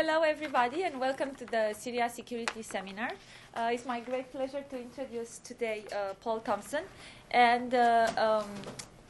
Hello, 0.00 0.22
everybody, 0.22 0.84
and 0.84 1.00
welcome 1.00 1.34
to 1.34 1.44
the 1.44 1.74
CERIAS 1.76 2.14
Security 2.14 2.62
Seminar. 2.62 3.10
Uh, 3.52 3.70
it's 3.72 3.84
my 3.84 3.98
great 3.98 4.30
pleasure 4.30 4.64
to 4.70 4.80
introduce 4.80 5.40
today 5.40 5.86
uh, 5.90 6.14
Paul 6.20 6.38
Thompson. 6.38 6.84
And 7.32 7.74
uh, 7.74 8.06
um, 8.16 8.48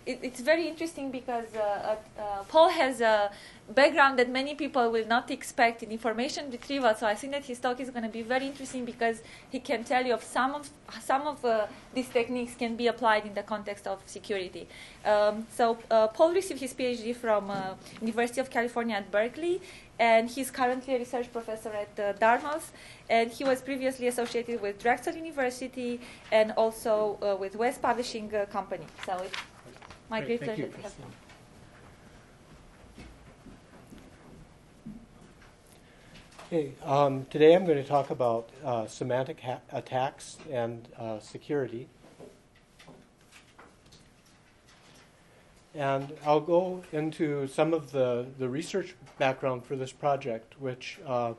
it, 0.09 0.18
it's 0.22 0.40
very 0.40 0.66
interesting 0.66 1.11
because 1.11 1.54
uh, 1.54 1.61
uh, 1.61 2.23
uh, 2.23 2.42
Paul 2.48 2.70
has 2.70 3.02
a 3.02 3.30
background 3.69 4.19
that 4.19 4.30
many 4.30 4.55
people 4.55 4.91
will 4.91 5.06
not 5.06 5.30
expect 5.30 5.82
in 5.82 5.91
information 5.91 6.51
retrieval. 6.51 6.95
So 6.95 7.06
I 7.06 7.15
think 7.15 7.34
that 7.34 7.45
his 7.45 7.59
talk 7.60 7.78
is 7.78 7.91
going 7.91 8.05
to 8.05 8.09
be 8.09 8.23
very 8.23 8.46
interesting 8.46 8.87
because 8.87 9.20
he 9.51 9.60
can 9.60 9.84
tell 9.84 10.05
you 10.06 10.15
of 10.15 10.24
some 10.24 10.55
of 10.55 10.70
some 11.05 11.27
of 11.27 11.45
uh, 11.45 11.66
these 11.95 12.09
techniques 12.09 12.55
can 12.55 12.74
be 12.74 12.87
applied 12.87 13.27
in 13.27 13.34
the 13.34 13.42
context 13.42 13.87
of 13.87 13.98
security. 14.06 14.66
Um, 15.05 15.46
so 15.55 15.77
uh, 15.91 16.06
Paul 16.09 16.32
received 16.32 16.60
his 16.60 16.73
PhD 16.73 17.15
from 17.15 17.51
uh, 17.51 17.74
University 18.01 18.40
of 18.40 18.48
California 18.48 18.96
at 18.96 19.10
Berkeley, 19.10 19.60
and 19.98 20.30
he's 20.30 20.51
currently 20.51 20.95
a 20.95 20.98
research 20.98 21.30
professor 21.30 21.73
at 21.84 22.18
Dartmouth. 22.18 22.73
And 23.10 23.30
he 23.30 23.45
was 23.45 23.60
previously 23.60 24.06
associated 24.06 24.62
with 24.62 24.79
Drexel 24.79 25.15
University 25.15 26.01
and 26.30 26.52
also 26.52 27.18
with 27.40 27.56
West 27.56 27.80
Publishing 27.82 28.29
Company. 28.51 28.87
So 29.06 29.24
my 30.10 30.20
great, 30.20 30.38
great 30.38 30.46
pleasure 30.46 30.68
to 30.68 30.78
you. 30.78 30.84
Hey, 36.50 36.73
um, 36.82 37.26
today 37.26 37.54
I'm 37.54 37.66
going 37.66 37.76
to 37.76 37.87
talk 37.87 38.09
about 38.09 38.48
uh, 38.65 38.87
semantic 38.87 39.40
ha- 39.40 39.60
attacks 39.70 40.38
and 40.50 40.88
uh, 40.98 41.18
security. 41.20 41.88
And 45.74 46.10
I'll 46.24 46.40
go 46.40 46.82
into 46.93 47.46
some 47.48 47.74
of 47.74 47.93
the, 47.93 48.26
the 48.38 48.48
research 48.48 48.95
background 49.18 49.66
for 49.66 49.76
this 49.76 49.93
project, 49.93 50.54
which 50.59 50.98
uh, 51.06 51.34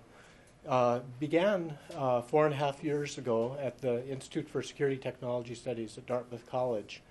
uh 0.68 1.00
began 1.20 1.76
uh, 1.96 2.22
four 2.22 2.46
and 2.46 2.54
a 2.54 2.58
half 2.58 2.84
years 2.84 3.18
ago 3.18 3.58
at 3.60 3.82
the 3.82 4.08
Institute 4.08 4.48
for 4.48 4.62
Security 4.62 4.98
Technology 4.98 5.56
Studies 5.56 5.98
at 5.98 6.06
Dartmouth 6.06 6.46
College. 6.46 7.02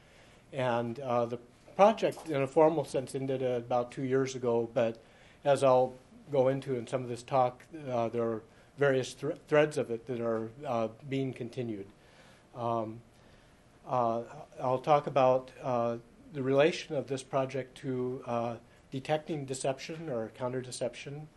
And 0.52 0.98
uh, 1.00 1.26
the 1.26 1.38
project, 1.76 2.28
in 2.28 2.42
a 2.42 2.46
formal 2.46 2.84
sense, 2.84 3.14
ended 3.14 3.42
about 3.42 3.92
two 3.92 4.02
years 4.02 4.34
ago, 4.34 4.68
but 4.72 4.98
as 5.44 5.62
I'll 5.62 5.94
go 6.32 6.48
into 6.48 6.76
in 6.76 6.86
some 6.86 7.02
of 7.02 7.08
this 7.08 7.22
talk, 7.22 7.62
uh, 7.90 8.08
there 8.08 8.22
are 8.22 8.42
various 8.78 9.14
threads 9.48 9.76
of 9.76 9.90
it 9.90 10.06
that 10.06 10.20
are 10.20 10.50
uh, 10.66 10.88
being 11.08 11.32
continued. 11.32 11.86
Um, 12.54 13.00
uh, 13.88 14.22
I'll 14.62 14.78
talk 14.78 15.06
about 15.06 15.50
uh, 15.62 15.96
the 16.32 16.42
relation 16.42 16.94
of 16.94 17.06
this 17.08 17.22
project 17.22 17.76
to 17.78 18.22
uh, 18.26 18.54
detecting 18.90 19.44
deception 19.44 20.08
or 20.08 20.30
counter 20.36 20.60
deception, 20.60 21.28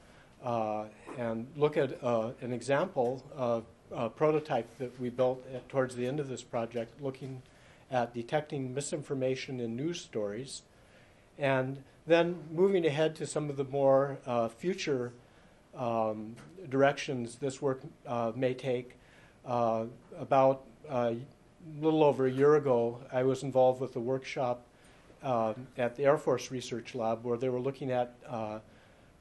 uh, 0.44 0.86
and 1.18 1.48
look 1.56 1.78
at 1.78 2.02
an 2.02 2.52
example 2.54 3.24
of 3.36 3.66
a 3.92 4.10
prototype 4.10 4.68
that 4.78 5.00
we 5.00 5.10
built 5.10 5.44
at, 5.54 5.68
towards 5.70 5.96
the 5.96 6.06
end 6.06 6.20
of 6.20 6.28
this 6.28 6.44
project, 6.44 7.02
looking 7.02 7.42
at 7.92 8.14
detecting 8.14 8.74
misinformation 8.74 9.60
in 9.60 9.76
news 9.76 10.00
stories, 10.00 10.64
and 11.38 11.84
then 12.08 12.38
moving 12.52 12.86
ahead 12.86 13.16
to 13.16 13.28
some 13.28 13.50
of 13.50 13.58
the 13.58 13.66
more 13.66 14.18
uh, 14.26 14.48
future 14.48 15.14
um, 15.76 16.36
directions 16.70 17.36
this 17.36 17.62
work 17.62 17.82
uh, 18.08 18.32
may 18.36 18.54
take. 18.54 18.96
Uh, 19.46 19.86
about 20.20 20.64
uh, 20.90 21.14
a 21.14 21.84
little 21.84 22.04
over 22.04 22.26
a 22.28 22.32
year 22.32 22.56
ago, 22.56 23.00
I 23.12 23.24
was 23.24 23.44
involved 23.44 23.82
with 23.82 23.96
a 23.96 24.00
workshop 24.00 24.66
uh, 25.24 25.54
at 25.78 25.96
the 25.96 26.06
Air 26.06 26.18
Force 26.18 26.52
Research 26.52 26.96
Lab 26.96 27.24
where 27.24 27.38
they 27.38 27.50
were 27.50 27.60
looking 27.60 27.92
at 27.92 28.16
uh, 28.28 28.60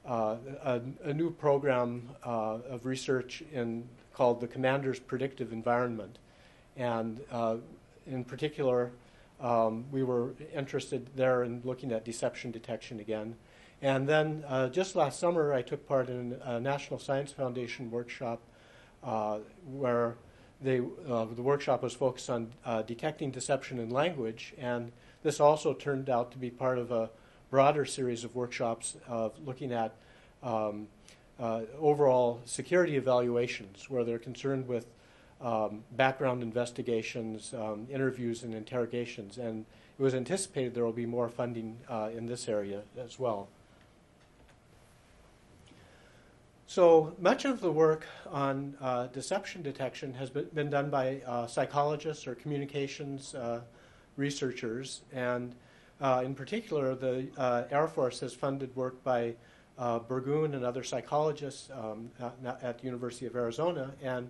a, 0.05 0.81
a, 1.03 1.13
new 1.13 1.29
program 1.29 2.09
of 2.23 2.85
research 2.85 3.43
in, 3.53 3.87
called 4.13 4.41
the 4.41 4.47
Commander's 4.47 4.99
Predictive 4.99 5.53
Environment. 5.53 6.17
And 6.75 7.19
in 8.05 8.23
particular, 8.23 8.91
um, 9.39 9.85
we 9.91 10.03
were 10.03 10.33
interested 10.53 11.09
there 11.15 11.43
in 11.43 11.61
looking 11.63 11.91
at 11.91 12.05
deception 12.05 12.51
detection 12.51 12.99
again. 12.99 13.35
And 13.81 14.07
then 14.07 14.43
uh, 14.47 14.69
just 14.69 14.95
last 14.95 15.19
summer, 15.19 15.53
I 15.53 15.63
took 15.63 15.87
part 15.87 16.09
in 16.09 16.37
a 16.43 16.59
National 16.59 16.99
Science 16.99 17.31
Foundation 17.31 17.89
workshop 17.89 18.41
uh, 19.03 19.39
where 19.65 20.17
they, 20.61 20.79
uh, 20.79 21.25
the 21.25 21.41
workshop 21.41 21.81
was 21.81 21.93
focused 21.93 22.29
on 22.29 22.51
uh, 22.63 22.83
detecting 22.83 23.31
deception 23.31 23.79
in 23.79 23.89
language. 23.89 24.53
And 24.59 24.91
this 25.23 25.39
also 25.39 25.73
turned 25.73 26.09
out 26.09 26.31
to 26.33 26.37
be 26.37 26.51
part 26.51 26.77
of 26.77 26.91
a 26.91 27.09
broader 27.49 27.85
series 27.85 28.23
of 28.23 28.35
workshops 28.35 28.97
of 29.07 29.33
looking 29.43 29.73
at 29.73 29.95
um, 30.43 30.87
uh, 31.39 31.61
overall 31.79 32.41
security 32.45 32.97
evaluations, 32.97 33.89
where 33.89 34.03
they're 34.03 34.19
concerned 34.19 34.67
with 34.67 34.85
um, 35.41 35.83
background 35.91 36.43
investigations, 36.43 37.53
um, 37.53 37.87
interviews, 37.89 38.43
and 38.43 38.53
interrogations. 38.53 39.37
And 39.37 39.65
it 39.97 40.01
was 40.01 40.13
anticipated 40.13 40.73
there 40.73 40.85
will 40.85 40.91
be 40.91 41.05
more 41.05 41.29
funding 41.29 41.77
uh, 41.89 42.09
in 42.15 42.25
this 42.25 42.47
area 42.47 42.81
as 42.97 43.19
well. 43.19 43.47
So 46.71 47.13
much 47.19 47.43
of 47.43 47.59
the 47.59 47.69
work 47.69 48.07
on 48.29 48.77
uh, 48.79 49.07
deception 49.07 49.61
detection 49.61 50.13
has 50.13 50.29
been, 50.29 50.69
done 50.69 50.89
by 50.89 51.19
uh, 51.27 51.45
psychologists 51.45 52.25
or 52.25 52.35
communications 52.35 53.35
uh, 53.35 53.59
researchers. 54.15 55.01
And 55.11 55.53
uh, 55.99 56.21
in 56.23 56.33
particular, 56.33 56.95
the 56.95 57.27
uh, 57.37 57.63
Air 57.69 57.89
Force 57.89 58.21
has 58.21 58.33
funded 58.33 58.73
work 58.73 59.03
by 59.03 59.33
Burgoon 59.77 60.53
and 60.55 60.63
other 60.63 60.83
psychologists 60.83 61.69
um, 61.71 62.09
at, 62.21 62.63
at 62.63 62.77
the 62.77 62.85
University 62.85 63.25
of 63.25 63.35
Arizona. 63.35 63.91
And 64.01 64.29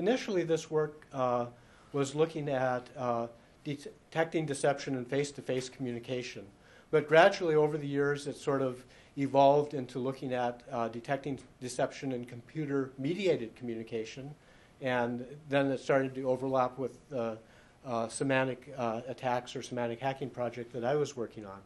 Initially, 0.00 0.44
this 0.44 0.70
work 0.70 1.06
uh, 1.12 1.44
was 1.92 2.14
looking 2.14 2.48
at 2.48 2.86
uh, 2.96 3.26
detecting 3.64 4.46
deception 4.46 4.94
in 4.94 5.04
face 5.04 5.30
to 5.32 5.42
face 5.42 5.68
communication. 5.68 6.46
But 6.90 7.06
gradually, 7.06 7.54
over 7.54 7.76
the 7.76 7.86
years, 7.86 8.26
it 8.26 8.38
sort 8.38 8.62
of 8.62 8.82
evolved 9.18 9.74
into 9.74 9.98
looking 9.98 10.32
at 10.32 10.62
uh, 10.72 10.88
detecting 10.88 11.38
deception 11.60 12.12
in 12.12 12.24
computer 12.24 12.92
mediated 12.96 13.54
communication. 13.56 14.34
And 14.80 15.26
then 15.50 15.70
it 15.70 15.80
started 15.80 16.14
to 16.14 16.30
overlap 16.30 16.78
with 16.78 16.96
the 17.10 17.36
uh, 17.84 18.08
semantic 18.08 18.72
uh, 18.78 19.02
attacks 19.06 19.54
or 19.54 19.60
semantic 19.60 20.00
hacking 20.00 20.30
project 20.30 20.72
that 20.72 20.82
I 20.82 20.94
was 20.94 21.14
working 21.14 21.44
on. 21.44 21.60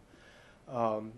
Um, 0.76 1.12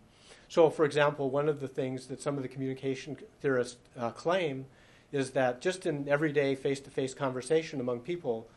so, 0.51 0.69
for 0.69 0.85
example, 0.85 1.31
one 1.31 1.49
of 1.49 1.61
the 1.61 1.69
things 1.69 2.09
that 2.09 2.21
some 2.21 2.37
of 2.37 2.43
the 2.43 2.49
communication 2.49 3.17
theorists 3.41 3.79
uh, 3.99 4.11
claim 4.11 4.67
is 5.13 5.31
that 5.31 5.61
just 5.61 5.87
in 5.87 6.09
everyday 6.09 6.55
face-to-face 6.55 7.15
conversation 7.15 7.81
among 7.81 8.01
people, 8.01 8.49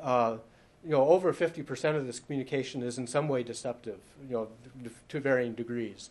uh, 0.00 0.36
you 0.84 0.90
know, 0.90 1.08
over 1.08 1.32
50% 1.32 1.96
of 1.96 2.06
this 2.06 2.20
communication 2.20 2.82
is 2.82 2.98
in 2.98 3.06
some 3.06 3.28
way 3.28 3.42
deceptive, 3.42 3.98
you 4.28 4.34
know, 4.34 4.48
to 5.08 5.20
varying 5.20 5.54
degrees. 5.54 6.10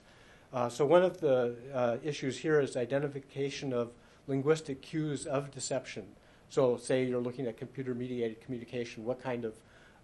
Uh, 0.54 0.70
so 0.70 0.86
one 0.86 1.04
of 1.04 1.20
the 1.20 1.56
uh, 1.74 1.98
issues 2.04 2.40
here 2.40 2.60
is 2.60 2.78
identification 2.78 3.74
of 3.74 3.92
linguistic 4.28 4.82
cues 4.82 5.26
of 5.26 5.52
deception. 5.52 6.06
So 6.50 6.78
say 6.78 7.06
you're 7.06 7.22
looking 7.22 7.48
at 7.48 7.58
computer-mediated 7.58 8.42
communication, 8.42 9.06
what 9.06 9.22
kind 9.22 9.46
of, 9.46 9.54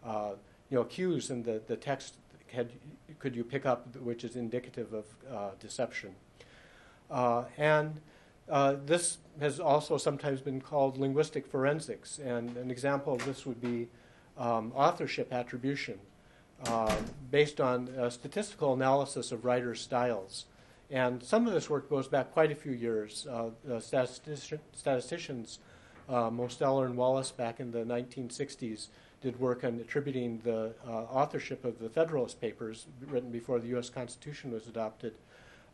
uh, 0.06 0.32
you 0.70 0.78
know, 0.78 0.84
cues 0.86 1.30
in 1.30 1.44
the, 1.44 1.62
the 1.68 1.76
text 1.76 2.16
had, 2.52 2.72
could 3.20 3.36
you 3.36 3.44
pick 3.44 3.66
up 3.66 3.96
which 3.98 4.24
is 4.24 4.36
indicative 4.36 4.94
of 4.94 5.06
uh, 5.32 5.52
deception? 5.60 6.16
Uh, 7.10 7.44
and 7.58 8.02
uh, 8.50 8.76
this 8.86 9.18
has 9.40 9.60
also 9.60 9.98
sometimes 9.98 10.42
been 10.42 10.62
called 10.62 10.98
linguistic 10.98 11.48
forensics, 11.48 12.20
and 12.20 12.56
an 12.58 12.70
example 12.70 13.14
of 13.14 13.26
this 13.26 13.46
would 13.46 13.62
be 13.62 13.88
um, 14.38 14.72
authorship 14.76 15.32
attribution, 15.32 16.00
uh, 16.68 16.96
based 17.32 17.60
on 17.60 17.90
statistical 18.10 18.74
analysis 18.74 19.32
of 19.32 19.44
writers' 19.46 19.82
styles. 19.82 20.46
And 20.94 21.24
some 21.24 21.48
of 21.48 21.54
this 21.54 21.70
work 21.70 21.90
goes 21.90 22.08
back 22.08 22.32
quite 22.34 22.52
a 22.52 22.56
few 22.56 22.72
years. 22.72 23.26
Uh, 23.26 23.80
statistician, 23.80 24.60
statisticians, 24.74 25.60
uh, 26.08 26.30
Mosteller 26.30 26.86
and 26.86 26.96
Wallace, 26.96 27.32
back 27.32 27.60
in 27.60 27.72
the 27.72 27.80
1960s, 27.80 28.88
did 29.22 29.40
work 29.40 29.64
on 29.64 29.80
attributing 29.80 30.42
the 30.44 30.74
uh, 30.86 30.92
authorship 30.92 31.64
of 31.64 31.80
the 31.80 31.90
Federalist 31.90 32.42
Papers, 32.42 32.88
written 33.08 33.32
before 33.32 33.60
the 33.60 33.68
U.S. 33.70 33.90
Constitution 33.90 34.52
was 34.52 34.68
adopted, 34.68 35.14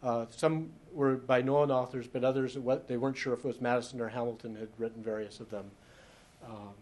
uh, 0.02 0.26
some 0.30 0.70
were 0.94 1.16
by 1.16 1.42
known 1.42 1.72
authors, 1.72 2.08
but 2.08 2.24
others, 2.24 2.58
what, 2.58 2.88
they 2.88 2.98
weren't 2.98 3.18
sure 3.18 3.34
if 3.34 3.40
it 3.40 3.46
was 3.46 3.62
Madison 3.62 4.02
or 4.02 4.10
Hamilton 4.10 4.56
had 4.56 4.70
written 4.78 5.04
various 5.04 5.40
of 5.40 5.50
them. 5.50 5.66
Um, 6.46 6.74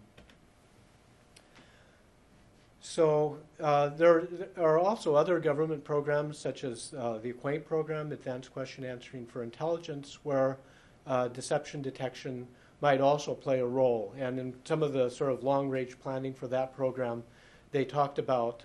so 2.80 3.38
uh, 3.60 3.90
there 3.90 4.28
are 4.58 4.80
also 4.80 5.16
other 5.16 5.40
government 5.40 5.84
programs, 5.84 6.38
such 6.38 6.64
as 6.64 6.94
uh, 6.98 7.18
the 7.18 7.34
AQUAINT 7.34 7.66
program, 7.66 8.12
Advanced 8.12 8.54
Question 8.54 8.86
Answering 8.86 9.26
for 9.26 9.44
Intelligence, 9.44 10.20
where 10.24 10.58
uh, 11.06 11.28
deception 11.28 11.82
detection 11.82 12.48
might 12.80 13.02
also 13.02 13.34
play 13.34 13.60
a 13.60 13.66
role. 13.66 14.14
And 14.18 14.40
in 14.40 14.54
some 14.64 14.84
of 14.84 14.94
the 14.94 15.10
sort 15.10 15.32
of 15.32 15.44
long-range 15.44 16.00
planning 16.00 16.34
for 16.34 16.48
that 16.48 16.76
program, 16.76 17.24
they 17.72 17.84
talked 17.84 18.20
about 18.20 18.64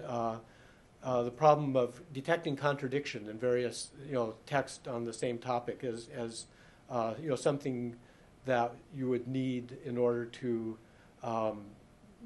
uh, 1.03 1.23
the 1.23 1.31
problem 1.31 1.77
of 1.77 2.01
detecting 2.13 2.57
contradiction 2.57 3.29
in 3.29 3.39
various 3.39 3.91
you 4.07 4.15
know 4.15 4.35
texts 4.47 4.87
on 4.87 5.05
the 5.05 5.13
same 5.13 5.39
topic 5.39 5.83
as 5.85 6.09
as 6.15 6.47
uh, 6.93 7.15
you 7.21 7.29
know, 7.31 7.37
something 7.37 7.97
that 8.45 8.75
you 8.95 9.09
would 9.09 9.27
need 9.27 9.79
in 9.85 9.97
order 9.97 10.27
to, 10.27 10.77
um, 11.23 11.63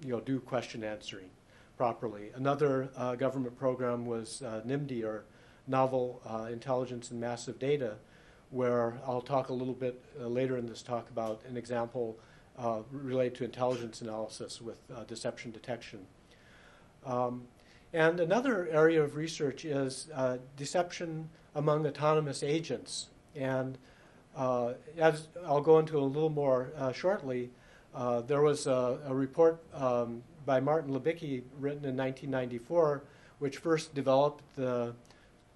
you 0.05 0.11
know, 0.11 0.21
do 0.21 0.41
question 0.41 0.83
answering 0.83 1.31
properly. 1.77 2.31
Another 2.35 2.89
uh, 2.97 3.15
government 3.15 3.57
program 3.57 4.07
was 4.07 4.43
uh, 4.43 4.61
NIMD, 4.67 5.05
or 5.05 5.25
Novel 5.69 6.21
uh, 6.29 6.49
Intelligence 6.51 7.13
and 7.13 7.21
Massive 7.21 7.61
Data, 7.61 7.95
where 8.51 8.99
I'll 9.07 9.21
talk 9.21 9.51
a 9.51 9.53
little 9.53 9.75
bit 9.75 10.03
uh, 10.21 10.27
later 10.27 10.57
in 10.59 10.67
this 10.67 10.83
talk 10.83 11.09
about 11.11 11.43
an 11.49 11.57
example 11.57 12.19
related 12.91 13.35
to 13.35 13.45
intelligence 13.45 14.01
analysis 14.01 14.63
with 14.63 14.79
deception 15.07 15.51
detection. 15.51 16.07
Um, 17.05 17.43
and 17.97 18.21
another 18.21 18.69
area 18.69 19.03
of 19.03 19.17
research 19.17 19.65
is 19.65 20.09
deception 20.57 21.31
among 21.55 21.87
autonomous 21.87 22.43
agents. 22.43 23.09
And 23.35 23.79
as 24.37 25.29
I'll 25.47 25.63
go 25.63 25.79
into 25.79 25.99
a 25.99 26.05
little 26.05 26.29
more 26.29 26.71
shortly, 26.95 27.49
there 28.27 28.43
was 28.43 28.67
a, 28.67 28.99
a 29.07 29.15
report 29.15 29.63
um, 29.73 30.23
by 30.45 30.61
Martin 30.61 30.93
Libicki, 30.93 31.43
written 31.59 31.87
in 31.87 31.97
1994, 31.97 33.03
which 33.39 33.57
first 33.57 33.95
developed 33.95 34.45
the 34.57 34.95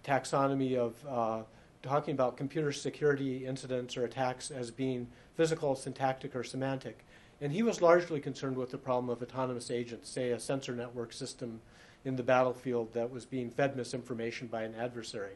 taxonomy 0.02 0.78
of 0.78 0.94
uh, 1.06 1.42
talking 1.82 2.14
about 2.14 2.38
computer 2.38 2.72
security 2.72 3.46
incidents 3.46 3.98
or 3.98 4.04
attacks 4.06 4.50
as 4.50 4.70
being 4.70 5.06
physical, 5.36 5.76
syntactic, 5.76 6.34
or 6.34 6.42
semantic. 6.42 7.04
And 7.42 7.52
he 7.52 7.62
was 7.62 7.82
largely 7.82 8.18
concerned 8.18 8.56
with 8.56 8.70
the 8.70 8.78
problem 8.78 9.10
of 9.10 9.22
autonomous 9.22 9.70
agents, 9.70 10.08
say 10.08 10.30
a 10.30 10.40
sensor 10.40 10.74
network 10.74 11.12
system 11.12 11.60
in 12.04 12.16
the 12.16 12.22
battlefield 12.22 12.92
that 12.94 13.10
was 13.10 13.24
being 13.24 13.50
fed 13.50 13.76
misinformation 13.76 14.46
by 14.46 14.62
an 14.62 14.74
adversary. 14.74 15.34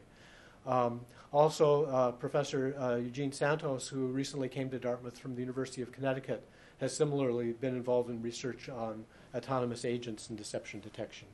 Um, 0.65 1.01
also, 1.31 1.85
uh, 1.85 2.11
Professor 2.11 2.75
uh, 2.79 2.95
Eugene 2.95 3.31
Santos, 3.31 3.87
who 3.87 4.07
recently 4.07 4.47
came 4.47 4.69
to 4.69 4.79
Dartmouth 4.79 5.17
from 5.17 5.35
the 5.35 5.41
University 5.41 5.81
of 5.81 5.91
Connecticut, 5.91 6.43
has 6.79 6.95
similarly 6.95 7.51
been 7.53 7.75
involved 7.75 8.09
in 8.09 8.21
research 8.21 8.69
on 8.69 9.05
autonomous 9.33 9.85
agents 9.85 10.29
and 10.29 10.37
deception 10.37 10.79
detection. 10.79 11.27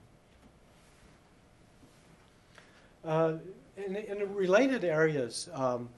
Uh, 3.04 3.34
in, 3.78 3.96
in, 3.96 4.36
related 4.36 4.84
areas, 4.84 5.50
um, 5.54 5.90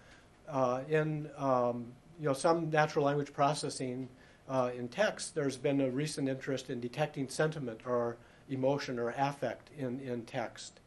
uh, 0.50 0.82
in 0.90 1.30
um, 1.38 1.86
you 2.20 2.26
know 2.26 2.34
some 2.34 2.70
natural 2.70 3.06
language 3.06 3.34
processing 3.34 4.08
uh, 4.48 4.70
in 4.78 4.88
text, 4.88 5.36
there's 5.36 5.58
been 5.58 5.82
a 5.82 5.90
recent 5.90 6.30
interest 6.30 6.70
in 6.70 6.80
detecting 6.80 7.28
sentiment 7.28 7.82
or 7.86 8.18
emotion 8.50 9.00
or 9.00 9.10
affect 9.18 9.70
in, 9.78 10.00
in 10.02 10.24
text. 10.24 10.80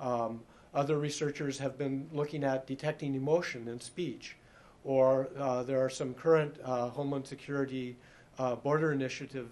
Um, 0.00 0.40
other 0.74 0.98
researchers 0.98 1.58
have 1.58 1.78
been 1.78 2.08
looking 2.12 2.44
at 2.44 2.66
detecting 2.66 3.14
emotion 3.14 3.68
in 3.68 3.80
speech, 3.80 4.36
or 4.84 5.28
uh, 5.38 5.62
there 5.62 5.82
are 5.84 5.90
some 5.90 6.14
current 6.14 6.56
uh, 6.64 6.88
Homeland 6.88 7.26
Security 7.26 7.96
uh, 8.38 8.54
border 8.54 8.92
initiative, 8.92 9.48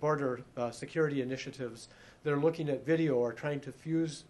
border 0.00 0.40
security 0.70 1.20
initiatives 1.20 1.88
that 2.22 2.32
are 2.32 2.40
looking 2.40 2.68
at 2.68 2.86
video 2.86 3.16
or 3.16 3.32
trying 3.32 3.60
to 3.60 3.72
fuse 3.72 4.24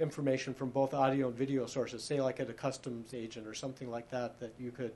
information 0.00 0.54
from 0.54 0.70
both 0.70 0.94
audio 0.94 1.28
and 1.28 1.36
video 1.36 1.66
sources, 1.66 2.02
say 2.02 2.20
like 2.20 2.40
at 2.40 2.50
a 2.50 2.52
customs 2.52 3.14
agent 3.14 3.46
or 3.46 3.54
something 3.54 3.90
like 3.90 4.10
that, 4.10 4.40
that 4.40 4.52
you 4.58 4.70
could, 4.70 4.92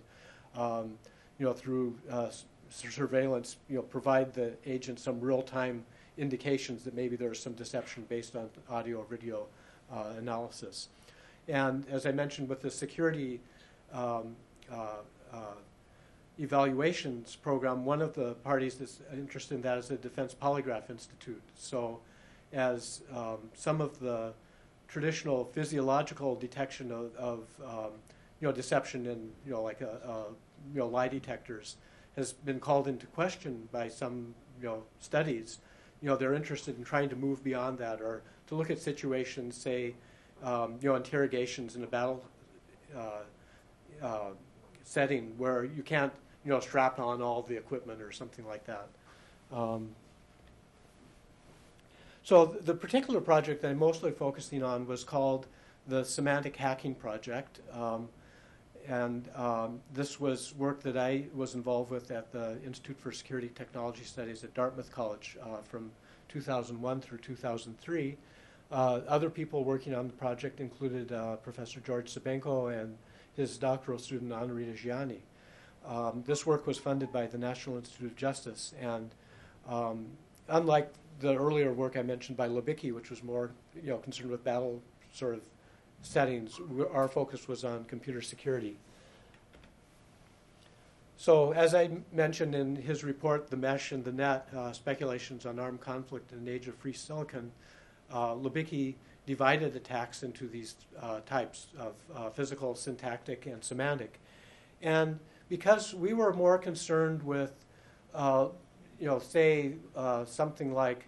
um, 0.56 0.98
you 1.38 1.46
know, 1.46 1.52
through 1.52 1.94
uh, 2.10 2.30
surveillance, 2.70 3.56
you 3.68 3.76
know, 3.76 3.82
provide 3.82 4.32
the 4.34 4.52
agent 4.66 4.98
some 4.98 5.20
real-time 5.20 5.84
indications 6.16 6.84
that 6.84 6.94
maybe 6.94 7.16
there's 7.16 7.40
some 7.40 7.52
deception 7.54 8.04
based 8.08 8.36
on 8.36 8.48
audio 8.68 8.98
or 8.98 9.04
video 9.04 9.46
uh, 9.92 10.12
analysis. 10.18 10.88
And 11.48 11.86
as 11.90 12.06
I 12.06 12.12
mentioned 12.12 12.48
with 12.48 12.62
the 12.62 12.70
security 12.70 13.40
um, 13.92 14.36
uh, 14.72 15.02
uh 15.32 15.36
evaluations 16.38 17.36
program, 17.36 17.84
one 17.84 18.02
of 18.02 18.14
the 18.14 18.34
parties 18.42 18.74
that's 18.74 19.00
interested 19.12 19.54
in 19.54 19.62
that 19.62 19.78
is 19.78 19.86
the 19.88 19.96
Defense 19.96 20.34
Polygraph 20.34 20.90
Institute. 20.90 21.42
So 21.54 22.00
as 22.52 23.02
um, 23.14 23.38
some 23.54 23.80
of 23.80 24.00
the 24.00 24.32
traditional 24.88 25.44
physiological 25.44 26.34
detection 26.34 26.90
of, 26.90 27.14
of 27.16 27.46
um, 27.64 27.90
you 28.40 28.48
know, 28.48 28.52
deception 28.52 29.06
and 29.06 29.32
you 29.46 29.52
know, 29.52 29.62
like 29.62 29.80
a, 29.80 29.98
a, 30.06 30.24
you 30.72 30.78
know, 30.78 30.86
lie 30.86 31.08
detectors 31.08 31.76
has 32.16 32.32
been 32.32 32.60
called 32.60 32.86
into 32.86 33.06
question 33.06 33.68
by 33.72 33.88
some 33.88 34.34
you 34.60 34.66
know, 34.66 34.82
studies. 35.00 35.58
You 36.04 36.10
know, 36.10 36.16
they're 36.16 36.34
interested 36.34 36.76
in 36.76 36.84
trying 36.84 37.08
to 37.08 37.16
move 37.16 37.42
beyond 37.42 37.78
that 37.78 38.02
or 38.02 38.20
to 38.48 38.54
look 38.54 38.68
at 38.68 38.78
situations, 38.78 39.56
say, 39.56 39.94
um, 40.42 40.76
you 40.82 40.90
know, 40.90 40.96
interrogations 40.96 41.76
in 41.76 41.82
a 41.82 41.86
battle 41.86 42.22
uh, 42.94 44.04
uh, 44.04 44.30
setting 44.82 45.32
where 45.38 45.64
you 45.64 45.82
can't, 45.82 46.12
you 46.44 46.50
know, 46.50 46.60
strap 46.60 46.98
on 46.98 47.22
all 47.22 47.40
the 47.40 47.56
equipment 47.56 48.02
or 48.02 48.12
something 48.12 48.46
like 48.46 48.66
that. 48.66 48.86
Um, 49.50 49.92
so 52.22 52.44
the 52.44 52.74
particular 52.74 53.22
project 53.22 53.62
that 53.62 53.70
I'm 53.70 53.78
mostly 53.78 54.10
focusing 54.10 54.62
on 54.62 54.86
was 54.86 55.04
called 55.04 55.46
the 55.86 56.04
Semantic 56.04 56.56
Hacking 56.56 56.96
Project. 56.96 57.60
Um, 57.72 58.10
and 58.88 59.28
um, 59.34 59.80
this 59.92 60.20
was 60.20 60.54
work 60.54 60.82
that 60.82 60.96
I 60.96 61.24
was 61.34 61.54
involved 61.54 61.90
with 61.90 62.10
at 62.10 62.32
the 62.32 62.58
Institute 62.64 62.98
for 62.98 63.12
Security 63.12 63.50
Technology 63.54 64.04
Studies 64.04 64.44
at 64.44 64.54
Dartmouth 64.54 64.90
College 64.90 65.36
uh, 65.42 65.58
from 65.62 65.90
2001 66.28 67.00
through 67.00 67.18
2003. 67.18 68.16
Uh, 68.70 69.00
other 69.08 69.30
people 69.30 69.64
working 69.64 69.94
on 69.94 70.06
the 70.06 70.12
project 70.12 70.60
included 70.60 71.12
uh, 71.12 71.36
Professor 71.36 71.80
George 71.80 72.12
Cybenko 72.12 72.78
and 72.78 72.96
his 73.36 73.56
doctoral 73.58 73.98
student 73.98 74.32
Annarita 74.32 74.76
Giani. 74.76 75.20
Um, 75.86 76.22
this 76.26 76.46
work 76.46 76.66
was 76.66 76.78
funded 76.78 77.12
by 77.12 77.26
the 77.26 77.38
National 77.38 77.76
Institute 77.76 78.10
of 78.10 78.16
Justice, 78.16 78.72
and 78.80 79.10
um, 79.68 80.06
unlike 80.48 80.92
the 81.20 81.34
earlier 81.36 81.72
work 81.72 81.96
I 81.96 82.02
mentioned 82.02 82.36
by 82.36 82.48
Libicki, 82.48 82.92
which 82.92 83.10
was 83.10 83.22
more 83.22 83.50
you 83.74 83.90
know 83.90 83.98
concerned 83.98 84.30
with 84.30 84.42
battle 84.42 84.82
sort 85.12 85.34
of 85.34 85.42
settings, 86.04 86.60
our 86.92 87.08
focus 87.08 87.48
was 87.48 87.64
on 87.64 87.84
computer 87.84 88.20
security. 88.20 88.76
So, 91.16 91.52
as 91.52 91.74
I 91.74 91.90
mentioned 92.12 92.54
in 92.54 92.76
his 92.76 93.02
report, 93.02 93.48
The 93.48 93.56
Mesh 93.56 93.92
and 93.92 94.04
the 94.04 94.12
Net 94.12 94.48
uh, 94.54 94.72
Speculations 94.72 95.46
on 95.46 95.58
Armed 95.58 95.80
Conflict 95.80 96.32
in 96.32 96.38
an 96.38 96.48
Age 96.48 96.68
of 96.68 96.74
Free 96.74 96.92
Silicon, 96.92 97.50
uh, 98.12 98.34
Libicki 98.34 98.94
divided 99.26 99.74
attacks 99.74 100.22
into 100.22 100.46
these 100.46 100.74
uh, 101.00 101.20
types 101.20 101.68
of 101.78 101.94
uh, 102.14 102.28
physical, 102.30 102.74
syntactic, 102.74 103.46
and 103.46 103.64
semantic. 103.64 104.20
And 104.82 105.18
because 105.48 105.94
we 105.94 106.12
were 106.12 106.34
more 106.34 106.58
concerned 106.58 107.22
with 107.22 107.52
uh, 108.12 108.48
you 109.00 109.06
know, 109.06 109.18
say 109.18 109.74
uh, 109.96 110.24
something 110.24 110.74
like 110.74 111.06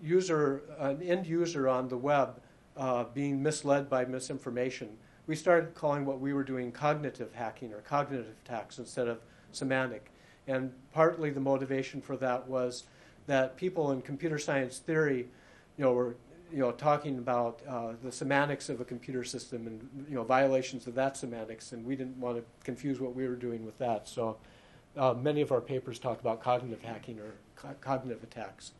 user, 0.00 0.62
an 0.78 1.02
end 1.02 1.26
user 1.26 1.68
on 1.68 1.88
the 1.88 1.96
web 1.96 2.40
uh, 2.78 3.04
being 3.12 3.42
misled 3.42 3.90
by 3.90 4.04
misinformation, 4.04 4.96
we 5.26 5.36
started 5.36 5.74
calling 5.74 6.06
what 6.06 6.20
we 6.20 6.32
were 6.32 6.44
doing 6.44 6.72
cognitive 6.72 7.34
hacking 7.34 7.72
or 7.74 7.80
cognitive 7.80 8.28
attacks 8.44 8.78
instead 8.78 9.08
of 9.08 9.18
semantic. 9.52 10.10
And 10.46 10.72
partly 10.92 11.30
the 11.30 11.40
motivation 11.40 12.00
for 12.00 12.16
that 12.16 12.48
was 12.48 12.84
that 13.26 13.56
people 13.56 13.90
in 13.90 14.00
computer 14.00 14.38
science 14.38 14.78
theory, 14.78 15.28
you 15.76 15.84
know, 15.84 15.92
were 15.92 16.16
you 16.50 16.60
know 16.60 16.72
talking 16.72 17.18
about 17.18 17.60
uh, 17.68 17.92
the 18.02 18.10
semantics 18.10 18.70
of 18.70 18.80
a 18.80 18.84
computer 18.84 19.22
system 19.22 19.66
and 19.66 20.06
you 20.08 20.14
know 20.14 20.24
violations 20.24 20.86
of 20.86 20.94
that 20.94 21.16
semantics, 21.16 21.72
and 21.72 21.84
we 21.84 21.94
didn't 21.94 22.18
want 22.18 22.38
to 22.38 22.44
confuse 22.64 23.00
what 23.00 23.14
we 23.14 23.28
were 23.28 23.36
doing 23.36 23.66
with 23.66 23.76
that. 23.78 24.08
So 24.08 24.38
uh, 24.96 25.14
many 25.14 25.42
of 25.42 25.52
our 25.52 25.60
papers 25.60 25.98
talk 25.98 26.20
about 26.20 26.42
cognitive 26.42 26.82
hacking 26.82 27.18
or 27.18 27.34
co- 27.54 27.74
cognitive 27.80 28.22
attacks. 28.22 28.72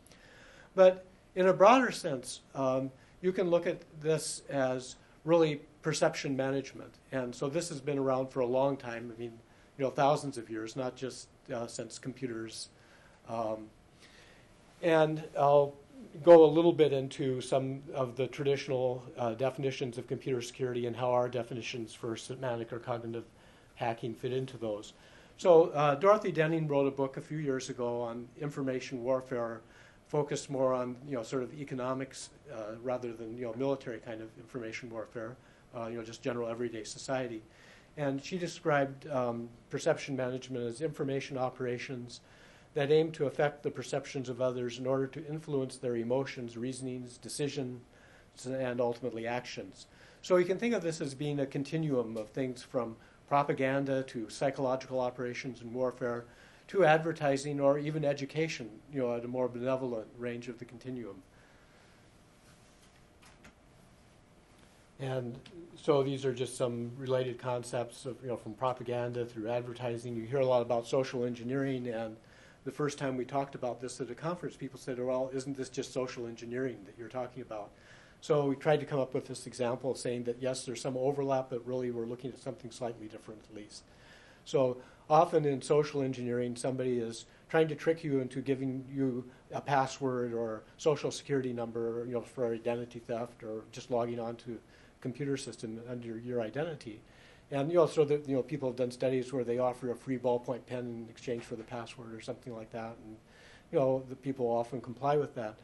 But 0.75 1.05
in 1.35 1.47
a 1.47 1.53
broader 1.53 1.93
sense, 1.93 2.41
um, 2.55 2.91
you 3.21 3.33
can 3.33 3.51
look 3.51 3.67
at 3.67 3.83
this 4.01 4.43
as 4.49 4.97
really 5.25 5.61
perception 5.83 6.37
management. 6.37 6.95
And 7.13 7.35
so 7.35 7.49
this 7.49 7.69
has 7.69 7.81
been 7.81 7.99
around 7.99 8.29
for 8.29 8.41
a 8.41 8.47
long 8.47 8.77
time. 8.77 9.13
I 9.15 9.21
mean, 9.21 9.33
you 9.77 9.85
know, 9.85 9.91
thousands 9.91 10.39
of 10.39 10.51
years, 10.51 10.77
not 10.77 10.97
just 10.97 11.29
uh, 11.53 11.67
since 11.67 11.99
computers. 11.99 12.69
Um, 13.29 13.69
and 14.83 15.25
I'll 15.39 15.75
go 16.23 16.45
a 16.45 16.51
little 16.51 16.73
bit 16.73 16.93
into 16.93 17.41
some 17.41 17.83
of 17.95 18.17
the 18.17 18.27
traditional 18.27 19.05
uh, 19.17 19.35
definitions 19.35 19.99
of 19.99 20.07
computer 20.07 20.41
security 20.41 20.87
and 20.87 20.97
how 20.97 21.11
our 21.11 21.29
definitions 21.29 21.95
for 21.95 22.17
semantic 22.17 22.73
or 22.73 22.79
cognitive 22.79 23.25
hacking 23.75 24.15
fit 24.15 24.33
into 24.33 24.57
those. 24.57 24.95
So 25.37 25.67
uh, 25.71 25.95
Dorothy 25.95 26.33
Denning 26.33 26.67
wrote 26.67 26.87
a 26.87 26.91
book 26.91 27.17
a 27.17 27.21
few 27.21 27.39
years 27.39 27.71
ago 27.71 28.01
on 28.01 28.27
information 28.41 29.05
warfare, 29.05 29.61
focused 30.09 30.51
more 30.51 30.73
on 30.73 30.97
you 31.07 31.15
know 31.17 31.23
sort 31.23 31.43
of 31.43 31.53
economics 31.55 32.31
uh, 32.53 32.75
rather 32.83 33.13
than 33.13 33.37
you 33.37 33.45
know 33.45 33.55
military 33.57 33.99
kind 34.01 34.21
of 34.21 34.29
information 34.39 34.91
warfare, 34.91 35.37
uh, 35.77 35.87
you 35.87 35.99
know 35.99 36.03
just 36.03 36.23
general 36.23 36.49
everyday 36.49 36.85
society. 36.85 37.43
And 37.97 38.25
she 38.25 38.39
described 38.39 39.09
um, 39.09 39.49
perception 39.71 40.17
management 40.17 40.65
as 40.65 40.81
information 40.81 41.37
operations 41.37 42.21
that 42.75 42.93
aim 42.93 43.11
to 43.13 43.27
affect 43.27 43.63
the 43.63 43.71
perceptions 43.71 44.29
of 44.29 44.41
others 44.41 44.79
in 44.79 44.87
order 44.87 45.07
to 45.09 45.27
influence 45.27 45.77
their 45.77 45.97
emotions, 45.97 46.57
reasonings, 46.57 47.19
decisions, 47.19 47.81
and 48.47 48.81
ultimately 48.81 49.27
actions. 49.27 49.87
So 50.23 50.37
you 50.37 50.45
can 50.45 50.59
think 50.59 50.75
of 50.75 50.83
this 50.83 51.01
as 51.01 51.15
being 51.15 51.41
a 51.41 51.47
continuum 51.47 52.17
of 52.17 52.29
things 52.31 52.63
from 52.63 52.97
propaganda 53.29 54.05
to 54.05 54.29
psychological 54.29 55.01
operations 55.01 55.61
and 55.61 55.75
warfare 55.75 56.25
to 56.69 56.85
advertising 56.85 57.61
or 57.61 57.79
even 57.79 58.05
education, 58.05 58.69
you 58.93 59.01
know, 59.01 59.15
at 59.15 59.25
a 59.25 59.29
more 59.29 59.49
benevolent 59.49 60.07
range 60.19 60.49
of 60.49 60.59
the 60.59 60.65
continuum. 60.65 61.23
And 65.01 65.39
so 65.77 66.03
these 66.03 66.25
are 66.25 66.35
just 66.35 66.57
some 66.57 66.91
related 66.99 67.39
concepts 67.39 68.05
of, 68.05 68.17
you 68.23 68.29
know, 68.29 68.37
from 68.37 68.55
propaganda 68.55 69.25
through 69.25 69.49
advertising. 69.49 70.17
You 70.17 70.25
hear 70.25 70.41
a 70.41 70.47
lot 70.47 70.61
about 70.61 70.87
social 70.87 71.25
engineering, 71.25 71.87
and 71.87 72.17
the 72.65 72.73
first 72.73 72.99
time 72.99 73.17
we 73.17 73.25
talked 73.25 73.55
about 73.55 73.81
this 73.81 74.01
at 74.01 74.11
a 74.11 74.15
conference, 74.15 74.57
people 74.57 74.79
said, 74.79 74.99
well, 74.99 75.31
isn't 75.33 75.57
this 75.57 75.69
just 75.69 75.93
social 75.93 76.27
engineering 76.27 76.79
that 76.85 76.95
you're 76.99 77.09
talking 77.09 77.43
about? 77.43 77.71
So 78.21 78.47
we 78.47 78.57
tried 78.57 78.81
to 78.81 78.87
come 78.87 78.99
up 78.99 79.15
with 79.15 79.29
this 79.29 79.47
example 79.47 79.95
saying 79.95 80.25
that, 80.25 80.39
yes, 80.41 80.67
there's 80.67 80.81
some 80.81 80.97
overlap, 80.97 81.49
but 81.49 81.65
really 81.65 81.93
we're 81.93 82.05
looking 82.05 82.33
at 82.33 82.39
something 82.39 82.73
slightly 82.73 83.07
different 83.07 83.41
at 83.49 83.57
least. 83.57 83.85
So 84.45 84.79
often 85.11 85.45
in 85.45 85.63
social 85.63 86.03
engineering, 86.03 86.57
somebody 86.57 86.99
is 86.99 87.27
trying 87.49 87.69
to 87.69 87.75
trick 87.75 88.05
you 88.05 88.21
into 88.21 88.41
giving 88.41 88.85
you 88.93 89.25
a 89.53 89.61
password 89.61 90.35
or 90.35 90.63
social 90.77 91.11
security 91.11 91.53
number, 91.53 92.05
you 92.07 92.13
know, 92.13 92.21
for 92.21 92.53
identity 92.53 92.99
theft 92.99 93.43
or 93.43 93.63
just 93.73 93.91
logging 93.91 94.21
on 94.21 94.37
to 94.37 94.59
computer 95.01 95.37
system 95.37 95.81
under 95.89 96.19
your 96.19 96.41
identity. 96.41 97.01
And 97.51 97.71
you 97.71 97.77
know, 97.77 97.87
so 97.87 98.05
that 98.05 98.29
you 98.29 98.37
know, 98.37 98.43
people 98.43 98.69
have 98.69 98.77
done 98.77 98.91
studies 98.91 99.33
where 99.33 99.45
they 99.45 99.59
offer 99.59 99.91
a 99.91 99.97
free 99.97 100.19
ballpoint 100.19 100.67
pen 100.67 100.81
in 100.81 101.07
exchange 101.09 101.45
for 101.45 101.57
the 101.57 101.63
password 101.63 102.13
or 102.13 102.21
something 102.21 102.55
like 102.55 102.71
that, 102.73 102.97
and 103.05 103.17
you 103.73 103.79
know, 103.79 104.05
the 104.09 104.17
people 104.17 104.47
often 104.47 104.83
comply 104.83 105.17
with 105.17 105.35
that. 105.35 105.55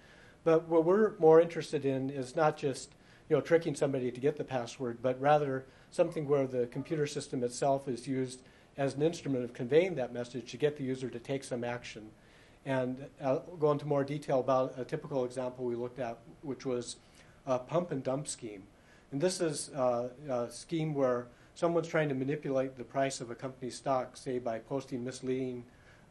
But 0.45 0.67
what 0.69 0.85
we're 0.85 1.13
more 1.19 1.41
interested 1.41 1.85
in 1.85 2.09
is 2.09 2.35
not 2.35 2.57
just 2.57 2.93
you 3.29 3.37
know 3.37 3.43
tricking 3.43 3.75
somebody 3.75 4.11
to 4.11 4.21
get 4.21 4.37
the 4.37 4.45
password, 4.45 4.99
but 5.03 5.21
rather 5.21 5.67
something 5.91 6.27
where 6.27 6.47
the 6.47 6.67
computer 6.69 7.07
system 7.07 7.45
itself 7.45 7.87
is 7.87 8.09
used 8.09 8.41
as 8.76 8.95
an 8.95 9.02
instrument 9.02 9.45
of 9.45 9.52
conveying 9.52 9.95
that 9.95 10.12
message 10.12 10.50
to 10.50 10.57
get 10.57 10.76
the 10.76 10.85
user 10.85 11.09
to 11.09 11.19
take 11.19 11.45
some 11.45 11.64
action. 11.64 12.11
And 12.66 13.07
I'll 13.23 13.40
go 13.61 13.71
into 13.73 13.87
more 13.87 14.04
detail 14.04 14.40
about 14.40 14.75
a 14.78 14.85
typical 14.85 15.25
example 15.25 15.64
we 15.64 15.75
looked 15.75 15.99
at, 15.99 16.19
which 16.43 16.64
was 16.64 16.97
a 17.47 17.59
pump 17.59 17.90
and 17.93 18.02
dump 18.02 18.26
scheme. 18.26 18.64
And 19.12 19.21
this 19.21 19.40
is 19.40 19.71
uh, 19.71 20.09
a 20.28 20.50
scheme 20.50 20.95
where 20.95 21.28
someone's 21.54 21.88
trying 21.88 22.09
to 22.09 22.14
manipulate 22.14 22.76
the 22.76 22.85
price 22.85 23.21
of 23.21 23.31
a 23.31 23.35
company's 23.35 23.76
stock, 23.76 24.16
say 24.16 24.38
by 24.38 24.59
posting 24.59 25.04
misleading 25.04 25.64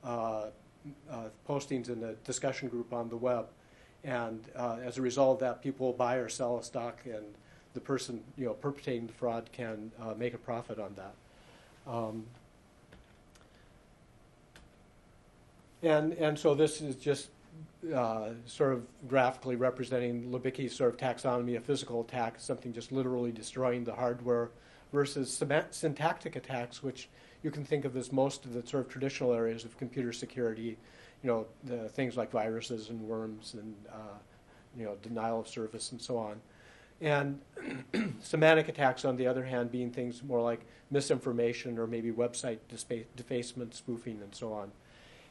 uh, 0.03 0.46
uh, 1.10 1.29
postings 1.48 1.89
in 1.89 2.03
a 2.03 2.13
discussion 2.25 2.70
group 2.70 2.93
on 2.93 3.10
the 3.10 3.17
web. 3.17 3.48
And 4.03 4.48
uh, 4.55 4.77
as 4.84 4.98
a 4.98 5.01
result 5.01 5.36
of 5.36 5.39
that, 5.39 5.62
people 5.62 5.88
will 5.88 5.93
buy 5.93 6.15
or 6.15 6.29
sell 6.29 6.58
a 6.58 6.63
stock, 6.63 7.00
and 7.05 7.25
the 7.74 7.79
person 7.79 8.22
you 8.38 8.46
know 8.46 8.53
perpetrating 8.53 9.08
the 9.08 9.13
fraud 9.13 9.50
can 9.51 9.91
uh, 10.00 10.13
make 10.17 10.34
a 10.34 10.38
profit 10.38 10.77
on 10.77 10.93
that. 10.96 11.13
Um, 11.88 12.25
and 15.84 16.13
and 16.13 16.38
so 16.38 16.56
this 16.56 16.82
is 16.82 16.96
just 16.96 17.30
uh, 17.94 18.30
sort 18.46 18.74
of 18.74 18.88
graphically 19.08 19.56
representing 19.56 20.32
Libicki's 20.32 20.75
sort 20.75 20.94
of 20.94 21.00
taxonomy 21.00 21.58
of 21.58 21.63
physical 21.63 22.02
attack, 22.02 22.40
something 22.40 22.72
just 22.72 22.92
literally 22.92 23.32
destroying 23.32 23.84
the 23.84 23.94
hardware, 23.94 24.52
versus 24.94 25.44
syntactic 25.72 26.36
attacks, 26.36 26.82
which 26.82 27.10
you 27.42 27.52
can 27.52 27.66
think 27.66 27.84
of 27.84 27.98
as 27.98 28.13
most 28.13 28.46
of 28.46 28.54
the 28.54 28.66
sort 28.66 28.86
of 28.86 28.90
traditional 28.90 29.34
areas 29.34 29.66
of 29.66 29.75
computer 29.78 30.13
security, 30.13 30.78
you 31.24 31.30
know, 31.30 31.46
the 31.63 31.90
things 31.90 32.16
like 32.16 32.32
viruses 32.32 32.90
and 32.90 33.02
worms 33.02 33.56
and, 33.56 33.75
uh, 33.92 34.18
you 34.78 34.86
know, 34.86 34.96
denial 35.02 35.42
of 35.42 35.48
service 35.48 35.92
and 35.92 36.02
so 36.02 36.18
on. 36.18 36.40
And 37.02 37.42
semantic 38.22 38.70
attacks, 38.70 39.04
on 39.04 39.18
the 39.18 39.28
other 39.28 39.44
hand, 39.44 39.72
being 39.72 39.92
things 39.92 40.24
more 40.24 40.42
like 40.42 40.62
misinformation 40.92 41.78
or 41.78 41.88
maybe 41.88 42.12
website 42.12 42.60
defacement, 43.18 43.74
spoofing, 43.74 44.22
and 44.22 44.34
so 44.34 44.54
on. 44.54 44.72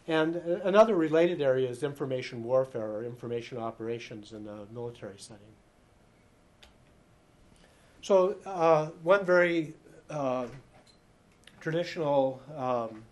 And 0.09 0.37
another 0.37 0.97
related 0.97 1.41
area 1.41 1.69
is 1.69 1.83
information 1.83 2.43
warfare 2.43 2.91
or 2.91 3.05
information 3.05 3.59
operations 3.59 4.33
in 4.33 4.49
a 4.49 4.67
military 4.73 5.19
setting. 5.19 5.47
So, 8.03 8.37
uh, 8.45 8.87
one 9.05 9.25
very 9.25 9.75
uh, 10.11 10.47
traditional 11.61 12.43
um, 12.57 13.05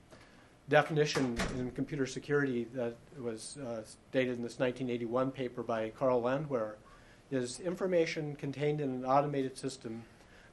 definition 0.69 1.37
in 1.57 1.71
computer 1.71 2.07
security 2.07 2.65
that 2.75 2.97
was 3.21 3.59
uh, 3.59 3.83
stated 3.85 4.37
in 4.37 4.43
this 4.43 4.59
1981 4.59 5.31
paper 5.31 5.63
by 5.63 5.91
Carl 5.91 6.23
Landwehr 6.23 6.77
is 7.31 7.61
information 7.61 8.35
contained 8.35 8.81
in 8.81 8.91
an 8.91 9.05
automated 9.05 9.57
system 9.57 10.03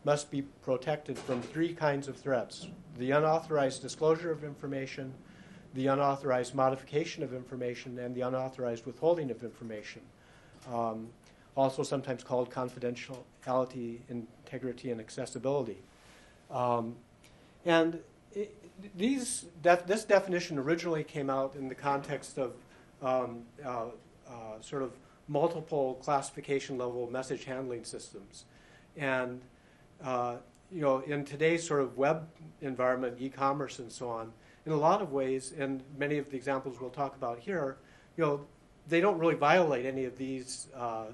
must 0.04 0.30
be 0.30 0.44
protected 0.62 1.18
from 1.18 1.42
three 1.42 1.74
kinds 1.74 2.08
of 2.08 2.16
threats 2.16 2.68
the 2.98 3.12
unauthorized 3.12 3.82
disclosure 3.82 4.32
of 4.32 4.44
information 4.44 5.14
the 5.74 5.88
unauthorized 5.88 6.56
modification 6.56 7.24
of 7.24 7.34
information 7.34 8.00
and 8.00 8.16
the 8.16 8.22
unauthorized 8.22 8.86
withholding 8.86 9.32
of 9.32 9.44
information, 9.44 10.02
um, 10.72 11.08
also 11.56 11.84
sometimes 11.84 12.24
called 12.24 12.50
confidentiality, 12.50 14.00
integrity, 14.10 14.92
and 14.92 15.00
accessibility. 15.00 15.78
Um, 16.50 16.96
and 17.66 18.00
it, 18.34 18.56
these 18.96 19.46
def- 19.62 19.88
this 19.88 20.06
definition 20.06 20.58
originally 20.58 21.04
came 21.04 21.30
out 21.30 21.56
in 21.56 21.68
the 21.68 21.76
context 21.76 22.38
of 22.38 22.54
um, 23.02 23.44
uh, 23.66 23.86
uh, 24.28 24.62
sort 24.62 24.84
of 24.84 24.92
multiple 25.28 26.00
classification 26.02 26.78
level 26.78 27.10
message 27.12 27.46
handling 27.46 27.84
systems. 27.84 28.46
And 28.96 29.42
uh, 30.04 30.38
you 30.72 30.82
know, 30.82 31.00
in 31.00 31.26
today's 31.26 31.66
sort 31.68 31.82
of 31.82 31.98
web 31.98 32.28
environment, 32.62 33.18
e-commerce 33.20 33.80
and 33.80 33.92
so 33.92 34.10
on, 34.10 34.32
in 34.68 34.74
a 34.74 34.76
lot 34.76 35.02
of 35.02 35.14
ways, 35.14 35.54
and 35.58 35.82
many 35.98 36.18
of 36.18 36.30
the 36.30 36.36
examples 36.36 36.82
we'll 36.82 36.90
talk 36.90 37.16
about 37.16 37.40
here, 37.40 37.78
you 38.18 38.24
know, 38.24 38.42
they 38.90 39.00
don't 39.00 39.18
really 39.18 39.34
violate 39.34 39.86
any 39.86 40.04
of 40.04 40.18
these, 40.18 40.68
uh, 40.76 41.06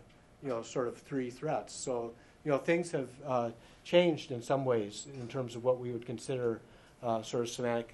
you 0.41 0.50
know, 0.50 0.63
sort 0.63 0.88
of 0.88 0.98
three 0.98 1.29
threats. 1.29 1.72
So, 1.72 2.13
you 2.43 2.51
know, 2.51 2.57
things 2.57 2.91
have 2.91 3.10
uh, 3.27 3.51
changed 3.83 4.31
in 4.31 4.41
some 4.41 4.65
ways 4.65 5.05
in 5.13 5.27
terms 5.27 5.55
of 5.55 5.63
what 5.63 5.77
we 5.77 5.91
would 5.91 6.03
consider 6.03 6.62
uh, 7.03 7.22
sort 7.22 7.43
of 7.43 7.50
semantic, 7.50 7.93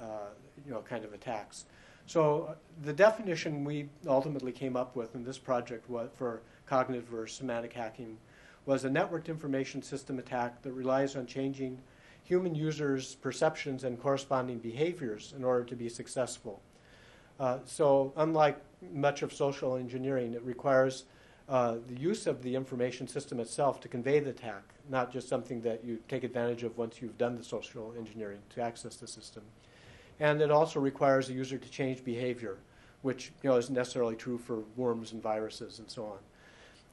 uh, 0.00 0.30
you 0.64 0.72
know, 0.72 0.80
kind 0.80 1.04
of 1.04 1.12
attacks. 1.12 1.66
So 2.06 2.56
the 2.82 2.92
definition 2.94 3.62
we 3.62 3.90
ultimately 4.06 4.52
came 4.52 4.74
up 4.74 4.96
with 4.96 5.14
in 5.14 5.22
this 5.22 5.36
project 5.36 5.86
for 6.14 6.40
cognitive 6.64 7.12
or 7.12 7.26
semantic 7.26 7.74
hacking 7.74 8.16
was 8.64 8.86
a 8.86 8.88
networked 8.88 9.28
information 9.28 9.82
system 9.82 10.18
attack 10.18 10.62
that 10.62 10.72
relies 10.72 11.14
on 11.14 11.26
changing 11.26 11.78
human 12.24 12.54
users' 12.54 13.14
perceptions 13.14 13.84
and 13.84 14.00
corresponding 14.00 14.58
behaviors 14.58 15.34
in 15.36 15.44
order 15.44 15.64
to 15.64 15.76
be 15.76 15.88
successful. 15.88 16.60
Uh, 17.38 17.58
so, 17.64 18.12
unlike 18.16 18.58
much 18.92 19.22
of 19.22 19.32
social 19.32 19.76
engineering, 19.76 20.34
it 20.34 20.42
requires 20.42 21.04
uh, 21.48 21.76
the 21.88 22.00
use 22.00 22.26
of 22.26 22.42
the 22.42 22.54
information 22.54 23.06
system 23.06 23.38
itself 23.38 23.80
to 23.80 23.88
convey 23.88 24.18
the 24.18 24.30
attack, 24.30 24.62
not 24.88 25.12
just 25.12 25.28
something 25.28 25.60
that 25.60 25.84
you 25.84 25.98
take 26.08 26.24
advantage 26.24 26.62
of 26.62 26.76
once 26.78 27.02
you've 27.02 27.18
done 27.18 27.36
the 27.36 27.44
social 27.44 27.92
engineering 27.98 28.38
to 28.48 28.62
access 28.62 28.96
the 28.96 29.06
system. 29.06 29.42
And 30.20 30.40
it 30.40 30.50
also 30.50 30.80
requires 30.80 31.28
a 31.28 31.34
user 31.34 31.58
to 31.58 31.70
change 31.70 32.04
behavior, 32.04 32.56
which 33.02 33.32
you 33.42 33.50
know, 33.50 33.56
isn't 33.56 33.74
necessarily 33.74 34.16
true 34.16 34.38
for 34.38 34.60
worms 34.76 35.12
and 35.12 35.22
viruses 35.22 35.80
and 35.80 35.90
so 35.90 36.06
on. 36.06 36.18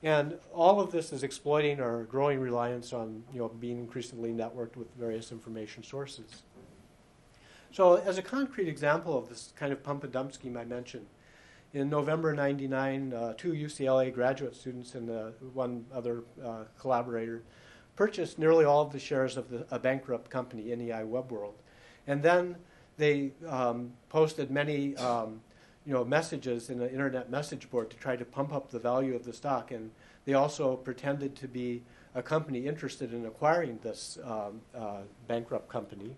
And 0.03 0.37
all 0.53 0.79
of 0.79 0.91
this 0.91 1.13
is 1.13 1.23
exploiting 1.23 1.79
our 1.79 2.03
growing 2.03 2.39
reliance 2.39 2.91
on 2.91 3.23
you 3.31 3.39
know, 3.39 3.49
being 3.49 3.77
increasingly 3.77 4.31
networked 4.31 4.75
with 4.75 4.87
various 4.95 5.31
information 5.31 5.83
sources. 5.83 6.43
So, 7.71 7.95
as 7.95 8.17
a 8.17 8.21
concrete 8.21 8.67
example 8.67 9.17
of 9.17 9.29
this 9.29 9.53
kind 9.55 9.71
of 9.71 9.83
pump 9.83 10.03
and 10.03 10.11
dump 10.11 10.33
scheme 10.33 10.57
I 10.57 10.65
mentioned, 10.65 11.05
in 11.73 11.89
November 11.89 12.33
99, 12.33 13.13
uh, 13.13 13.33
two 13.37 13.53
UCLA 13.53 14.13
graduate 14.13 14.55
students 14.55 14.95
and 14.95 15.09
uh, 15.09 15.29
one 15.53 15.85
other 15.93 16.23
uh, 16.43 16.63
collaborator 16.77 17.43
purchased 17.95 18.39
nearly 18.39 18.65
all 18.65 18.81
of 18.81 18.91
the 18.91 18.99
shares 18.99 19.37
of 19.37 19.49
the, 19.49 19.65
a 19.71 19.79
bankrupt 19.79 20.29
company, 20.29 20.75
NEI 20.75 21.03
WebWorld. 21.03 21.53
And 22.07 22.21
then 22.21 22.57
they 22.97 23.31
um, 23.47 23.93
posted 24.09 24.51
many 24.51 24.97
um, 24.97 25.41
you 25.85 25.93
know, 25.93 26.05
messages 26.05 26.69
in 26.69 26.81
an 26.81 26.89
internet 26.89 27.29
message 27.29 27.69
board 27.69 27.89
to 27.89 27.97
try 27.97 28.15
to 28.15 28.25
pump 28.25 28.53
up 28.53 28.69
the 28.69 28.79
value 28.79 29.15
of 29.15 29.25
the 29.25 29.33
stock. 29.33 29.71
And 29.71 29.91
they 30.25 30.33
also 30.33 30.75
pretended 30.75 31.35
to 31.37 31.47
be 31.47 31.83
a 32.13 32.21
company 32.21 32.67
interested 32.67 33.13
in 33.13 33.25
acquiring 33.25 33.79
this 33.81 34.19
um, 34.23 34.61
uh, 34.77 35.01
bankrupt 35.27 35.69
company. 35.69 36.15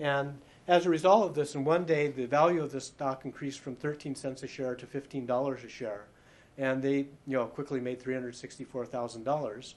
And 0.00 0.38
as 0.66 0.86
a 0.86 0.90
result 0.90 1.28
of 1.28 1.34
this, 1.34 1.54
in 1.54 1.64
one 1.64 1.84
day, 1.84 2.08
the 2.08 2.26
value 2.26 2.62
of 2.62 2.72
the 2.72 2.80
stock 2.80 3.24
increased 3.24 3.60
from 3.60 3.76
13 3.76 4.14
cents 4.14 4.42
a 4.42 4.46
share 4.46 4.74
to 4.74 4.86
$15 4.86 5.64
a 5.64 5.68
share. 5.68 6.04
And 6.56 6.82
they, 6.82 7.06
you 7.26 7.36
know, 7.36 7.46
quickly 7.46 7.80
made 7.80 8.00
$364,000. 8.02 9.74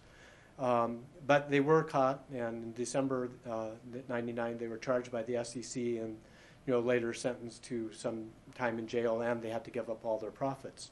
Um, 0.59 0.99
but 1.25 1.49
they 1.49 1.59
were 1.59 1.83
caught, 1.83 2.23
and 2.31 2.63
in 2.63 2.73
December 2.73 3.31
uh, 3.49 3.69
99, 4.09 4.57
they 4.57 4.67
were 4.67 4.77
charged 4.77 5.11
by 5.11 5.23
the 5.23 5.43
SEC 5.43 5.75
and 5.75 6.17
you 6.65 6.73
know, 6.73 6.79
later 6.79 7.13
sentenced 7.13 7.63
to 7.63 7.91
some 7.93 8.25
time 8.55 8.77
in 8.77 8.87
jail, 8.87 9.21
and 9.21 9.41
they 9.41 9.49
had 9.49 9.63
to 9.65 9.71
give 9.71 9.89
up 9.89 10.05
all 10.05 10.17
their 10.17 10.31
profits. 10.31 10.91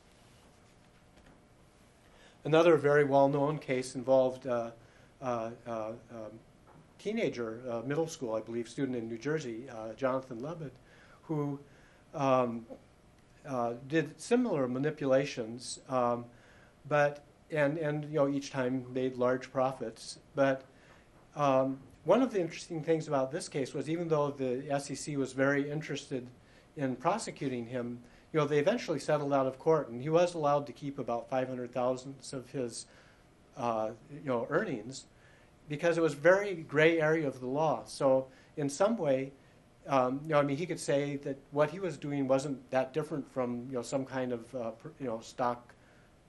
Another 2.43 2.77
very 2.77 3.03
well-known 3.03 3.59
case 3.59 3.95
involved 3.95 4.47
uh, 4.47 4.71
uh, 5.21 5.49
uh, 5.67 5.91
um, 6.11 6.39
teenager, 6.97 7.59
uh, 7.69 7.81
middle 7.85 8.07
school, 8.07 8.35
I 8.35 8.39
believe, 8.39 8.67
student 8.67 8.97
in 8.97 9.07
New 9.07 9.17
Jersey, 9.17 9.63
uh, 9.69 9.93
Jonathan 9.93 10.41
Lebed, 10.41 10.71
who 11.23 11.59
um, 12.13 12.65
uh, 13.47 13.73
did 13.87 14.19
similar 14.19 14.67
manipulations, 14.67 15.79
um, 15.89 16.25
but 16.87 17.23
and 17.51 17.77
and 17.77 18.05
you 18.05 18.15
know 18.15 18.29
each 18.29 18.51
time 18.51 18.85
made 18.93 19.17
large 19.17 19.51
profits. 19.51 20.19
But 20.35 20.63
um, 21.35 21.79
one 22.09 22.23
of 22.23 22.33
the 22.33 22.41
interesting 22.41 22.81
things 22.81 23.07
about 23.07 23.31
this 23.31 23.47
case 23.47 23.75
was 23.75 23.87
even 23.87 24.07
though 24.07 24.31
the 24.31 24.79
SEC 24.79 25.15
was 25.15 25.31
very 25.31 25.69
interested 25.69 26.27
in 26.75 26.95
prosecuting 26.95 27.67
him, 27.67 27.99
you 28.33 28.39
know 28.39 28.47
they 28.47 28.57
eventually 28.57 28.97
settled 28.97 29.31
out 29.31 29.45
of 29.45 29.59
court, 29.59 29.89
and 29.89 30.01
he 30.01 30.09
was 30.09 30.33
allowed 30.33 30.65
to 30.65 30.73
keep 30.73 30.97
about 30.97 31.29
five 31.29 31.47
hundred 31.47 31.71
thousand 31.71 32.15
of 32.33 32.49
his 32.49 32.87
uh, 33.55 33.91
you 34.11 34.25
know 34.25 34.47
earnings 34.49 35.05
because 35.67 35.99
it 35.99 36.01
was 36.01 36.15
very 36.15 36.55
gray 36.55 36.99
area 36.99 37.27
of 37.27 37.39
the 37.41 37.45
law. 37.45 37.83
So 37.85 38.25
in 38.57 38.69
some 38.69 38.97
way, 38.97 39.31
um, 39.85 40.19
you 40.23 40.29
know, 40.29 40.39
I 40.39 40.41
mean, 40.41 40.57
he 40.57 40.65
could 40.65 40.79
say 40.79 41.17
that 41.17 41.37
what 41.51 41.69
he 41.69 41.79
was 41.79 41.95
doing 41.95 42.27
wasn't 42.27 42.57
that 42.71 42.91
different 42.91 43.31
from 43.31 43.67
you 43.69 43.75
know 43.75 43.83
some 43.83 44.03
kind 44.03 44.31
of 44.31 44.55
uh, 44.55 44.71
you 44.99 45.05
know 45.05 45.19
stock 45.19 45.75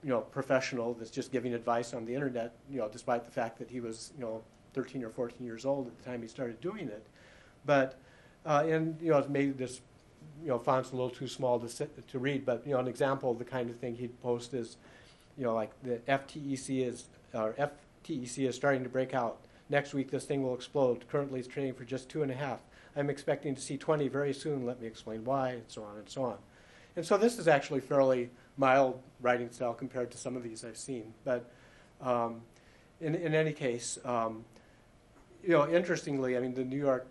you 0.03 0.09
know 0.09 0.21
professional 0.21 0.93
that's 0.93 1.09
just 1.09 1.31
giving 1.31 1.55
advice 1.55 1.95
on 1.95 2.05
the 2.05 2.13
internet. 2.13 2.53
You 2.69 2.81
know, 2.81 2.87
despite 2.87 3.25
the 3.25 3.31
fact 3.31 3.57
that 3.57 3.71
he 3.71 3.79
was 3.79 4.13
you 4.15 4.23
know 4.23 4.43
13 4.73 5.03
or 5.03 5.09
14 5.09 5.45
years 5.45 5.65
old 5.65 5.87
at 5.87 5.97
the 5.97 6.03
time 6.03 6.21
he 6.21 6.27
started 6.27 6.59
doing 6.61 6.87
it, 6.87 7.05
but 7.65 7.99
uh, 8.45 8.63
and 8.65 8.99
you 9.01 9.11
know 9.11 9.25
maybe 9.29 9.51
this 9.51 9.81
you 10.41 10.49
know 10.49 10.59
font's 10.59 10.91
a 10.91 10.95
little 10.95 11.09
too 11.09 11.27
small 11.27 11.59
to 11.59 11.69
sit, 11.69 12.07
to 12.07 12.19
read, 12.19 12.45
but 12.45 12.65
you 12.65 12.73
know 12.73 12.79
an 12.79 12.87
example 12.87 13.31
of 13.31 13.39
the 13.39 13.45
kind 13.45 13.69
of 13.69 13.77
thing 13.77 13.95
he'd 13.95 14.19
post 14.21 14.53
is 14.53 14.77
you 15.37 15.43
know 15.43 15.53
like 15.53 15.71
the 15.83 15.97
FTEC 16.07 16.87
is 16.87 17.05
or 17.33 17.53
FTEC 17.53 18.47
is 18.47 18.55
starting 18.55 18.83
to 18.83 18.89
break 18.89 19.13
out. 19.13 19.37
Next 19.69 19.93
week 19.93 20.11
this 20.11 20.25
thing 20.25 20.43
will 20.43 20.55
explode. 20.55 21.07
Currently 21.07 21.39
it's 21.39 21.47
trading 21.47 21.73
for 21.73 21.85
just 21.85 22.09
two 22.09 22.23
and 22.23 22.31
a 22.31 22.35
half. 22.35 22.61
I'm 22.95 23.09
expecting 23.09 23.55
to 23.55 23.61
see 23.61 23.77
20 23.77 24.09
very 24.09 24.33
soon. 24.33 24.65
Let 24.65 24.81
me 24.81 24.87
explain 24.87 25.23
why, 25.23 25.51
and 25.51 25.63
so 25.67 25.83
on 25.83 25.97
and 25.97 26.09
so 26.09 26.23
on. 26.23 26.37
And 26.95 27.05
so 27.05 27.17
this 27.17 27.39
is 27.39 27.47
actually 27.47 27.79
fairly 27.79 28.29
mild 28.57 29.01
writing 29.21 29.49
style 29.51 29.73
compared 29.73 30.11
to 30.11 30.17
some 30.17 30.35
of 30.35 30.43
these 30.43 30.65
I've 30.65 30.77
seen. 30.77 31.13
But 31.23 31.49
um, 32.01 32.41
in, 32.99 33.15
in 33.15 33.33
any 33.33 33.53
case, 33.53 33.97
um, 34.03 34.43
you 35.43 35.49
know, 35.49 35.67
interestingly, 35.69 36.37
I 36.37 36.39
mean, 36.39 36.53
the 36.53 36.63
New 36.63 36.77
York 36.77 37.07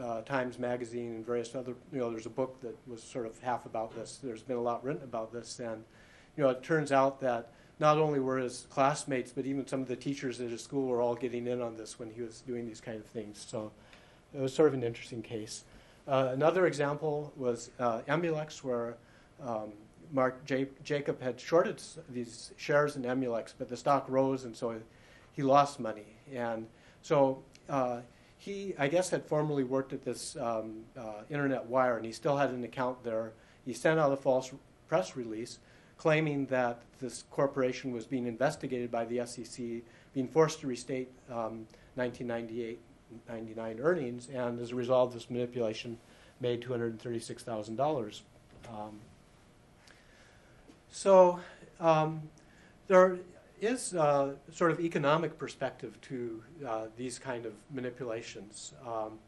uh, 0.00 0.22
Times 0.22 0.58
Magazine 0.58 1.16
and 1.16 1.26
various 1.26 1.54
other, 1.54 1.74
you 1.92 1.98
know, 1.98 2.10
there's 2.10 2.26
a 2.26 2.30
book 2.30 2.60
that 2.60 2.76
was 2.86 3.02
sort 3.02 3.26
of 3.26 3.38
half 3.40 3.66
about 3.66 3.94
this. 3.94 4.18
There's 4.22 4.42
been 4.42 4.56
a 4.56 4.62
lot 4.62 4.84
written 4.84 5.02
about 5.02 5.32
this, 5.32 5.58
and 5.58 5.84
you 6.36 6.44
know, 6.44 6.50
it 6.50 6.62
turns 6.62 6.92
out 6.92 7.20
that 7.20 7.52
not 7.80 7.98
only 7.98 8.20
were 8.20 8.38
his 8.38 8.66
classmates, 8.70 9.32
but 9.32 9.46
even 9.46 9.66
some 9.66 9.80
of 9.80 9.88
the 9.88 9.96
teachers 9.96 10.40
at 10.40 10.50
his 10.50 10.62
school 10.62 10.86
were 10.86 11.00
all 11.00 11.14
getting 11.14 11.46
in 11.46 11.60
on 11.60 11.76
this 11.76 11.98
when 11.98 12.10
he 12.10 12.22
was 12.22 12.40
doing 12.42 12.66
these 12.66 12.80
kind 12.80 12.98
of 12.98 13.06
things. 13.06 13.44
So 13.48 13.72
it 14.32 14.40
was 14.40 14.54
sort 14.54 14.68
of 14.68 14.74
an 14.74 14.84
interesting 14.84 15.22
case. 15.22 15.64
Uh, 16.06 16.30
another 16.32 16.66
example 16.66 17.32
was 17.36 17.70
uh, 17.80 18.00
Emulex, 18.08 18.62
where 18.62 18.96
um, 19.42 19.72
Mark 20.12 20.44
J- 20.44 20.68
Jakob 20.84 21.20
had 21.20 21.40
shorted 21.40 21.82
these 22.10 22.52
shares 22.56 22.96
in 22.96 23.02
Emulex, 23.02 23.54
but 23.58 23.68
the 23.68 23.76
stock 23.76 24.06
rose, 24.08 24.44
and 24.44 24.54
so 24.54 24.78
he 25.32 25.42
lost 25.42 25.80
money. 25.80 26.16
And 26.32 26.66
so 27.02 27.42
uh, 27.68 28.00
he, 28.38 28.74
I 28.78 28.88
guess, 28.88 29.10
had 29.10 29.24
formerly 29.24 29.64
worked 29.64 29.92
at 29.92 30.04
this 30.04 30.36
um, 30.36 30.84
uh, 30.98 31.22
Internet 31.30 31.66
Wire, 31.66 31.96
and 31.96 32.04
he 32.04 32.12
still 32.12 32.36
had 32.36 32.50
an 32.50 32.64
account 32.64 33.02
there. 33.04 33.32
He 33.64 33.72
sent 33.72 33.98
out 33.98 34.12
a 34.12 34.16
false 34.16 34.52
press 34.88 35.16
release 35.16 35.58
claiming 35.96 36.46
that 36.46 36.82
this 37.00 37.24
corporation 37.30 37.92
was 37.92 38.04
being 38.04 38.26
investigated 38.26 38.90
by 38.90 39.04
the 39.04 39.24
SEC, 39.26 39.64
being 40.12 40.28
forced 40.28 40.60
to 40.60 40.66
restate 40.66 41.08
um, 41.30 41.66
1998 41.94 42.80
99 43.28 43.78
earnings, 43.80 44.28
and 44.32 44.60
as 44.60 44.72
a 44.72 44.74
result 44.74 45.08
of 45.08 45.14
this 45.14 45.30
manipulation, 45.30 45.98
made 46.40 46.62
$236,000. 46.62 48.20
Um, 48.68 49.00
so 50.90 51.38
um, 51.80 52.22
there 52.88 53.18
is 53.60 53.94
a 53.94 54.34
sort 54.52 54.70
of 54.70 54.80
economic 54.80 55.38
perspective 55.38 56.00
to 56.02 56.42
uh, 56.66 56.86
these 56.96 57.18
kind 57.18 57.46
of 57.46 57.52
manipulations, 57.72 58.74
um, 58.86 59.18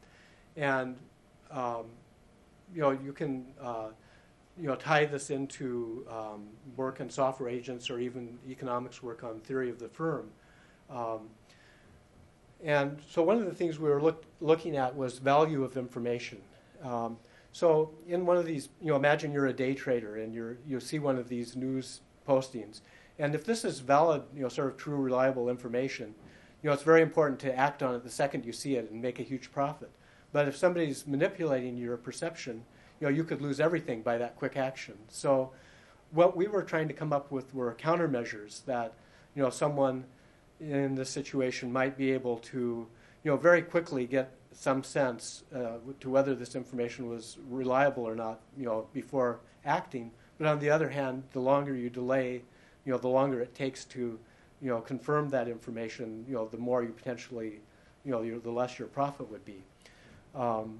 and 0.55 0.95
um, 1.51 1.85
you 2.73 2.81
know 2.81 2.91
you 2.91 3.13
can 3.13 3.45
uh, 3.61 3.87
you 4.59 4.67
know 4.67 4.75
tie 4.75 5.05
this 5.05 5.29
into 5.29 6.05
um, 6.09 6.45
work 6.75 6.99
in 6.99 7.09
software 7.09 7.49
agents 7.49 7.89
or 7.89 7.99
even 7.99 8.37
economics 8.49 9.01
work 9.01 9.23
on 9.23 9.39
theory 9.41 9.69
of 9.69 9.79
the 9.79 9.89
firm. 9.89 10.29
Um, 10.89 11.29
and 12.63 12.99
so 13.07 13.21
one 13.21 13.37
of 13.37 13.45
the 13.45 13.53
things 13.53 13.79
we 13.79 13.89
were 13.89 14.01
look, 14.01 14.23
looking 14.41 14.77
at 14.77 14.95
was 14.95 15.19
value 15.19 15.63
of 15.63 15.77
information. 15.77 16.39
Um, 16.83 17.17
so 17.51 17.91
in 18.07 18.25
one 18.25 18.37
of 18.37 18.45
these, 18.45 18.69
you 18.81 18.87
know, 18.87 18.95
imagine 18.95 19.31
you're 19.31 19.47
a 19.47 19.53
day 19.53 19.73
trader 19.73 20.17
and 20.17 20.33
you're, 20.33 20.57
you 20.67 20.79
see 20.79 20.99
one 20.99 21.17
of 21.17 21.29
these 21.29 21.55
news 21.55 22.01
postings. 22.27 22.81
And 23.19 23.33
if 23.33 23.43
this 23.43 23.65
is 23.65 23.79
valid, 23.79 24.23
you 24.35 24.43
know, 24.43 24.49
sort 24.49 24.67
of 24.67 24.77
true, 24.77 24.97
reliable 24.97 25.49
information, 25.49 26.13
you 26.61 26.69
know, 26.69 26.73
it's 26.73 26.83
very 26.83 27.01
important 27.01 27.39
to 27.41 27.55
act 27.55 27.83
on 27.83 27.95
it 27.95 28.03
the 28.03 28.09
second 28.09 28.45
you 28.45 28.53
see 28.53 28.75
it 28.75 28.89
and 28.91 29.01
make 29.01 29.19
a 29.19 29.23
huge 29.23 29.51
profit. 29.51 29.91
But 30.33 30.47
if 30.47 30.55
somebody's 30.55 31.07
manipulating 31.07 31.77
your 31.77 31.97
perception, 31.97 32.63
you 32.99 33.07
know, 33.07 33.13
you 33.13 33.23
could 33.23 33.41
lose 33.41 33.59
everything 33.59 34.01
by 34.01 34.17
that 34.17 34.35
quick 34.35 34.57
action. 34.57 34.95
So 35.07 35.51
what 36.11 36.35
we 36.35 36.47
were 36.47 36.63
trying 36.63 36.87
to 36.87 36.93
come 36.93 37.13
up 37.13 37.31
with 37.31 37.53
were 37.53 37.73
countermeasures 37.75 38.65
that, 38.65 38.93
you 39.35 39.41
know, 39.41 39.49
someone– 39.49 40.05
in 40.59 40.95
this 40.95 41.09
situation 41.09 41.71
might 41.71 41.97
be 41.97 42.11
able 42.11 42.37
to, 42.37 42.87
you 43.23 43.31
know, 43.31 43.37
very 43.37 43.61
quickly 43.61 44.05
get 44.05 44.31
some 44.51 44.83
sense 44.83 45.43
uh, 45.55 45.77
to 45.99 46.09
whether 46.09 46.33
this 46.33 46.55
information 46.55 47.07
was 47.07 47.37
reliable 47.49 48.03
or 48.03 48.15
not, 48.15 48.39
you 48.57 48.65
know, 48.65 48.87
before 48.93 49.39
acting. 49.65 50.11
But 50.37 50.47
on 50.47 50.59
the 50.59 50.69
other 50.69 50.89
hand, 50.89 51.23
the 51.31 51.39
longer 51.39 51.75
you 51.75 51.89
delay, 51.89 52.43
you 52.87 52.93
know, 52.93 52.97
the 52.97 53.09
longer 53.09 53.41
it 53.41 53.53
takes 53.53 53.83
to, 53.83 54.17
you 54.61 54.69
know, 54.69 54.79
confirm 54.79 55.29
that 55.29 55.49
information, 55.49 56.23
you 56.25 56.35
know, 56.35 56.47
the 56.47 56.57
more 56.57 56.83
you 56.83 56.89
potentially, 56.89 57.59
you 58.05 58.11
know, 58.11 58.39
the 58.39 58.49
less 58.49 58.79
your 58.79 58.87
profit 58.87 59.29
would 59.29 59.43
be. 59.43 59.61
Um, 60.33 60.79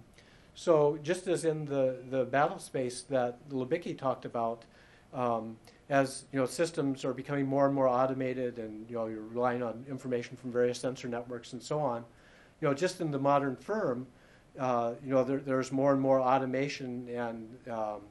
so 0.56 0.98
just 1.04 1.28
as 1.28 1.44
in 1.44 1.66
the, 1.66 1.98
the 2.10 2.24
battle 2.24 2.60
space 2.60 3.02
that 3.10 3.38
Libicki 3.50 3.96
talked 3.98 4.24
about, 4.24 4.64
um, 5.14 5.58
as 5.90 6.24
you 6.32 6.40
know, 6.40 6.46
systems 6.46 7.04
are 7.04 7.14
becoming 7.14 7.46
more 7.46 7.66
and 7.66 7.76
more 7.76 7.90
automated, 7.90 8.58
and 8.58 8.90
you 8.90 8.96
know, 8.96 9.08
you're 9.08 9.22
relying 9.22 9.62
on 9.62 9.86
information 9.90 10.38
from 10.38 10.52
various 10.52 10.80
sensor 10.80 11.10
networks 11.10 11.52
and 11.52 11.62
so 11.62 11.80
on. 11.80 12.06
You 12.62 12.70
know, 12.70 12.74
just 12.74 13.02
in 13.02 13.12
the 13.12 13.20
modern 13.20 13.58
firm, 13.58 14.08
uh, 14.58 14.94
you 15.06 15.14
know, 15.14 15.26
there, 15.26 15.40
there's 15.40 15.74
more 15.74 15.92
and 15.92 16.02
more 16.02 16.22
automation, 16.22 17.08
and 17.10 17.48
um, 17.70 18.02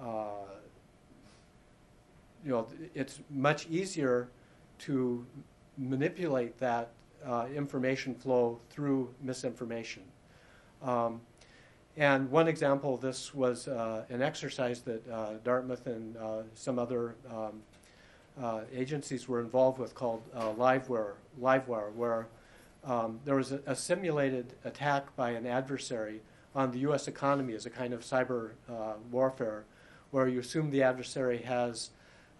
uh, 0.00 0.46
you 2.44 2.50
know, 2.52 2.66
it's 2.94 3.20
much 3.30 3.66
easier 3.68 4.28
to 4.80 5.26
manipulate 5.78 6.58
that 6.58 6.90
uh, 7.24 7.46
information 7.54 8.14
flow 8.14 8.58
through 8.70 9.12
misinformation. 9.22 10.02
Um, 10.82 11.20
and 11.96 12.30
one 12.30 12.46
example 12.46 12.94
of 12.94 13.00
this 13.00 13.34
was 13.34 13.68
uh, 13.68 14.04
an 14.10 14.20
exercise 14.20 14.82
that 14.82 15.08
uh, 15.10 15.34
Dartmouth 15.42 15.86
and 15.86 16.16
uh, 16.16 16.42
some 16.54 16.78
other 16.78 17.14
um, 17.30 17.62
uh, 18.40 18.60
agencies 18.72 19.26
were 19.26 19.40
involved 19.40 19.78
with 19.78 19.94
called 19.94 20.22
uh, 20.34 20.52
Livewire, 20.52 21.14
Livewire, 21.40 21.92
where 21.94 22.28
um, 22.84 23.18
there 23.24 23.34
was 23.34 23.52
a, 23.52 23.60
a, 23.66 23.74
simulated 23.74 24.52
attack 24.64 25.16
by 25.16 25.30
an 25.30 25.46
adversary 25.46 26.20
on 26.54 26.70
the 26.70 26.80
U.S. 26.80 27.08
economy 27.08 27.54
as 27.54 27.64
a 27.64 27.70
kind 27.70 27.94
of 27.94 28.02
cyber 28.02 28.52
warfare, 29.10 29.64
where 30.10 30.28
you 30.28 30.38
assume 30.38 30.70
the 30.70 30.82
adversary 30.82 31.38
has, 31.38 31.90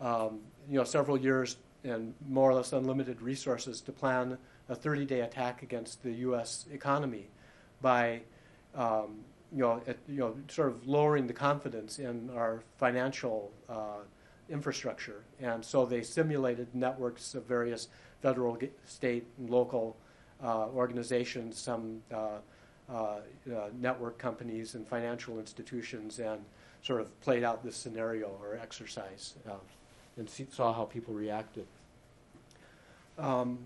um, 0.00 0.40
you 0.68 0.78
know, 0.78 0.84
several 0.84 1.18
years 1.18 1.56
and 1.84 2.14
more 2.28 2.50
or 2.50 2.54
less 2.54 2.72
unlimited 2.72 3.22
resources 3.22 3.80
to 3.80 3.92
plan 3.92 4.36
a 4.68 4.74
30-day 4.74 5.20
attack 5.20 5.62
against 5.62 6.02
the 6.02 6.12
U.S. 6.12 6.66
economy 6.72 7.28
by 7.80 8.20
um, 8.74 9.18
you 9.52 9.62
know, 9.62 9.80
at, 9.86 9.96
you 10.08 10.18
know, 10.18 10.36
sort 10.48 10.68
of 10.68 10.86
lowering 10.86 11.26
the 11.26 11.32
confidence 11.32 11.98
in 11.98 12.30
our 12.34 12.62
financial 12.78 13.52
uh, 13.68 14.02
infrastructure. 14.48 15.24
And 15.40 15.64
so 15.64 15.86
they 15.86 16.02
simulated 16.02 16.68
networks 16.74 17.34
of 17.34 17.44
various 17.44 17.88
federal, 18.20 18.58
state, 18.84 19.26
and 19.38 19.50
local 19.50 19.96
uh, 20.42 20.66
organizations, 20.68 21.58
some 21.58 22.02
uh, 22.12 22.38
uh, 22.88 22.92
uh, 22.92 23.20
network 23.80 24.18
companies 24.18 24.74
and 24.74 24.86
financial 24.86 25.38
institutions, 25.38 26.18
and 26.18 26.44
sort 26.82 27.00
of 27.00 27.20
played 27.20 27.42
out 27.42 27.64
this 27.64 27.76
scenario 27.76 28.28
or 28.40 28.56
exercise 28.56 29.34
and 30.16 30.28
see, 30.28 30.46
saw 30.50 30.72
how 30.72 30.84
people 30.84 31.14
reacted. 31.14 31.66
Um, 33.18 33.58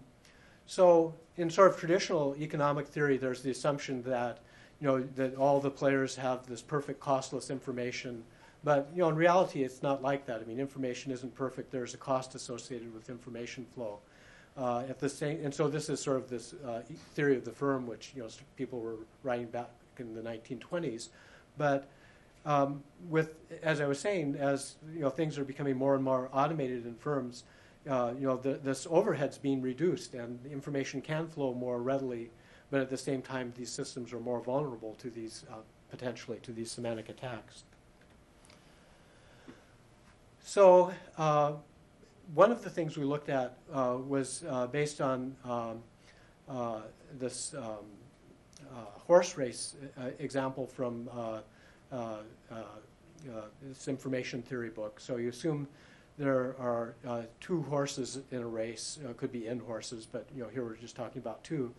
so, 0.67 1.15
in 1.37 1.51
sort 1.51 1.71
of 1.73 1.79
traditional 1.79 2.37
economic 2.39 2.87
theory, 2.87 3.17
there's 3.17 3.43
the 3.43 3.51
assumption 3.51 4.03
that 4.05 4.39
you 4.81 4.87
know, 4.87 5.03
that 5.17 5.37
all 5.37 5.61
the 5.61 5.71
players 5.71 6.17
have 6.17 6.47
this 6.47 6.63
perfect 6.63 7.01
costless 7.01 7.51
information. 7.51 8.25
But 8.65 8.89
you 8.95 9.03
know, 9.03 9.09
in 9.09 9.15
reality, 9.15 9.63
it's 9.63 9.83
not 9.83 10.03
like 10.03 10.27
that. 10.27 10.41
I 10.41 10.45
mean, 10.45 10.59
information 10.59 11.13
isn't 11.13 11.35
perfect. 11.35 11.71
There's 11.71 11.95
a 11.95 11.99
cost 11.99 12.35
associated 12.35 12.93
with 12.95 13.11
information 13.11 13.67
flow. 13.75 13.99
uh, 14.57 14.81
at 14.89 14.99
the 14.99 15.09
same, 15.09 15.43
and 15.45 15.55
so 15.55 15.69
this 15.69 15.89
is 15.89 16.01
sort 16.01 16.17
of 16.17 16.29
this 16.29 16.55
uh, 16.67 16.83
theory 17.15 17.37
of 17.37 17.45
the 17.45 17.53
firm, 17.53 17.87
which 17.87 18.13
you 18.15 18.23
know 18.23 18.29
people 18.57 18.81
were 18.81 18.97
writing 19.23 19.47
back 19.47 19.71
in 19.99 20.15
the 20.15 20.21
1920s, 20.21 21.09
but 21.57 21.89
um, 22.44 22.83
with, 23.09 23.35
as 23.62 23.81
I 23.81 23.87
was 23.87 23.98
saying, 23.98 24.37
as 24.37 24.76
you 24.94 25.00
know, 25.00 25.11
things 25.11 25.38
are 25.38 25.44
becoming 25.44 25.76
more 25.76 25.94
and 25.94 26.05
more 26.05 26.31
automated 26.33 26.87
in 26.87 26.94
firms, 26.94 27.44
uh, 27.88 28.12
you 28.18 28.26
know, 28.26 28.37
the, 28.37 28.55
this 28.55 28.87
overhead's 28.90 29.38
being 29.38 29.62
reduced, 29.62 30.14
and 30.14 30.44
information 30.46 31.00
can 31.00 31.26
flow 31.26 31.55
more 31.55 31.81
readily. 31.83 32.31
But 32.70 32.81
at 32.81 32.90
the 32.90 32.96
same 32.96 33.20
time, 33.20 33.53
these 33.57 33.70
systems 33.70 34.12
are 34.12 34.20
more 34.20 34.40
vulnerable 34.40 34.94
to 35.00 35.11
these 35.11 35.44
uh, 35.50 35.57
potentially 35.90 36.38
to 36.42 36.53
these 36.53 36.70
semantic 36.70 37.09
attacks. 37.09 37.64
So, 40.42 40.92
uh, 41.18 41.53
one 42.35 42.53
of 42.53 42.62
the 42.62 42.70
things 42.70 42.96
we 42.96 43.05
looked 43.05 43.29
at 43.29 43.59
uh, 43.72 43.96
was 44.07 44.44
uh, 44.48 44.66
based 44.68 45.00
on 45.00 45.37
um, 45.44 45.83
uh, 46.48 46.81
this 47.18 47.55
um, 47.55 47.85
horse 49.07 49.37
race 49.37 49.74
example 50.18 50.66
from 50.66 51.09
this 51.90 53.88
information 53.88 54.42
theory 54.42 54.70
book. 54.70 55.00
So, 55.00 55.16
you 55.16 55.29
assume 55.29 55.68
there 56.20 56.55
are 56.59 56.94
uh, 57.07 57.22
two 57.40 57.62
horses 57.62 58.20
in 58.31 58.42
a 58.42 58.46
race. 58.46 58.98
Uh, 59.09 59.14
could 59.14 59.33
be 59.33 59.48
n 59.48 59.59
horses, 59.59 60.07
but 60.07 60.26
you 60.37 60.42
know 60.42 60.50
here 60.50 60.64
we're 60.64 60.76
just 60.76 60.94
talking 60.94 61.18
about 61.18 61.42
two. 61.42 61.74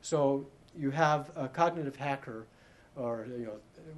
So 0.00 0.46
you 0.76 0.90
have 0.90 1.30
a 1.36 1.46
cognitive 1.46 1.94
hacker, 1.94 2.46
or 2.96 3.26
you 3.30 3.46
know, 3.46 3.56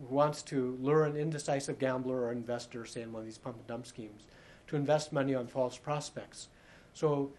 who 0.09 0.15
wants 0.15 0.43
to 0.43 0.77
lure 0.83 1.05
an 1.05 1.17
indecisive 1.17 1.79
gambler 1.79 2.21
or 2.25 2.33
investor, 2.33 2.85
say 2.85 3.03
in 3.03 3.13
one 3.13 3.21
of 3.21 3.27
these 3.27 3.39
pump 3.39 3.57
and 3.57 3.67
dump 3.67 3.87
schemes, 3.87 4.27
to 4.67 4.77
invest 4.77 5.15
money 5.15 5.35
on 5.35 5.47
false 5.47 5.79
prospects. 5.79 6.49
So 6.93 7.31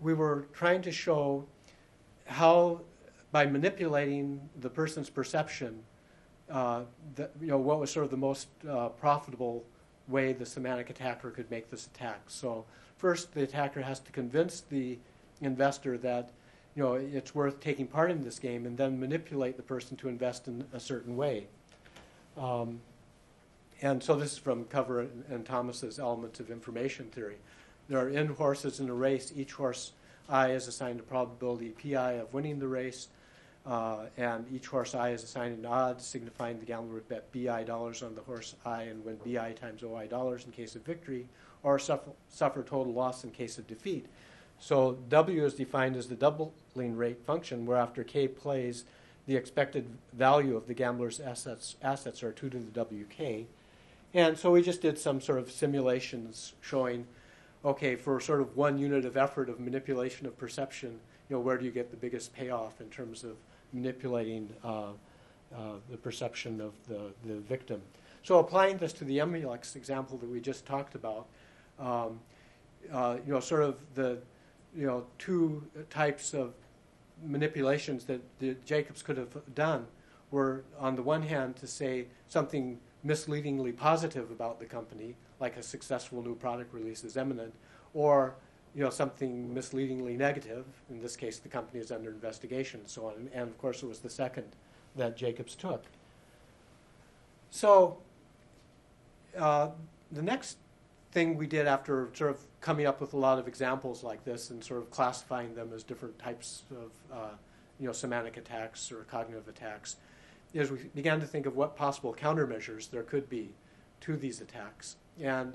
we 0.00 0.14
were 0.14 0.48
trying 0.52 0.82
to 0.82 0.92
show 0.92 1.46
how, 2.26 2.80
by 3.30 3.46
manipulating 3.46 4.40
the 4.60 4.68
person's 4.68 5.10
perception, 5.10 5.78
uh, 5.78 5.93
that, 6.48 7.30
you 7.40 7.48
know, 7.48 7.58
what 7.58 7.80
was 7.80 7.90
sort 7.90 8.04
of 8.04 8.10
the 8.10 8.16
most 8.16 8.48
uh, 8.68 8.88
profitable 8.88 9.64
way 10.08 10.32
the 10.32 10.46
semantic 10.46 10.90
attacker 10.90 11.30
could 11.30 11.50
make 11.50 11.70
this 11.70 11.86
attack. 11.86 12.20
So 12.28 12.64
first, 12.98 13.32
the 13.34 13.42
attacker 13.42 13.82
has 13.82 14.00
to 14.00 14.12
convince 14.12 14.60
the 14.60 14.98
investor 15.40 15.98
that 15.98 16.30
you 16.76 16.82
know 16.82 16.94
it's 16.94 17.34
worth 17.34 17.60
taking 17.60 17.86
part 17.86 18.10
in 18.10 18.22
this 18.22 18.38
game, 18.38 18.66
and 18.66 18.76
then 18.76 18.98
manipulate 18.98 19.56
the 19.56 19.62
person 19.62 19.96
to 19.98 20.08
invest 20.08 20.48
in 20.48 20.64
a 20.72 20.80
certain 20.80 21.16
way. 21.16 21.46
Um, 22.36 22.80
and 23.82 24.02
so 24.02 24.16
this 24.16 24.32
is 24.32 24.38
from 24.38 24.64
Cover 24.64 25.06
and 25.30 25.44
Thomas's 25.44 25.98
Elements 25.98 26.40
of 26.40 26.50
Information 26.50 27.06
Theory. 27.06 27.36
There 27.88 27.98
are 27.98 28.08
n 28.08 28.28
horses 28.28 28.80
in 28.80 28.88
a 28.88 28.94
race. 28.94 29.32
Each 29.36 29.52
horse 29.52 29.92
I 30.28 30.50
is 30.50 30.66
assigned 30.68 31.00
a 31.00 31.02
probability 31.02 31.70
pi 31.70 32.12
of 32.12 32.32
winning 32.32 32.58
the 32.58 32.68
race. 32.68 33.08
Uh, 33.66 34.04
and 34.18 34.44
each 34.52 34.66
horse 34.66 34.94
I 34.94 35.10
is 35.10 35.22
assigned 35.22 35.58
an 35.58 35.64
odd, 35.64 36.00
signifying 36.00 36.58
the 36.58 36.66
gambler 36.66 36.94
would 36.94 37.08
bet 37.08 37.32
BI 37.32 37.64
dollars 37.64 38.02
on 38.02 38.14
the 38.14 38.20
horse 38.20 38.54
I 38.66 38.82
and 38.82 39.02
win 39.04 39.18
BI 39.24 39.52
times 39.52 39.82
OI 39.82 40.06
dollars 40.06 40.44
in 40.44 40.52
case 40.52 40.76
of 40.76 40.82
victory, 40.82 41.28
or 41.62 41.78
suffer, 41.78 42.10
suffer 42.28 42.62
total 42.62 42.92
loss 42.92 43.24
in 43.24 43.30
case 43.30 43.56
of 43.56 43.66
defeat. 43.66 44.06
So 44.58 44.98
W 45.08 45.44
is 45.44 45.54
defined 45.54 45.96
as 45.96 46.08
the 46.08 46.14
doubling 46.14 46.96
rate 46.96 47.24
function, 47.24 47.64
where 47.64 47.78
after 47.78 48.04
K 48.04 48.28
plays, 48.28 48.84
the 49.26 49.36
expected 49.36 49.86
value 50.12 50.56
of 50.56 50.66
the 50.66 50.74
gambler's 50.74 51.18
assets, 51.18 51.76
assets 51.82 52.22
are 52.22 52.32
2 52.32 52.50
to 52.50 52.58
the 52.58 52.84
WK. 52.84 53.46
And 54.12 54.38
so 54.38 54.50
we 54.50 54.62
just 54.62 54.82
did 54.82 54.98
some 54.98 55.20
sort 55.20 55.38
of 55.38 55.50
simulations 55.50 56.52
showing, 56.60 57.06
okay, 57.64 57.96
for 57.96 58.20
sort 58.20 58.40
of 58.42 58.56
one 58.56 58.78
unit 58.78 59.06
of 59.06 59.16
effort 59.16 59.48
of 59.48 59.58
manipulation 59.58 60.26
of 60.26 60.36
perception, 60.36 61.00
you 61.28 61.36
know, 61.36 61.40
where 61.40 61.56
do 61.56 61.64
you 61.64 61.70
get 61.70 61.90
the 61.90 61.96
biggest 61.96 62.34
payoff 62.34 62.80
in 62.80 62.90
terms 62.90 63.24
of 63.24 63.36
manipulating 63.74 64.48
uh, 64.64 64.84
uh, 65.54 65.58
the 65.90 65.96
perception 65.96 66.60
of 66.60 66.72
the, 66.88 67.12
the 67.26 67.40
victim. 67.40 67.82
So 68.22 68.38
applying 68.38 68.78
this 68.78 68.92
to 68.94 69.04
the 69.04 69.18
Emulex 69.18 69.76
example 69.76 70.16
that 70.18 70.28
we 70.28 70.40
just 70.40 70.64
talked 70.64 70.94
about, 70.94 71.26
um, 71.78 72.20
uh, 72.90 73.18
you 73.26 73.32
know, 73.32 73.40
sort 73.40 73.62
of 73.62 73.76
the, 73.94 74.18
you 74.74 74.86
know, 74.86 75.04
two 75.18 75.62
types 75.90 76.32
of 76.32 76.54
manipulations 77.22 78.04
that 78.04 78.20
the 78.38 78.56
Jacobs 78.64 79.02
could 79.02 79.18
have 79.18 79.54
done 79.54 79.86
were, 80.30 80.64
on 80.78 80.96
the 80.96 81.02
one 81.02 81.22
hand, 81.22 81.56
to 81.56 81.66
say 81.66 82.06
something 82.28 82.78
misleadingly 83.02 83.72
positive 83.72 84.30
about 84.30 84.58
the 84.58 84.64
company, 84.64 85.14
like 85.40 85.56
a 85.56 85.62
successful 85.62 86.22
new 86.22 86.34
product 86.34 86.72
release 86.72 87.04
is 87.04 87.16
imminent, 87.16 87.52
or 87.92 88.34
you 88.74 88.82
know, 88.82 88.90
something 88.90 89.52
misleadingly 89.54 90.16
negative. 90.16 90.64
In 90.90 91.00
this 91.00 91.16
case, 91.16 91.38
the 91.38 91.48
company 91.48 91.80
is 91.80 91.92
under 91.92 92.10
investigation 92.10 92.80
and 92.80 92.88
so 92.88 93.06
on. 93.06 93.28
And, 93.32 93.48
of 93.48 93.56
course, 93.58 93.82
it 93.82 93.86
was 93.86 94.00
the 94.00 94.10
second 94.10 94.46
that 94.96 95.16
Jacobs 95.16 95.54
took. 95.54 95.84
So 97.50 97.98
uh, 99.38 99.70
the 100.10 100.22
next 100.22 100.58
thing 101.12 101.36
we 101.36 101.46
did 101.46 101.68
after 101.68 102.10
sort 102.14 102.30
of 102.32 102.40
coming 102.60 102.86
up 102.86 103.00
with 103.00 103.12
a 103.12 103.16
lot 103.16 103.38
of 103.38 103.46
examples 103.46 104.02
like 104.02 104.24
this 104.24 104.50
and 104.50 104.62
sort 104.62 104.80
of 104.80 104.90
classifying 104.90 105.54
them 105.54 105.70
as 105.72 105.84
different 105.84 106.18
types 106.18 106.64
of 106.72 107.16
uh, 107.16 107.30
you 107.78 107.86
know 107.86 107.92
semantic 107.92 108.36
attacks 108.36 108.90
or 108.90 109.04
cognitive 109.04 109.46
attacks 109.46 109.96
is 110.52 110.70
we 110.70 110.78
began 110.94 111.20
to 111.20 111.26
think 111.26 111.46
of 111.46 111.56
what 111.56 111.76
possible 111.76 112.12
countermeasures 112.12 112.90
there 112.90 113.02
could 113.04 113.28
be 113.28 113.50
to 114.00 114.16
these 114.16 114.40
attacks 114.40 114.96
and 115.20 115.54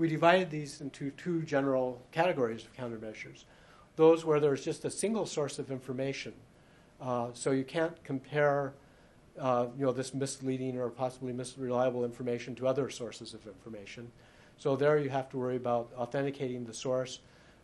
we 0.00 0.08
divided 0.08 0.48
these 0.50 0.80
into 0.80 1.10
two 1.10 1.42
general 1.42 2.00
categories 2.10 2.64
of 2.64 2.74
countermeasures. 2.74 3.44
Those 3.96 4.24
where 4.24 4.40
there's 4.40 4.64
just 4.64 4.86
a 4.86 4.90
single 4.90 5.26
source 5.26 5.58
of 5.58 5.70
information, 5.70 6.32
uh, 7.02 7.28
so 7.34 7.50
you 7.50 7.64
can't 7.64 8.02
compare, 8.02 8.72
uh, 9.38 9.66
you 9.78 9.84
know, 9.84 9.92
this 9.92 10.14
misleading 10.14 10.78
or 10.78 10.88
possibly 10.88 11.34
misreliable 11.34 12.02
information 12.02 12.54
to 12.54 12.66
other 12.66 12.88
sources 12.88 13.34
of 13.34 13.46
information. 13.46 14.10
So 14.56 14.74
there 14.74 14.98
you 14.98 15.10
have 15.10 15.28
to 15.30 15.36
worry 15.36 15.56
about 15.56 15.90
authenticating 15.98 16.64
the 16.64 16.74
source. 16.74 17.20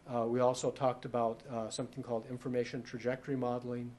Uh, 0.06 0.26
we 0.26 0.40
also 0.40 0.70
talked 0.70 1.06
about 1.06 1.40
uh, 1.50 1.70
something 1.70 2.04
called 2.04 2.26
information 2.30 2.82
trajectory 2.82 3.36
modeling 3.36 3.90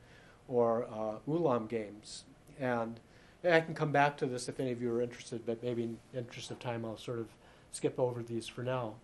or 0.48 0.86
uh, 0.86 1.18
Ulam 1.28 1.68
games. 1.68 2.26
And 2.60 3.00
I 3.44 3.62
can 3.62 3.74
come 3.74 3.92
back 3.92 4.16
to 4.18 4.28
this 4.28 4.48
if 4.48 4.60
any 4.60 4.72
of 4.72 4.80
you 4.80 4.92
are 4.94 5.02
interested, 5.02 5.44
but 5.44 5.64
maybe 5.64 5.84
in 5.84 5.98
interest 6.14 6.52
of 6.52 6.60
time 6.60 6.86
I'll 6.86 6.98
sort 6.98 7.18
of 7.18 7.28
skip 7.72 8.00
over 8.00 8.24
these 8.24 8.48
for 8.48 8.64
now. 8.64 8.96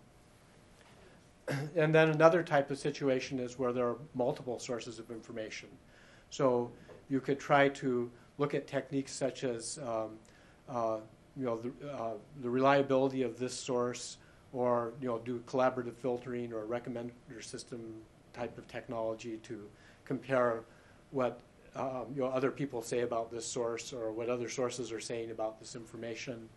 and 1.76 1.94
then 1.94 2.10
another 2.10 2.42
type 2.42 2.70
of 2.70 2.78
situation 2.78 3.38
is 3.38 3.58
where 3.58 3.72
there 3.72 3.88
are 3.88 3.96
multiple 4.14 4.58
sources 4.58 4.98
of 4.98 5.10
information. 5.10 5.68
So 6.30 6.70
you 7.08 7.20
could 7.20 7.38
try 7.38 7.68
to 7.70 8.10
look 8.38 8.54
at 8.54 8.66
techniques 8.66 9.12
such 9.12 9.44
as 9.44 9.78
um, 9.86 10.10
uh, 10.68 10.98
you 11.36 11.44
know 11.44 11.58
the, 11.58 11.92
uh, 11.92 12.14
the, 12.42 12.50
reliability 12.50 13.22
of 13.22 13.38
this 13.38 13.52
source, 13.54 14.18
or 14.52 14.92
you 15.00 15.08
know 15.08 15.18
do 15.18 15.42
collaborative 15.46 15.94
filtering 15.94 16.52
or 16.52 16.64
recommender 16.64 17.10
system 17.40 17.80
type 18.32 18.56
of 18.56 18.66
technology 18.68 19.38
to 19.42 19.68
compare 20.04 20.64
what 21.10 21.40
um, 21.76 22.06
you 22.14 22.22
know 22.22 22.28
other 22.28 22.50
people 22.50 22.82
say 22.82 23.00
about 23.00 23.30
this 23.30 23.44
source 23.44 23.92
or 23.92 24.12
what 24.12 24.28
other 24.28 24.48
sources 24.48 24.92
are 24.92 25.00
saying 25.00 25.30
about 25.30 25.58
this 25.58 25.74
information. 25.74 26.48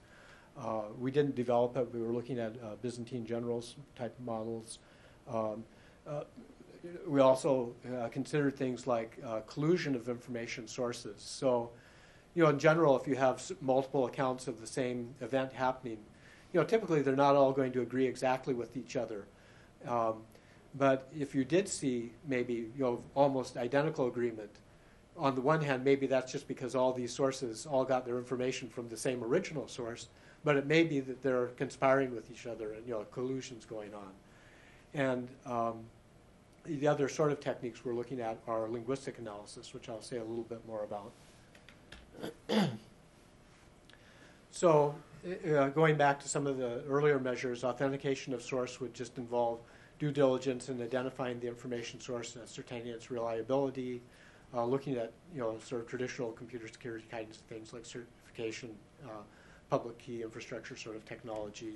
Uh, 0.59 0.83
we 0.99 1.11
didn't 1.11 1.35
develop 1.35 1.77
it. 1.77 1.93
We 1.93 2.01
were 2.01 2.13
looking 2.13 2.39
at 2.39 2.55
uh, 2.63 2.75
Byzantine 2.81 3.25
generals 3.25 3.75
type 3.95 4.15
models. 4.25 4.79
Um, 5.31 5.63
uh, 6.07 6.23
we 7.05 7.19
also 7.19 7.73
uh, 7.95 8.07
considered 8.07 8.55
things 8.55 8.87
like 8.87 9.17
uh, 9.25 9.41
collusion 9.41 9.95
of 9.95 10.09
information 10.09 10.67
sources. 10.67 11.21
So, 11.21 11.71
you 12.33 12.43
know, 12.43 12.49
in 12.49 12.59
general, 12.59 12.97
if 12.99 13.07
you 13.07 13.15
have 13.15 13.41
multiple 13.61 14.05
accounts 14.05 14.47
of 14.47 14.59
the 14.59 14.67
same 14.67 15.13
event 15.21 15.53
happening, 15.53 15.99
you 16.53 16.59
know, 16.59 16.65
typically 16.65 17.01
they're 17.01 17.15
not 17.15 17.35
all 17.35 17.51
going 17.51 17.71
to 17.73 17.81
agree 17.81 18.07
exactly 18.07 18.53
with 18.53 18.77
each 18.77 18.95
other. 18.95 19.25
Um, 19.87 20.23
but 20.75 21.09
if 21.17 21.35
you 21.35 21.43
did 21.43 21.67
see 21.67 22.11
maybe 22.27 22.53
you 22.53 22.83
know 22.83 23.03
almost 23.15 23.57
identical 23.57 24.07
agreement, 24.07 24.51
on 25.17 25.35
the 25.35 25.41
one 25.41 25.61
hand, 25.61 25.83
maybe 25.83 26.07
that's 26.07 26.31
just 26.31 26.47
because 26.47 26.75
all 26.75 26.93
these 26.93 27.13
sources 27.13 27.65
all 27.65 27.83
got 27.83 28.05
their 28.05 28.17
information 28.17 28.69
from 28.69 28.87
the 28.87 28.97
same 28.97 29.23
original 29.23 29.67
source 29.67 30.07
but 30.43 30.55
it 30.55 30.65
may 30.65 30.83
be 30.83 30.99
that 30.99 31.21
they're 31.23 31.47
conspiring 31.57 32.13
with 32.15 32.31
each 32.31 32.45
other 32.45 32.73
and 32.73 32.85
you 32.87 32.93
know 32.93 33.05
collusion's 33.11 33.65
going 33.65 33.93
on. 33.93 34.11
And 34.93 35.27
um, 35.45 35.79
the 36.65 36.87
other 36.87 37.07
sort 37.07 37.31
of 37.31 37.39
techniques 37.39 37.85
we're 37.85 37.93
looking 37.93 38.19
at 38.19 38.37
are 38.47 38.67
linguistic 38.67 39.19
analysis, 39.19 39.73
which 39.73 39.89
I'll 39.89 40.01
say 40.01 40.17
a 40.17 40.23
little 40.23 40.43
bit 40.43 40.61
more 40.67 40.83
about. 40.83 41.11
so, 44.51 44.95
uh, 45.49 45.67
going 45.69 45.97
back 45.97 46.19
to 46.21 46.27
some 46.27 46.47
of 46.47 46.57
the 46.57 46.83
earlier 46.89 47.19
measures, 47.19 47.63
authentication 47.63 48.33
of 48.33 48.41
source 48.41 48.79
would 48.79 48.93
just 48.93 49.17
involve 49.17 49.59
due 49.99 50.11
diligence 50.11 50.69
in 50.69 50.81
identifying 50.81 51.39
the 51.39 51.47
information 51.47 51.99
source 51.99 52.35
and 52.35 52.43
ascertaining 52.43 52.87
its 52.87 53.09
reliability, 53.09 54.01
uh, 54.53 54.63
looking 54.65 54.95
at 54.95 55.11
you 55.33 55.39
know 55.39 55.57
sort 55.63 55.81
of 55.81 55.87
traditional 55.87 56.31
computer 56.31 56.67
security 56.67 57.05
kinds 57.09 57.37
of 57.37 57.43
things 57.43 57.73
like 57.73 57.85
certification, 57.85 58.69
uh, 59.05 59.21
public 59.69 59.97
key 59.97 60.21
infrastructure 60.21 60.75
sort 60.75 60.95
of 60.95 61.05
technology, 61.05 61.75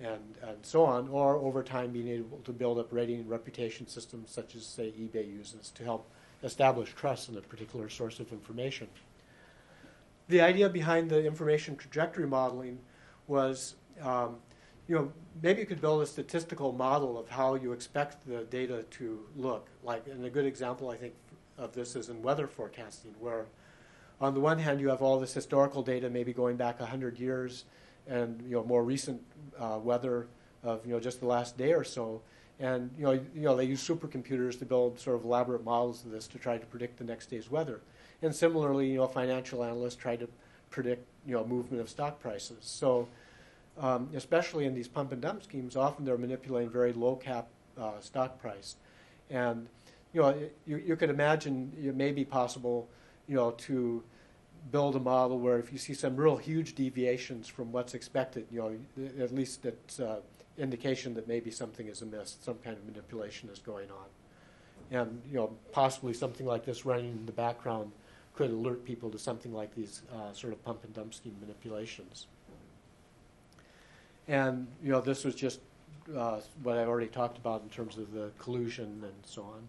and, 0.00 0.38
and 0.42 0.56
so 0.62 0.84
on, 0.84 1.08
or 1.08 1.36
over 1.36 1.62
time 1.62 1.92
being 1.92 2.08
able 2.08 2.38
to 2.38 2.52
build 2.52 2.78
up 2.78 2.88
rating 2.92 3.20
and 3.20 3.30
reputation 3.30 3.86
systems 3.86 4.30
such 4.30 4.56
as, 4.56 4.66
say, 4.66 4.92
eBay 4.98 5.26
uses 5.26 5.70
to 5.70 5.84
help 5.84 6.10
establish 6.42 6.92
trust 6.94 7.28
in 7.28 7.36
a 7.36 7.40
particular 7.40 7.88
source 7.88 8.18
of 8.20 8.32
information. 8.32 8.88
The 10.28 10.40
idea 10.40 10.68
behind 10.68 11.10
the 11.10 11.24
information 11.24 11.76
trajectory 11.76 12.26
modeling 12.26 12.78
was, 13.26 13.76
um, 14.02 14.36
you 14.88 14.96
know, 14.96 15.12
maybe 15.42 15.60
you 15.60 15.66
could 15.66 15.80
build 15.80 16.02
a 16.02 16.06
statistical 16.06 16.72
model 16.72 17.18
of 17.18 17.28
how 17.28 17.54
you 17.54 17.72
expect 17.72 18.26
the 18.26 18.44
data 18.44 18.84
to 18.92 19.20
look. 19.36 19.68
Like, 19.82 20.06
and 20.06 20.24
a 20.24 20.30
good 20.30 20.44
example, 20.44 20.90
I 20.90 20.96
think, 20.96 21.14
of 21.56 21.72
this 21.72 21.94
is 21.94 22.08
in 22.08 22.20
weather 22.20 22.46
forecasting, 22.46 23.14
where 23.20 23.46
on 24.20 24.34
the 24.34 24.40
one 24.40 24.58
hand 24.58 24.80
you 24.80 24.88
have 24.88 25.02
all 25.02 25.18
this 25.18 25.34
historical 25.34 25.82
data, 25.82 26.08
maybe 26.08 26.32
going 26.32 26.56
back 26.56 26.80
100 26.80 27.18
years, 27.18 27.64
and 28.06 28.42
you 28.42 28.56
know 28.56 28.64
more 28.64 28.84
recent 28.84 29.20
uh, 29.58 29.78
weather 29.82 30.26
of 30.62 30.84
you 30.86 30.92
know 30.92 31.00
just 31.00 31.20
the 31.20 31.26
last 31.26 31.56
day 31.56 31.72
or 31.72 31.84
so, 31.84 32.20
and 32.60 32.90
you 32.96 33.04
know 33.04 33.12
you 33.12 33.42
know 33.42 33.56
they 33.56 33.64
use 33.64 33.86
supercomputers 33.86 34.58
to 34.58 34.64
build 34.64 34.98
sort 34.98 35.16
of 35.16 35.24
elaborate 35.24 35.64
models 35.64 36.04
of 36.04 36.10
this 36.10 36.26
to 36.28 36.38
try 36.38 36.58
to 36.58 36.66
predict 36.66 36.98
the 36.98 37.04
next 37.04 37.26
day's 37.26 37.50
weather. 37.50 37.80
And 38.22 38.34
similarly, 38.34 38.90
you 38.90 38.98
know 38.98 39.06
financial 39.06 39.64
analysts 39.64 39.96
try 39.96 40.16
to 40.16 40.28
predict 40.70 41.06
you 41.26 41.34
know 41.34 41.44
movement 41.44 41.80
of 41.80 41.88
stock 41.88 42.20
prices. 42.20 42.58
So 42.60 43.08
um, 43.78 44.08
especially 44.14 44.66
in 44.66 44.74
these 44.74 44.88
pump 44.88 45.12
and 45.12 45.20
dump 45.20 45.42
schemes, 45.42 45.76
often 45.76 46.04
they're 46.04 46.18
manipulating 46.18 46.70
very 46.70 46.92
low 46.92 47.16
cap 47.16 47.48
uh, 47.78 48.00
stock 48.00 48.40
price, 48.40 48.76
and 49.30 49.66
you 50.12 50.22
know 50.22 50.36
you, 50.66 50.76
you 50.76 50.96
could 50.96 51.10
imagine 51.10 51.72
it 51.82 51.96
may 51.96 52.12
be 52.12 52.24
possible 52.24 52.88
you 53.28 53.36
know 53.36 53.52
to 53.52 54.02
build 54.70 54.96
a 54.96 55.00
model 55.00 55.38
where 55.38 55.58
if 55.58 55.72
you 55.72 55.78
see 55.78 55.94
some 55.94 56.16
real 56.16 56.36
huge 56.36 56.74
deviations 56.74 57.48
from 57.48 57.70
what's 57.72 57.94
expected, 57.94 58.46
you 58.50 58.58
know, 58.60 59.22
at 59.22 59.34
least 59.34 59.66
it's 59.66 60.00
uh, 60.00 60.20
indication 60.58 61.14
that 61.14 61.28
maybe 61.28 61.50
something 61.50 61.86
is 61.88 62.02
amiss, 62.02 62.36
some 62.40 62.56
kind 62.64 62.76
of 62.76 62.84
manipulation 62.84 63.48
is 63.50 63.58
going 63.58 63.90
on. 63.90 64.06
And, 64.90 65.22
you 65.30 65.36
know, 65.36 65.52
possibly 65.72 66.14
something 66.14 66.46
like 66.46 66.64
this 66.64 66.84
running 66.84 67.10
in 67.10 67.26
the 67.26 67.32
background 67.32 67.92
could 68.34 68.50
alert 68.50 68.84
people 68.84 69.10
to 69.10 69.18
something 69.18 69.52
like 69.52 69.74
these 69.74 70.02
uh, 70.12 70.32
sort 70.32 70.52
of 70.52 70.64
pump 70.64 70.84
and 70.84 70.94
dump 70.94 71.14
scheme 71.14 71.36
manipulations. 71.40 72.26
And, 74.26 74.66
you 74.82 74.90
know, 74.90 75.00
this 75.00 75.24
was 75.24 75.34
just 75.34 75.60
uh, 76.16 76.40
what 76.62 76.78
I've 76.78 76.88
already 76.88 77.08
talked 77.08 77.38
about 77.38 77.62
in 77.62 77.68
terms 77.68 77.98
of 77.98 78.12
the 78.12 78.30
collusion 78.38 79.02
and 79.02 79.14
so 79.24 79.42
on. 79.42 79.68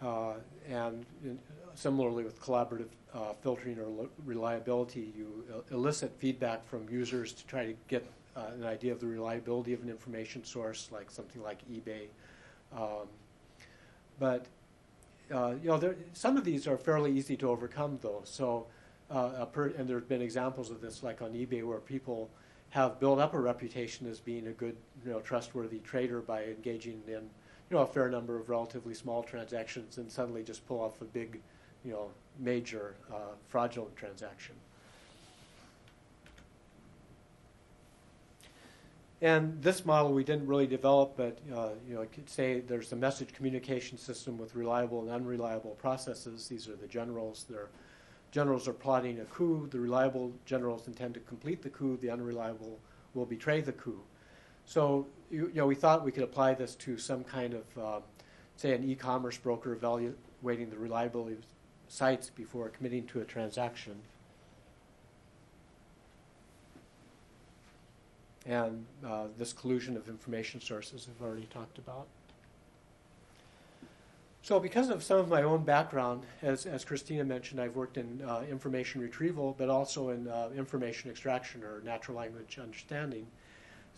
Uh, 0.00 0.34
and 0.68 1.04
in, 1.24 1.38
similarly 1.74 2.24
with 2.24 2.40
collaborative 2.40 2.88
uh, 3.14 3.32
filtering 3.42 3.78
or 3.78 4.08
reliability, 4.24 5.12
you 5.16 5.44
elicit 5.70 6.12
feedback 6.18 6.66
from 6.66 6.88
users 6.88 7.32
to 7.32 7.46
try 7.46 7.66
to 7.66 7.74
get 7.88 8.04
uh, 8.36 8.50
an 8.54 8.64
idea 8.64 8.92
of 8.92 9.00
the 9.00 9.06
reliability 9.06 9.72
of 9.72 9.82
an 9.82 9.88
information 9.88 10.44
source, 10.44 10.88
like 10.92 11.10
something 11.10 11.42
like 11.42 11.58
eBay. 11.68 12.06
Um, 12.76 13.08
but 14.18 14.46
uh, 15.32 15.54
you 15.62 15.68
know, 15.68 15.78
there, 15.78 15.96
some 16.12 16.36
of 16.36 16.44
these 16.44 16.66
are 16.66 16.76
fairly 16.76 17.12
easy 17.12 17.36
to 17.36 17.48
overcome, 17.48 17.98
though. 18.02 18.20
So, 18.24 18.66
uh, 19.10 19.46
and 19.76 19.88
there 19.88 19.98
have 19.98 20.08
been 20.08 20.22
examples 20.22 20.70
of 20.70 20.80
this, 20.80 21.02
like 21.02 21.22
on 21.22 21.32
eBay, 21.32 21.64
where 21.64 21.78
people 21.78 22.30
have 22.70 23.00
built 23.00 23.18
up 23.18 23.34
a 23.34 23.40
reputation 23.40 24.08
as 24.08 24.20
being 24.20 24.46
a 24.48 24.52
good, 24.52 24.76
you 25.04 25.12
know, 25.12 25.20
trustworthy 25.20 25.78
trader 25.78 26.20
by 26.20 26.44
engaging 26.44 27.02
in 27.06 27.28
you 27.70 27.76
know, 27.76 27.82
a 27.82 27.86
fair 27.86 28.08
number 28.08 28.38
of 28.38 28.48
relatively 28.48 28.94
small 28.94 29.22
transactions 29.22 29.98
and 29.98 30.10
suddenly 30.10 30.42
just 30.42 30.66
pull 30.66 30.80
off 30.80 31.00
a 31.02 31.04
big, 31.04 31.40
you 31.84 31.92
know, 31.92 32.10
major 32.38 32.94
uh, 33.12 33.34
fraudulent 33.48 33.94
transaction. 33.96 34.54
And 39.20 39.60
this 39.60 39.84
model 39.84 40.12
we 40.12 40.22
didn't 40.22 40.46
really 40.46 40.68
develop, 40.68 41.14
but 41.16 41.38
uh, 41.52 41.70
you 41.88 41.94
know, 41.94 42.02
I 42.02 42.06
could 42.06 42.30
say 42.30 42.60
there's 42.60 42.92
a 42.92 42.96
message 42.96 43.32
communication 43.32 43.98
system 43.98 44.38
with 44.38 44.54
reliable 44.54 45.02
and 45.02 45.10
unreliable 45.10 45.72
processes. 45.72 46.46
These 46.46 46.68
are 46.68 46.76
the 46.76 46.86
generals. 46.86 47.44
Their 47.50 47.68
generals 48.30 48.68
are 48.68 48.72
plotting 48.72 49.18
a 49.18 49.24
coup. 49.24 49.68
The 49.70 49.80
reliable 49.80 50.32
generals 50.46 50.86
intend 50.86 51.14
to 51.14 51.20
complete 51.20 51.62
the 51.62 51.68
coup. 51.68 51.98
The 52.00 52.10
unreliable 52.10 52.78
will 53.14 53.26
betray 53.26 53.60
the 53.60 53.72
coup. 53.72 54.00
So 54.68 55.06
you, 55.30 55.46
you, 55.46 55.54
know, 55.54 55.66
we 55.66 55.74
thought 55.74 56.04
we 56.04 56.12
could 56.12 56.22
apply 56.22 56.52
this 56.52 56.74
to 56.74 56.98
some 56.98 57.24
kind 57.24 57.54
of, 57.54 57.82
uh, 57.82 58.00
say, 58.56 58.74
an 58.74 58.84
e-commerce 58.84 59.38
broker 59.38 59.72
evaluating 59.72 60.68
the 60.68 60.76
reliability 60.76 61.36
of 61.36 61.44
sites 61.88 62.28
before 62.28 62.68
committing 62.68 63.06
to 63.06 63.22
a 63.22 63.24
transaction. 63.24 63.94
And 68.44 68.84
uh, 69.06 69.28
this 69.38 69.54
collusion 69.54 69.96
of 69.96 70.06
information 70.10 70.60
sources 70.60 71.08
I've 71.08 71.26
already 71.26 71.46
talked 71.46 71.78
about. 71.78 72.06
So, 74.42 74.60
because 74.60 74.90
of 74.90 75.02
some 75.02 75.18
of 75.18 75.28
my 75.28 75.44
own 75.44 75.64
background, 75.64 76.24
as, 76.42 76.66
as 76.66 76.84
Christina 76.84 77.24
mentioned, 77.24 77.58
I've 77.58 77.74
worked 77.74 77.96
in 77.96 78.22
uh, 78.22 78.42
information 78.50 79.00
retrieval, 79.00 79.54
but 79.56 79.70
also 79.70 80.10
in 80.10 80.28
uh, 80.28 80.50
information 80.54 81.10
extraction 81.10 81.64
or 81.64 81.80
natural 81.84 82.18
language 82.18 82.58
understanding. 82.60 83.26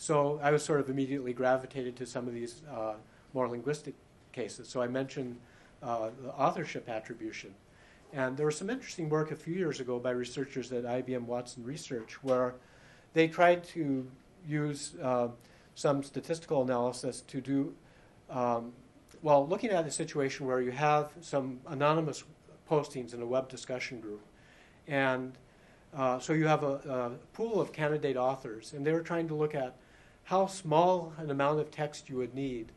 So 0.01 0.41
I 0.43 0.51
was 0.51 0.65
sort 0.65 0.81
of 0.81 0.89
immediately 0.89 1.35
gravitated 1.35 1.95
to 1.97 2.07
some 2.07 2.27
of 2.27 2.33
these 2.33 2.63
uh, 2.75 2.95
more 3.35 3.47
linguistic 3.47 3.95
cases. 4.33 4.67
So 4.67 4.81
I 4.81 4.87
mentioned 4.87 5.37
uh, 5.83 6.09
the 6.23 6.31
authorship 6.31 6.89
attribution. 6.89 7.55
And 8.15 8.35
there 8.35 8.47
was 8.47 8.57
some 8.57 8.71
interesting 8.71 9.11
work 9.11 9.31
a 9.31 9.37
few 9.37 9.53
years 9.53 9.79
ago 9.79 9.99
by 9.99 10.13
researchers 10.13 10.73
at 10.73 10.85
IBM 10.85 11.25
Watson 11.25 11.65
Research 11.65 12.25
where 12.25 12.55
they 13.13 13.29
tried 13.29 13.63
to 13.65 14.11
use 14.49 14.95
uh, 15.03 15.29
some 15.75 16.03
statistical 16.03 16.63
analysis 16.63 17.21
to 17.21 17.43
do, 17.43 17.75
um, 18.31 18.73
well, 19.21 19.47
looking 19.47 19.69
at 19.69 19.87
a 19.87 19.91
situation 19.91 20.47
where 20.47 20.63
you 20.63 20.71
have 20.71 21.11
some 21.21 21.61
anonymous 21.69 22.25
postings 22.71 23.13
in 23.13 23.21
a 23.21 23.27
web 23.27 23.51
discussion 23.51 24.01
group. 24.01 24.23
And 24.89 25.37
uh, 25.95 26.19
so 26.19 26.33
you 26.33 26.47
have 26.47 26.63
a, 26.63 26.73
a, 26.89 27.11
pool 27.35 27.61
of 27.61 27.71
candidate 27.71 28.17
authors, 28.17 28.73
and 28.73 28.87
they 28.87 28.95
were 28.95 29.03
trying 29.03 29.29
to 29.29 29.35
look 29.35 29.55
at 29.55 29.77
how 30.31 30.47
small 30.47 31.13
an 31.19 31.29
amount 31.29 31.59
of 31.59 31.73
text 31.73 32.09
you 32.09 32.17
would 32.17 32.33
need 32.37 32.71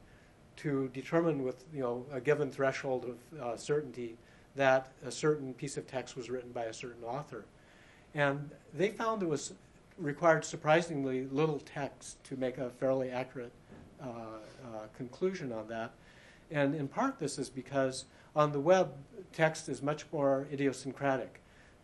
to 0.55 0.89
determine 0.91 1.43
with 1.43 1.63
you 1.71 1.81
know 1.81 2.03
a 2.11 2.19
given 2.19 2.49
threshold 2.49 3.05
of 3.05 3.39
uh, 3.39 3.55
certainty 3.55 4.17
that 4.55 4.91
a 5.05 5.11
certain 5.11 5.53
piece 5.53 5.77
of 5.77 5.85
text 5.85 6.15
was 6.17 6.31
written 6.31 6.51
by 6.51 6.63
a 6.63 6.73
certain 6.73 7.03
author. 7.03 7.45
And 8.15 8.49
they 8.73 8.89
found 8.89 9.21
it 9.21 9.29
was 9.29 9.53
required 9.99 10.43
surprisingly 10.43 11.27
little 11.27 11.59
text 11.59 12.23
to 12.23 12.35
make 12.35 12.57
a 12.57 12.71
fairly 12.71 13.11
accurate 13.11 13.51
uh, 14.01 14.05
uh, 14.07 14.07
conclusion 14.97 15.51
on 15.51 15.67
that. 15.67 15.91
And 16.49 16.73
in 16.73 16.87
part, 16.87 17.19
this 17.19 17.37
is 17.37 17.51
because 17.51 18.05
on 18.35 18.51
the 18.51 18.59
web, 18.59 18.93
text 19.31 19.69
is 19.69 19.83
much 19.83 20.05
more 20.11 20.47
idiosyncratic. 20.51 21.39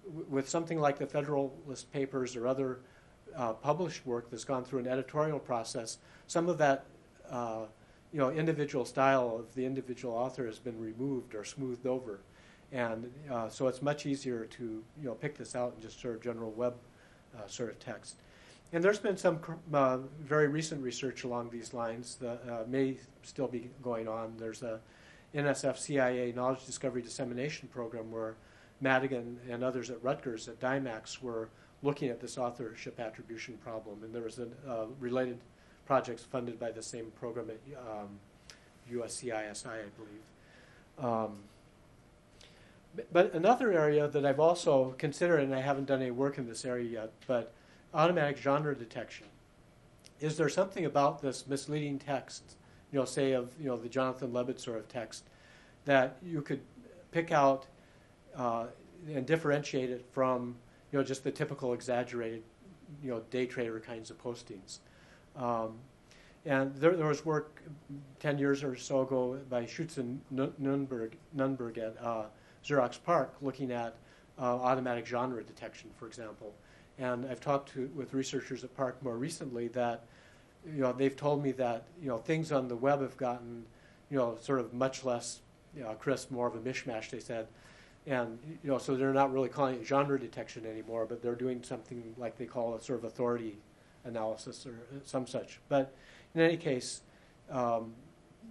W- 0.08 0.26
with 0.30 0.50
something 0.50 0.80
like 0.80 0.98
the 0.98 1.08
Federalist 1.08 1.92
Papers 1.94 2.36
or 2.36 2.48
other 2.48 2.80
uh, 3.40 3.54
published 3.54 4.06
work 4.06 4.30
that's 4.30 4.44
gone 4.44 4.66
through 4.66 4.80
an 4.80 4.88
editorial 4.88 5.40
process, 5.40 5.98
some 6.28 6.50
of 6.50 6.58
that 6.58 6.86
uh, 7.32 7.62
you 8.12 8.20
know 8.20 8.30
individual 8.30 8.86
style 8.86 9.38
of 9.40 9.56
the 9.56 9.66
individual 9.66 10.14
author 10.14 10.46
has 10.46 10.60
been 10.60 10.80
removed 10.80 11.34
or 11.34 11.46
smoothed 11.46 11.88
over, 11.88 12.20
and 12.72 13.10
uh, 13.32 13.48
so 13.48 13.68
it's 13.68 13.82
much 13.82 14.06
easier 14.06 14.46
to 14.46 14.84
you 15.02 15.06
know 15.06 15.14
pick 15.14 15.38
this 15.38 15.56
out 15.56 15.74
in 15.76 15.82
just 15.82 16.02
sort 16.02 16.16
of 16.16 16.22
general 16.22 16.52
web 16.52 16.76
uh, 17.38 17.48
sort 17.48 17.70
of 17.70 17.80
text. 17.80 18.18
And 18.72 18.84
there's 18.84 19.00
been 19.00 19.18
some 19.18 19.40
uh, 19.74 19.98
very 20.20 20.48
recent 20.48 20.84
research 20.84 21.24
along 21.24 21.50
these 21.50 21.74
lines 21.74 22.18
that 22.18 22.42
uh, 22.48 22.64
may 22.68 22.98
still 23.24 23.48
be 23.48 23.72
going 23.82 24.08
on. 24.08 24.36
There's 24.38 24.62
a 24.62 24.80
NSF 25.34 25.78
CIA 25.78 26.34
knowledge 26.34 26.66
discovery 26.66 27.02
dissemination 27.02 27.68
program 27.70 28.12
where 28.12 28.36
Madigan 28.82 29.40
and 29.50 29.64
others 29.64 29.90
at 29.90 30.04
Rutgers 30.04 30.48
at 30.48 30.60
DIMACS 30.60 31.22
were 31.22 31.50
looking 31.82 32.10
at 32.10 32.20
this 32.20 32.38
authorship 32.38 33.00
attribution 33.00 33.58
problem, 33.58 34.04
and 34.04 34.14
there 34.14 34.24
was 34.24 34.40
a 34.40 34.48
uh, 34.68 34.86
related 35.00 35.40
projects 35.86 36.24
funded 36.24 36.60
by 36.60 36.72
the 36.72 36.84
same 36.84 37.12
program 37.20 37.50
at 37.50 37.60
um, 37.80 38.10
USCISI, 38.92 39.68
I 39.68 39.90
believe. 39.98 40.24
Um, 41.00 41.38
but 43.14 43.34
another 43.34 43.72
area 43.72 44.08
that 44.08 44.26
I've 44.26 44.40
also 44.40 44.96
considered, 44.98 45.42
and 45.42 45.54
I 45.54 45.62
haven't 45.62 45.86
done 45.86 46.02
any 46.02 46.12
work 46.12 46.38
in 46.38 46.48
this 46.48 46.66
area 46.66 46.90
yet, 46.90 47.12
but 47.28 47.54
automatic 47.94 48.38
genre 48.38 48.76
detection. 48.76 49.28
Is 50.20 50.38
there 50.38 50.50
something 50.50 50.86
about 50.86 51.22
this 51.22 51.48
misleading 51.48 52.00
text, 52.00 52.44
you 52.92 53.00
know, 53.00 53.06
say 53.06 53.32
of 53.32 53.52
you 53.60 53.68
know 53.68 53.78
the 53.78 53.88
Jonathan 53.88 54.34
Lebed 54.34 54.60
sort 54.60 54.78
of 54.78 54.88
text, 54.90 55.24
that 55.86 56.18
you 56.24 56.42
could 56.42 56.62
pick 57.12 57.32
out 57.32 57.68
uh, 58.36 58.66
and 59.08 59.26
differentiate 59.26 59.90
it 59.90 60.06
from 60.12 60.56
you 60.92 61.00
know, 61.00 61.04
just 61.04 61.24
the 61.24 61.32
typical 61.32 61.74
exaggerated, 61.74 62.44
you 63.04 63.10
know, 63.10 63.22
day 63.32 63.46
trader 63.46 63.80
kinds 63.80 64.10
of 64.10 64.22
postings. 64.22 64.80
Um, 65.36 65.76
and 66.46 66.74
there, 66.76 66.96
there, 66.96 67.08
was 67.08 67.26
work 67.26 67.62
10 68.20 68.40
years 68.40 68.64
or 68.64 68.76
so 68.76 69.02
ago 69.02 69.40
by 69.50 69.64
Schütze 69.64 69.98
and 69.98 70.22
Nunberg, 70.34 71.12
Nunberg 71.36 71.78
at 71.78 71.96
uh, 72.02 72.24
Xerox 72.66 72.98
PARC 73.04 73.30
looking 73.42 73.72
at 73.72 73.96
uh, 74.40 74.44
automatic 74.44 75.06
genre 75.06 75.44
detection, 75.44 75.90
for 75.98 76.08
example. 76.08 76.54
And 76.98 77.26
I've 77.26 77.42
talked 77.42 77.74
to, 77.74 77.90
with 77.96 78.14
researchers 78.14 78.64
at 78.64 78.76
PARC 78.76 79.02
more 79.04 79.18
recently 79.18 79.68
that, 79.70 80.06
you 80.66 80.82
know, 80.82 80.92
they've 80.92 81.16
told 81.16 81.44
me 81.44 81.52
that, 81.54 81.84
you 82.02 82.08
know, 82.08 82.18
things 82.18 82.52
on 82.52 82.68
the 82.68 82.76
web 82.76 83.02
have 83.02 83.18
gotten, 83.18 83.66
you 84.10 84.18
know, 84.18 84.38
sort 84.42 84.60
of 84.60 84.74
much 84.74 85.06
less 85.06 85.40
you 85.76 85.84
know, 85.84 85.94
crisp, 85.94 86.32
more 86.32 86.48
of 86.48 86.56
a 86.56 86.60
mishmash, 86.60 87.10
they 87.10 87.20
said. 87.20 87.48
And, 88.10 88.40
you 88.64 88.72
know, 88.72 88.80
so 88.80 88.96
they're 88.96 89.14
not 89.14 89.32
really 89.32 89.50
calling 89.50 89.76
it 89.76 89.86
genre 89.86 90.20
detection 90.20 90.66
anymore, 90.66 91.06
but 91.06 91.22
they're 91.22 91.36
doing 91.36 91.62
something 91.64 92.16
like 92.18 92.40
they 92.40 92.48
call 92.48 92.74
a 92.74 92.82
sort 92.82 93.00
of 93.00 93.06
authority 93.06 93.60
analysis 94.04 94.66
or 94.66 94.74
some 95.06 95.28
such. 95.28 95.60
But 95.70 95.94
in 96.34 96.42
any 96.42 96.58
case, 96.58 97.02
um, 97.52 97.94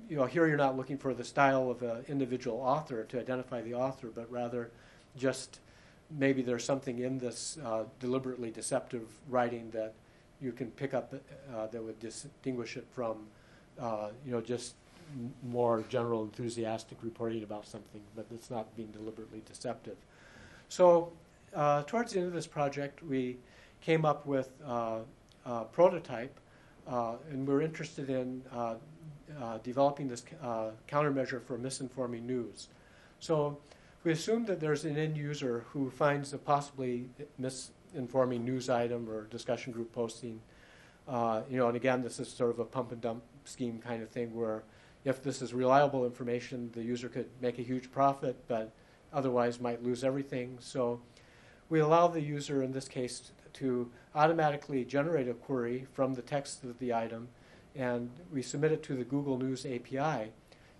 you 0.08 0.16
know, 0.16 0.26
here 0.26 0.46
you're 0.46 0.56
not 0.56 0.76
looking 0.76 0.96
for 0.96 1.12
the 1.12 1.24
style 1.24 1.70
of 1.70 1.82
an 1.82 2.04
individual 2.06 2.60
author 2.60 3.02
to 3.02 3.18
identify 3.18 3.60
the 3.60 3.74
author, 3.74 4.12
but 4.14 4.30
rather 4.30 4.70
just 5.16 5.58
maybe 6.16 6.40
there's 6.40 6.64
something 6.64 7.00
in 7.00 7.18
this 7.18 7.58
uh, 7.64 7.82
deliberately 7.98 8.52
deceptive 8.52 9.08
writing 9.28 9.70
that 9.72 9.92
you 10.40 10.52
can 10.52 10.70
pick 10.70 10.94
up 10.94 11.12
uh, 11.12 11.66
that 11.66 11.82
would 11.82 11.98
distinguish 11.98 12.76
it 12.76 12.86
from, 12.92 13.26
uh, 13.80 14.10
you 14.24 14.30
know, 14.30 14.40
just 14.40 14.76
more 15.42 15.84
general 15.88 16.22
enthusiastic 16.22 16.98
reporting 17.02 17.42
about 17.42 17.66
something, 17.66 18.00
but 18.14 18.26
it's 18.32 18.50
not 18.50 18.74
being 18.76 18.90
deliberately 18.90 19.42
deceptive. 19.46 19.96
So, 20.68 21.12
uh, 21.54 21.82
towards 21.84 22.12
the 22.12 22.18
end 22.18 22.28
of 22.28 22.34
this 22.34 22.46
project, 22.46 23.02
we 23.02 23.38
came 23.80 24.04
up 24.04 24.26
with 24.26 24.50
uh, 24.66 24.98
a 25.46 25.64
prototype, 25.64 26.38
uh, 26.86 27.14
and 27.30 27.46
we're 27.46 27.62
interested 27.62 28.10
in 28.10 28.42
developing 29.62 30.08
this 30.08 30.24
countermeasure 30.88 31.42
for 31.42 31.58
misinforming 31.58 32.22
news. 32.22 32.68
So, 33.20 33.58
we 34.04 34.12
assume 34.12 34.44
that 34.46 34.60
there's 34.60 34.84
an 34.84 34.96
end 34.96 35.16
user 35.16 35.64
who 35.72 35.90
finds 35.90 36.32
a 36.32 36.38
possibly 36.38 37.08
misinforming 37.40 38.42
news 38.42 38.70
item 38.70 39.08
or 39.08 39.24
discussion 39.24 39.72
group 39.72 39.92
posting. 39.92 40.40
Uh, 41.06 41.42
you 41.50 41.56
know, 41.56 41.68
and 41.68 41.76
again, 41.76 42.02
this 42.02 42.20
is 42.20 42.28
sort 42.28 42.50
of 42.50 42.58
a 42.58 42.64
pump 42.64 42.92
and 42.92 43.00
dump 43.00 43.22
scheme 43.44 43.78
kind 43.78 44.02
of 44.02 44.10
thing 44.10 44.34
where 44.34 44.62
if 45.04 45.22
this 45.22 45.42
is 45.42 45.54
reliable 45.54 46.04
information, 46.04 46.70
the 46.72 46.82
user 46.82 47.08
could 47.08 47.28
make 47.40 47.58
a 47.58 47.62
huge 47.62 47.90
profit, 47.90 48.36
but 48.48 48.72
otherwise 49.12 49.60
might 49.60 49.82
lose 49.82 50.04
everything. 50.04 50.58
So 50.60 51.00
we 51.68 51.80
allow 51.80 52.08
the 52.08 52.20
user, 52.20 52.62
in 52.62 52.72
this 52.72 52.88
case, 52.88 53.32
to 53.54 53.90
automatically 54.14 54.84
generate 54.84 55.28
a 55.28 55.34
query 55.34 55.86
from 55.92 56.14
the 56.14 56.22
text 56.22 56.64
of 56.64 56.78
the 56.78 56.92
item, 56.94 57.28
and 57.74 58.10
we 58.32 58.42
submit 58.42 58.72
it 58.72 58.82
to 58.84 58.94
the 58.94 59.04
Google 59.04 59.38
News 59.38 59.64
API, 59.66 60.32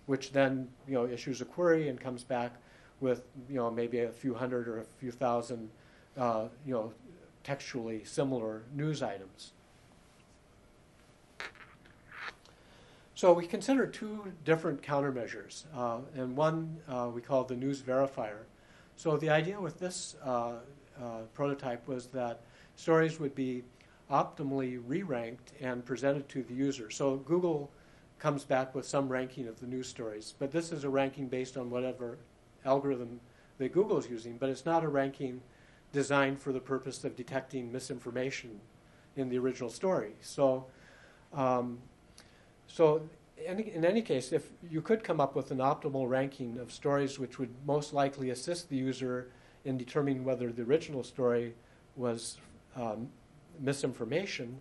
which 0.05 0.31
then 0.31 0.69
you 0.87 0.93
know 0.93 1.07
issues 1.07 1.41
a 1.41 1.45
query 1.45 1.89
and 1.89 1.99
comes 1.99 2.23
back 2.23 2.53
with 2.99 3.23
you 3.47 3.55
know 3.55 3.69
maybe 3.69 3.99
a 3.99 4.11
few 4.11 4.33
hundred 4.33 4.67
or 4.67 4.79
a 4.79 4.83
few 4.83 5.11
thousand 5.11 5.69
uh, 6.17 6.47
you 6.65 6.73
know 6.73 6.91
textually 7.43 8.03
similar 8.03 8.63
news 8.73 9.01
items. 9.01 9.53
So 13.19 13.33
we 13.33 13.45
consider 13.45 13.85
two 13.85 14.31
different 14.45 14.81
countermeasures, 14.81 15.65
uh, 15.75 15.97
and 16.15 16.37
one 16.37 16.77
uh, 16.87 17.09
we 17.13 17.19
call 17.19 17.43
the 17.43 17.53
news 17.53 17.81
verifier. 17.81 18.43
So 18.95 19.17
the 19.17 19.29
idea 19.29 19.59
with 19.59 19.77
this 19.77 20.15
uh, 20.23 20.53
uh, 20.97 21.23
prototype 21.33 21.85
was 21.85 22.05
that 22.11 22.39
stories 22.77 23.19
would 23.19 23.35
be 23.35 23.63
optimally 24.09 24.81
re-ranked 24.87 25.51
and 25.59 25.83
presented 25.83 26.29
to 26.29 26.43
the 26.43 26.53
user. 26.53 26.89
So 26.89 27.17
Google 27.17 27.69
comes 28.19 28.45
back 28.45 28.73
with 28.73 28.85
some 28.85 29.09
ranking 29.09 29.49
of 29.49 29.59
the 29.59 29.67
news 29.67 29.89
stories, 29.89 30.33
but 30.39 30.49
this 30.49 30.71
is 30.71 30.85
a 30.85 30.89
ranking 30.89 31.27
based 31.27 31.57
on 31.57 31.69
whatever 31.69 32.19
algorithm 32.63 33.19
that 33.57 33.73
Google 33.73 33.97
is 33.97 34.09
using, 34.09 34.37
but 34.37 34.47
it's 34.47 34.65
not 34.65 34.85
a 34.85 34.87
ranking 34.87 35.41
designed 35.91 36.39
for 36.39 36.53
the 36.53 36.61
purpose 36.61 37.03
of 37.03 37.17
detecting 37.17 37.69
misinformation 37.69 38.61
in 39.17 39.27
the 39.27 39.37
original 39.37 39.69
story. 39.69 40.13
So, 40.21 40.67
um, 41.33 41.79
so 42.69 43.01
any, 43.45 43.73
in 43.73 43.83
any 43.83 44.01
case, 44.01 44.31
if 44.31 44.51
you 44.69 44.81
could 44.81 45.03
come 45.03 45.19
up 45.19 45.35
with 45.35 45.51
an 45.51 45.57
optimal 45.57 46.07
ranking 46.07 46.57
of 46.59 46.71
stories 46.71 47.19
which 47.19 47.39
would 47.39 47.49
most 47.65 47.93
likely 47.93 48.29
assist 48.29 48.69
the 48.69 48.75
user 48.75 49.31
in 49.65 49.77
determining 49.77 50.23
whether 50.23 50.51
the 50.51 50.61
original 50.61 51.03
story 51.03 51.55
was 51.95 52.37
um, 52.75 53.09
misinformation, 53.59 54.59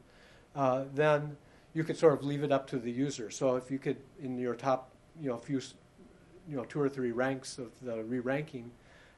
uh, 0.56 0.84
then 0.94 1.36
you 1.74 1.84
could 1.84 1.96
sort 1.96 2.14
of 2.14 2.24
leave 2.24 2.42
it 2.42 2.50
up 2.50 2.66
to 2.68 2.78
the 2.78 2.90
user. 2.90 3.30
So 3.30 3.56
if 3.56 3.70
you 3.70 3.78
could, 3.78 3.98
in 4.20 4.38
your 4.38 4.54
top, 4.54 4.90
you 5.20 5.28
know, 5.28 5.36
few 5.36 5.60
you 6.48 6.56
know 6.56 6.64
two 6.64 6.80
or 6.80 6.88
three 6.88 7.12
ranks 7.12 7.58
of 7.58 7.68
the 7.82 8.02
re-ranking, 8.02 8.70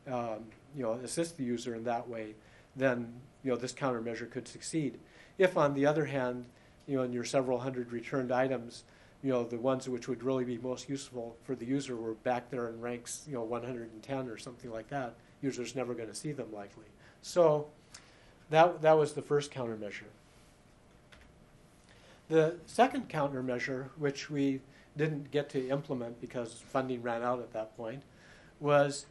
um, 0.09 0.47
you 0.77 0.83
know, 0.83 0.95
assist 0.95 1.37
the 1.37 1.45
user 1.45 1.77
in 1.77 1.85
that 1.85 2.09
way, 2.09 2.35
then 2.75 3.13
you 3.45 3.51
know 3.51 3.57
this 3.57 3.73
countermeasure 3.73 4.29
could 4.29 4.49
succeed. 4.49 4.99
If, 5.39 5.57
on 5.57 5.75
the 5.75 5.87
other 5.87 6.07
hand, 6.07 6.47
you 6.87 6.97
know, 6.97 7.03
in 7.03 7.13
your 7.13 7.25
several 7.25 7.59
hundred 7.59 7.93
returned 7.93 8.33
items, 8.33 8.85
you 9.23 9.31
know, 9.31 9.45
the 9.45 9.59
ones 9.59 9.89
which 9.89 10.09
would 10.09 10.23
really 10.23 10.45
be 10.45 10.59
most 10.59 10.89
useful 10.89 11.37
for 11.45 11.55
the 11.55 11.67
user 11.67 11.97
were 11.97 12.15
back 12.15 12.51
there 12.51 12.69
in 12.69 12.81
ranks, 12.81 13.25
you 13.27 13.35
know, 13.35 13.43
110 13.43 14.29
or 14.29 14.39
something 14.39 14.71
like 14.71 14.89
that. 14.89 15.15
User's 15.43 15.77
never 15.77 15.95
going 15.95 16.09
to 16.09 16.15
see 16.15 16.33
them 16.33 16.53
likely. 16.53 16.87
So 17.23 17.67
that 18.51 18.83
that 18.83 18.97
was 18.97 19.13
the 19.13 19.23
first 19.23 19.51
countermeasure. 19.53 20.11
The 22.29 22.57
second 22.67 23.09
countermeasure, 23.09 23.89
which 23.99 24.31
we 24.31 24.61
didn't 24.97 25.31
get 25.31 25.49
to 25.51 25.69
implement 25.69 26.21
because 26.21 26.55
funding 26.55 27.03
ran 27.03 27.23
out 27.23 27.41
at 27.41 27.53
that 27.53 27.77
point, 27.77 28.03
was 28.61 29.07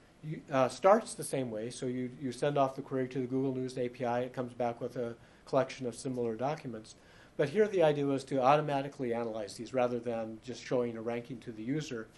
uh, 0.52 0.68
starts 0.70 1.14
the 1.14 1.24
same 1.24 1.52
way. 1.52 1.70
So 1.70 1.86
you, 1.86 2.12
you 2.22 2.32
send 2.32 2.58
off 2.58 2.76
the 2.76 2.82
query 2.82 3.08
to 3.10 3.20
the 3.20 3.28
Google 3.28 3.54
News 3.54 3.78
API, 3.78 4.26
it 4.26 4.34
comes 4.34 4.54
back 4.54 4.82
with 4.82 4.96
a 4.96 5.16
collection 5.46 5.88
of 5.88 5.96
similar 5.96 6.36
documents. 6.36 6.96
But 7.40 7.48
here 7.48 7.70
the 7.70 7.84
idea 7.84 8.06
was 8.06 8.26
to 8.26 8.42
automatically 8.42 9.14
analyze 9.14 9.56
these 9.56 9.74
rather 9.74 9.98
than 9.98 10.40
just 10.44 10.62
showing 10.62 10.98
a 10.98 11.02
ranking 11.02 11.38
to 11.38 11.54
the 11.54 11.64
user 11.64 12.10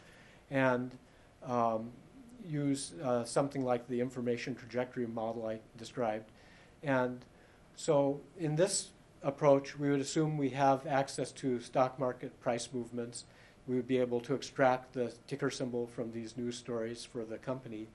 and 0.49 0.89
um, 1.45 1.91
use 2.43 2.93
uh, 3.03 3.23
something 3.23 3.63
like 3.63 3.87
the 3.87 4.01
information 4.01 4.55
trajectory 4.55 5.05
model 5.05 5.45
I 5.45 5.59
described. 5.77 6.31
And 6.81 7.23
so 7.75 8.19
in 8.39 8.55
this 8.55 8.89
approach, 9.21 9.77
we 9.77 9.91
would 9.91 9.99
assume 9.99 10.39
we 10.39 10.49
have 10.49 10.87
access 10.87 11.31
to 11.33 11.59
stock 11.59 11.99
market 11.99 12.41
price 12.41 12.69
movements 12.73 13.25
we 13.67 13.75
would 13.75 13.87
be 13.87 13.99
able 13.99 14.21
to 14.21 14.33
extract 14.33 14.93
the 14.93 15.13
ticker 15.27 15.51
symbol 15.51 15.85
from 15.85 16.11
these 16.11 16.35
news 16.35 16.57
stories 16.57 17.05
for 17.05 17.23
the 17.23 17.37
company 17.37 17.87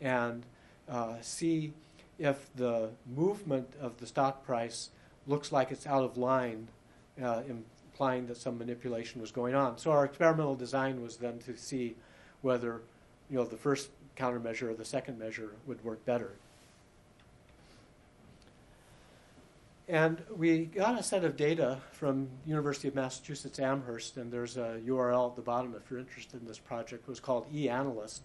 and 0.00 0.44
uh, 0.88 1.14
see 1.20 1.72
if 2.18 2.50
the 2.56 2.90
movement 3.06 3.72
of 3.80 3.98
the 3.98 4.06
stock 4.06 4.44
price 4.44 4.90
looks 5.26 5.52
like 5.52 5.70
it's 5.70 5.86
out 5.86 6.02
of 6.02 6.16
line, 6.16 6.68
uh, 7.22 7.42
implying 7.48 8.26
that 8.26 8.36
some 8.36 8.58
manipulation 8.58 9.20
was 9.20 9.30
going 9.30 9.54
on. 9.54 9.78
So 9.78 9.90
our 9.90 10.04
experimental 10.04 10.54
design 10.54 11.02
was 11.02 11.16
then 11.16 11.38
to 11.40 11.56
see 11.56 11.96
whether 12.40 12.82
you 13.30 13.36
know 13.36 13.44
the 13.44 13.56
first 13.56 13.90
countermeasure 14.16 14.70
or 14.70 14.74
the 14.74 14.84
second 14.84 15.18
measure 15.18 15.52
would 15.66 15.82
work 15.84 16.04
better. 16.04 16.32
And 19.88 20.22
we 20.34 20.66
got 20.66 20.98
a 20.98 21.02
set 21.02 21.24
of 21.24 21.36
data 21.36 21.78
from 21.90 22.28
University 22.46 22.88
of 22.88 22.94
Massachusetts 22.94 23.58
Amherst, 23.58 24.16
and 24.16 24.32
there's 24.32 24.56
a 24.56 24.80
URL 24.86 25.30
at 25.30 25.36
the 25.36 25.42
bottom 25.42 25.74
if 25.76 25.90
you're 25.90 26.00
interested 26.00 26.40
in 26.40 26.46
this 26.46 26.58
project. 26.58 27.04
It 27.06 27.10
was 27.10 27.20
called 27.20 27.52
eAnalyst, 27.52 28.20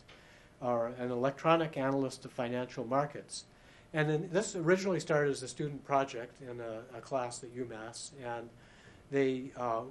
or 0.62 0.94
an 1.00 1.12
electronic 1.12 1.76
analyst 1.76 2.26
of 2.26 2.32
financial 2.32 2.86
markets. 2.86 3.46
And 3.94 4.10
then 4.10 4.30
this 4.32 4.56
originally 4.56 5.00
started 5.00 5.32
as 5.32 5.44
a 5.44 5.48
student 5.48 5.84
project 5.86 6.42
in 6.42 6.60
a, 6.60 6.98
a 6.98 7.02
class 7.02 7.44
at 7.44 7.56
UMass, 7.56 8.12
and 8.24 8.50
they 9.12 9.52
uh, 9.58 9.84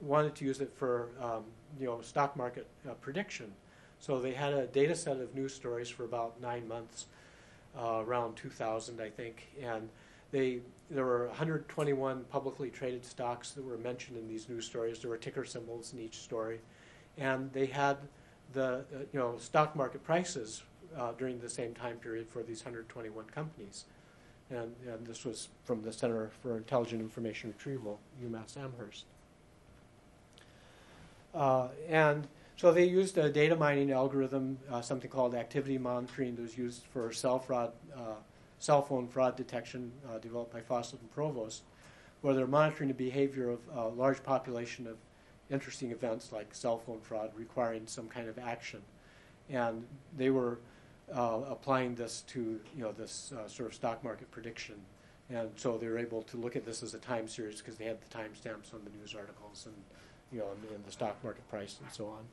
wanted 0.00 0.34
to 0.36 0.44
use 0.44 0.60
it 0.60 0.72
for 0.76 1.08
um, 1.20 1.44
you 1.78 1.86
know 1.86 2.00
stock 2.02 2.36
market 2.36 2.66
uh, 2.88 2.94
prediction. 2.94 3.52
So 3.98 4.20
they 4.20 4.32
had 4.32 4.52
a 4.52 4.66
data 4.66 4.94
set 4.94 5.18
of 5.18 5.34
news 5.34 5.54
stories 5.54 5.88
for 5.88 6.04
about 6.04 6.40
nine 6.40 6.66
months, 6.66 7.06
uh, 7.78 8.02
around 8.06 8.36
2000, 8.36 9.00
I 9.00 9.10
think, 9.10 9.48
and 9.62 9.88
they 10.30 10.60
there 10.90 11.04
were 11.04 11.28
121 11.28 12.24
publicly 12.24 12.68
traded 12.68 13.04
stocks 13.04 13.52
that 13.52 13.64
were 13.64 13.78
mentioned 13.78 14.18
in 14.18 14.28
these 14.28 14.48
news 14.48 14.66
stories. 14.66 14.98
There 14.98 15.10
were 15.10 15.16
ticker 15.16 15.44
symbols 15.44 15.92
in 15.92 16.00
each 16.00 16.18
story, 16.18 16.60
and 17.16 17.52
they 17.52 17.66
had 17.66 17.96
the 18.52 18.64
uh, 18.64 18.98
you 19.12 19.18
know 19.18 19.36
stock 19.38 19.76
market 19.76 20.04
prices 20.04 20.62
uh, 20.96 21.12
during 21.18 21.38
the 21.38 21.48
same 21.48 21.74
time 21.74 21.96
period 21.96 22.28
for 22.28 22.42
these 22.42 22.60
121 22.60 23.26
companies. 23.26 23.84
And, 24.50 24.74
and, 24.86 25.06
this 25.06 25.24
was 25.24 25.48
from 25.64 25.82
the 25.82 25.92
Center 25.92 26.30
for 26.42 26.56
Intelligent 26.56 27.00
Information 27.00 27.54
Retrieval, 27.56 28.00
UMass 28.24 28.56
Amherst. 28.56 29.04
Uh, 31.32 31.68
and 31.88 32.26
so 32.56 32.72
they 32.72 32.84
used 32.84 33.16
a 33.16 33.30
data 33.30 33.54
mining 33.54 33.92
algorithm, 33.92 34.58
uh, 34.70 34.80
something 34.80 35.08
called 35.08 35.34
activity 35.34 35.78
monitoring, 35.78 36.34
that 36.34 36.42
was 36.42 36.58
used 36.58 36.82
for 36.92 37.12
cell 37.12 37.38
fraud 37.38 37.72
uh, 37.96 38.16
cell 38.58 38.82
phone 38.82 39.08
fraud 39.08 39.36
detection 39.36 39.90
uh, 40.08 40.18
developed 40.18 40.52
by 40.52 40.60
Fawcett 40.60 41.00
and 41.00 41.10
Provost, 41.12 41.62
where 42.20 42.34
they're 42.34 42.46
monitoring 42.46 42.88
the 42.88 42.94
behavior 42.94 43.48
of 43.48 43.60
a 43.74 43.88
large 43.88 44.22
population 44.22 44.86
of 44.86 44.96
interesting 45.50 45.90
events 45.90 46.32
like 46.32 46.54
cell 46.54 46.78
phone 46.78 47.00
fraud 47.00 47.30
requiring 47.34 47.86
some 47.86 48.08
kind 48.08 48.28
of 48.28 48.38
action. 48.38 48.82
And 49.48 49.86
they 50.16 50.30
were 50.30 50.58
uh, 51.14 51.40
applying 51.48 51.94
this 51.94 52.22
to 52.28 52.60
you 52.76 52.82
know 52.82 52.92
this 52.92 53.32
uh, 53.32 53.48
sort 53.48 53.68
of 53.68 53.74
stock 53.74 54.02
market 54.04 54.30
prediction 54.30 54.76
And 55.30 55.50
so 55.54 55.78
they 55.78 55.86
were 55.86 55.98
able 55.98 56.22
to 56.22 56.36
look 56.36 56.56
at 56.56 56.64
this 56.66 56.82
as 56.82 56.94
a 56.94 56.98
time 56.98 57.28
series 57.28 57.58
because 57.58 57.76
they 57.76 57.84
had 57.84 57.98
the 58.00 58.08
timestamps 58.08 58.74
on 58.74 58.80
the 58.84 58.90
news 58.98 59.14
articles 59.14 59.66
and, 59.66 59.76
you 60.32 60.40
know, 60.40 60.46
and, 60.50 60.76
and 60.76 60.84
the 60.84 60.90
stock 60.90 61.22
market 61.22 61.48
price 61.48 61.76
and 61.82 61.92
so 61.92 62.06
on. 62.06 62.24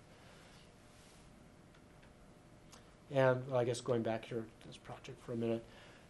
And 3.11 3.47
well, 3.47 3.59
I 3.59 3.63
guess 3.63 3.81
going 3.81 4.01
back 4.01 4.25
here 4.25 4.43
to 4.61 4.67
this 4.67 4.77
project 4.77 5.23
for 5.23 5.33
a 5.33 5.35
minute. 5.35 5.63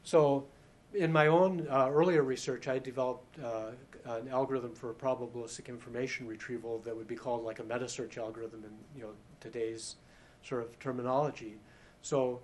So 0.03 0.45
in 0.93 1.11
my 1.11 1.27
own 1.27 1.67
uh, 1.69 1.89
earlier 1.91 2.23
research, 2.23 2.69
I 2.69 2.79
developed 2.79 3.37
uh, 3.43 3.71
an 4.05 4.29
algorithm 4.29 4.73
for 4.73 4.93
probabilistic 4.93 5.67
information 5.67 6.25
retrieval 6.25 6.79
that 6.79 6.95
would 6.95 7.07
be 7.07 7.15
called 7.15 7.43
like 7.43 7.59
a 7.59 7.63
meta 7.63 7.89
search 7.89 8.17
algorithm 8.17 8.63
in 8.63 8.71
you 8.95 9.03
know 9.03 9.11
today's 9.41 9.97
sort 10.43 10.63
of 10.63 10.79
terminology. 10.79 11.57
So 12.01 12.39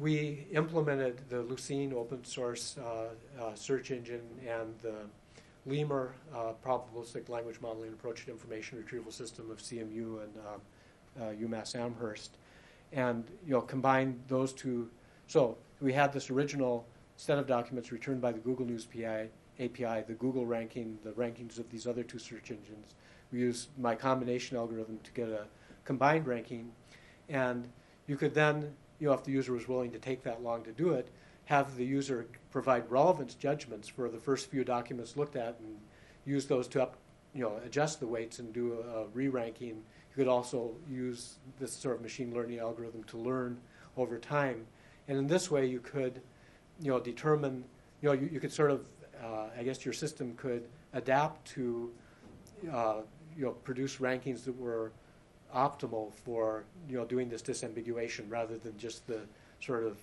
we 0.00 0.46
implemented 0.52 1.20
the 1.28 1.42
Lucene 1.42 1.92
open 1.92 2.24
source 2.24 2.76
uh, 2.78 3.08
uh 3.40 3.54
search 3.54 3.90
engine 3.90 4.22
and 4.46 4.74
the 4.80 4.94
Lemur 5.66 6.14
uh, 6.34 6.52
probabilistic 6.64 7.28
language 7.28 7.60
modeling 7.60 7.92
approach 7.92 8.24
to 8.24 8.32
information 8.32 8.78
retrieval 8.78 9.12
system 9.12 9.50
of 9.50 9.58
CMU 9.58 10.22
and 10.24 10.32
uh, 11.20 11.24
UMass 11.40 11.76
Amherst, 11.76 12.38
and 12.92 13.24
you 13.46 13.52
know 13.52 13.60
combined 13.60 14.20
those 14.28 14.52
two. 14.52 14.90
So 15.28 15.56
we 15.80 15.92
had 15.92 16.12
this 16.12 16.30
original 16.30 16.86
set 17.16 17.38
of 17.38 17.46
documents 17.46 17.92
returned 17.92 18.20
by 18.20 18.32
the 18.32 18.40
Google 18.40 18.66
News 18.66 18.86
PI, 18.86 19.28
API, 19.60 20.02
the 20.06 20.16
Google 20.18 20.46
ranking, 20.46 20.98
the 21.04 21.12
rankings 21.12 21.58
of 21.58 21.70
these 21.70 21.86
other 21.86 22.02
two 22.02 22.18
search 22.18 22.50
engines. 22.50 22.94
We 23.30 23.38
used 23.38 23.68
my 23.78 23.94
combination 23.94 24.56
algorithm 24.56 24.98
to 25.04 25.12
get 25.12 25.28
a 25.28 25.46
combined 25.84 26.26
ranking, 26.26 26.72
and 27.28 27.68
you 28.06 28.16
could 28.16 28.34
then, 28.34 28.74
you 29.02 29.08
know, 29.08 29.14
if 29.14 29.24
the 29.24 29.32
user 29.32 29.52
was 29.52 29.66
willing 29.66 29.90
to 29.90 29.98
take 29.98 30.22
that 30.22 30.44
long 30.44 30.62
to 30.62 30.70
do 30.70 30.92
it, 30.92 31.08
have 31.46 31.76
the 31.76 31.84
user 31.84 32.28
provide 32.52 32.88
relevance 32.88 33.34
judgments 33.34 33.88
for 33.88 34.08
the 34.08 34.16
first 34.16 34.48
few 34.48 34.62
documents 34.62 35.16
looked 35.16 35.34
at 35.34 35.58
and 35.58 35.76
use 36.24 36.46
those 36.46 36.68
to 36.68 36.80
up, 36.80 36.96
you 37.34 37.42
know, 37.42 37.60
adjust 37.66 37.98
the 37.98 38.06
weights 38.06 38.38
and 38.38 38.52
do 38.52 38.74
a, 38.74 39.00
a 39.00 39.06
re-ranking. 39.08 39.70
You 39.70 40.14
could 40.14 40.28
also 40.28 40.70
use 40.88 41.38
this 41.58 41.72
sort 41.72 41.96
of 41.96 42.02
machine 42.02 42.32
learning 42.32 42.60
algorithm 42.60 43.02
to 43.04 43.18
learn 43.18 43.58
over 43.96 44.18
time, 44.18 44.66
and 45.08 45.18
in 45.18 45.26
this 45.26 45.50
way 45.50 45.66
you 45.66 45.80
could 45.80 46.22
you 46.80 46.92
know, 46.92 47.00
determine, 47.00 47.64
you 48.02 48.08
know, 48.08 48.12
you, 48.12 48.28
you 48.32 48.38
could 48.38 48.52
sort 48.52 48.70
of, 48.70 48.86
uh, 49.20 49.46
I 49.58 49.64
guess 49.64 49.84
your 49.84 49.94
system 49.94 50.34
could 50.36 50.68
adapt 50.92 51.44
to, 51.54 51.90
uh, 52.72 53.00
you 53.36 53.46
know, 53.46 53.50
produce 53.50 53.96
rankings 53.96 54.44
that 54.44 54.56
were 54.56 54.92
optimal 55.54 56.12
for, 56.12 56.64
you 56.88 56.96
know, 56.96 57.04
doing 57.04 57.28
this 57.28 57.42
disambiguation 57.42 58.30
rather 58.30 58.56
than 58.58 58.76
just 58.78 59.06
the 59.06 59.20
sort 59.60 59.84
of 59.84 59.96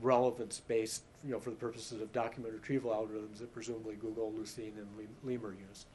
relevance-based, 0.00 1.02
you 1.24 1.32
know, 1.32 1.40
for 1.40 1.50
the 1.50 1.56
purposes 1.56 2.00
of 2.00 2.12
document 2.12 2.54
retrieval 2.54 2.90
algorithms 2.90 3.38
that 3.38 3.52
presumably 3.52 3.94
Google, 3.96 4.32
Lucene, 4.38 4.72
and 4.76 4.88
Lemur 5.24 5.52
use. 5.52 5.86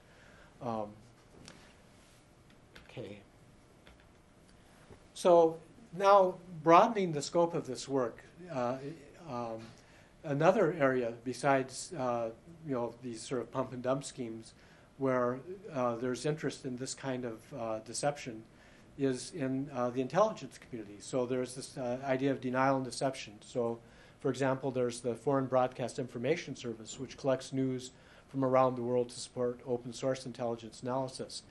Um, 0.62 0.90
okay. 2.90 3.20
So 5.14 5.58
now 5.98 6.36
broadening 6.64 7.14
the 7.14 7.22
scope 7.22 7.54
of 7.54 7.68
this 7.68 7.88
work, 7.88 8.24
uh, 8.52 8.78
um, 9.30 9.60
another 10.24 10.76
area 10.80 11.14
besides 11.24 11.94
uh, 11.98 12.30
you 12.68 12.74
know 12.74 12.94
these 13.04 13.22
sort 13.22 13.42
of 13.42 13.52
pump 13.52 13.74
and 13.74 13.82
dump 13.82 14.04
schemes 14.04 14.54
where 14.98 15.40
uh, 15.74 15.96
there's 15.96 16.26
interest 16.26 16.66
in 16.66 16.78
this 16.78 16.94
kind 16.94 17.26
of 17.26 17.40
uh, 17.58 17.80
deception 17.80 18.44
is 18.98 19.32
in 19.32 19.70
uh, 19.74 19.90
the 19.90 20.02
intelligence 20.02 20.58
community. 20.58 20.98
So 21.00 21.26
there's 21.26 21.56
this 21.56 21.78
uh, 21.78 22.00
idea 22.06 22.32
of 22.32 22.42
denial 22.42 22.78
and 22.78 22.86
deception. 22.86 23.34
So, 23.42 23.80
for 24.20 24.30
example, 24.30 24.72
there's 24.72 25.02
the 25.02 25.16
Foreign 25.16 25.46
Broadcast 25.46 26.00
Information 26.00 26.56
Service, 26.56 27.00
which 27.00 27.18
collects 27.18 27.52
news 27.52 27.92
from 28.28 28.44
around 28.44 28.76
the 28.76 28.82
world 28.82 29.10
to 29.10 29.20
support 29.20 29.60
open 29.68 29.94
source 29.94 30.26
intelligence 30.26 30.82
analysis. 30.82 31.44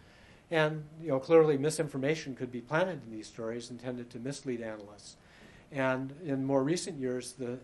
And 0.51 0.85
you 1.03 1.09
know, 1.09 1.19
clearly, 1.19 1.57
misinformation 1.57 2.35
could 2.35 2.51
be 2.51 2.61
planted 2.61 3.01
in 3.05 3.13
these 3.13 3.27
stories 3.27 3.71
intended 3.71 4.11
to 4.11 4.19
mislead 4.19 4.61
analysts. 4.61 5.17
And 5.73 6.15
in 6.25 6.45
more 6.45 6.63
recent 6.63 6.99
years, 6.99 7.33
the 7.33 7.59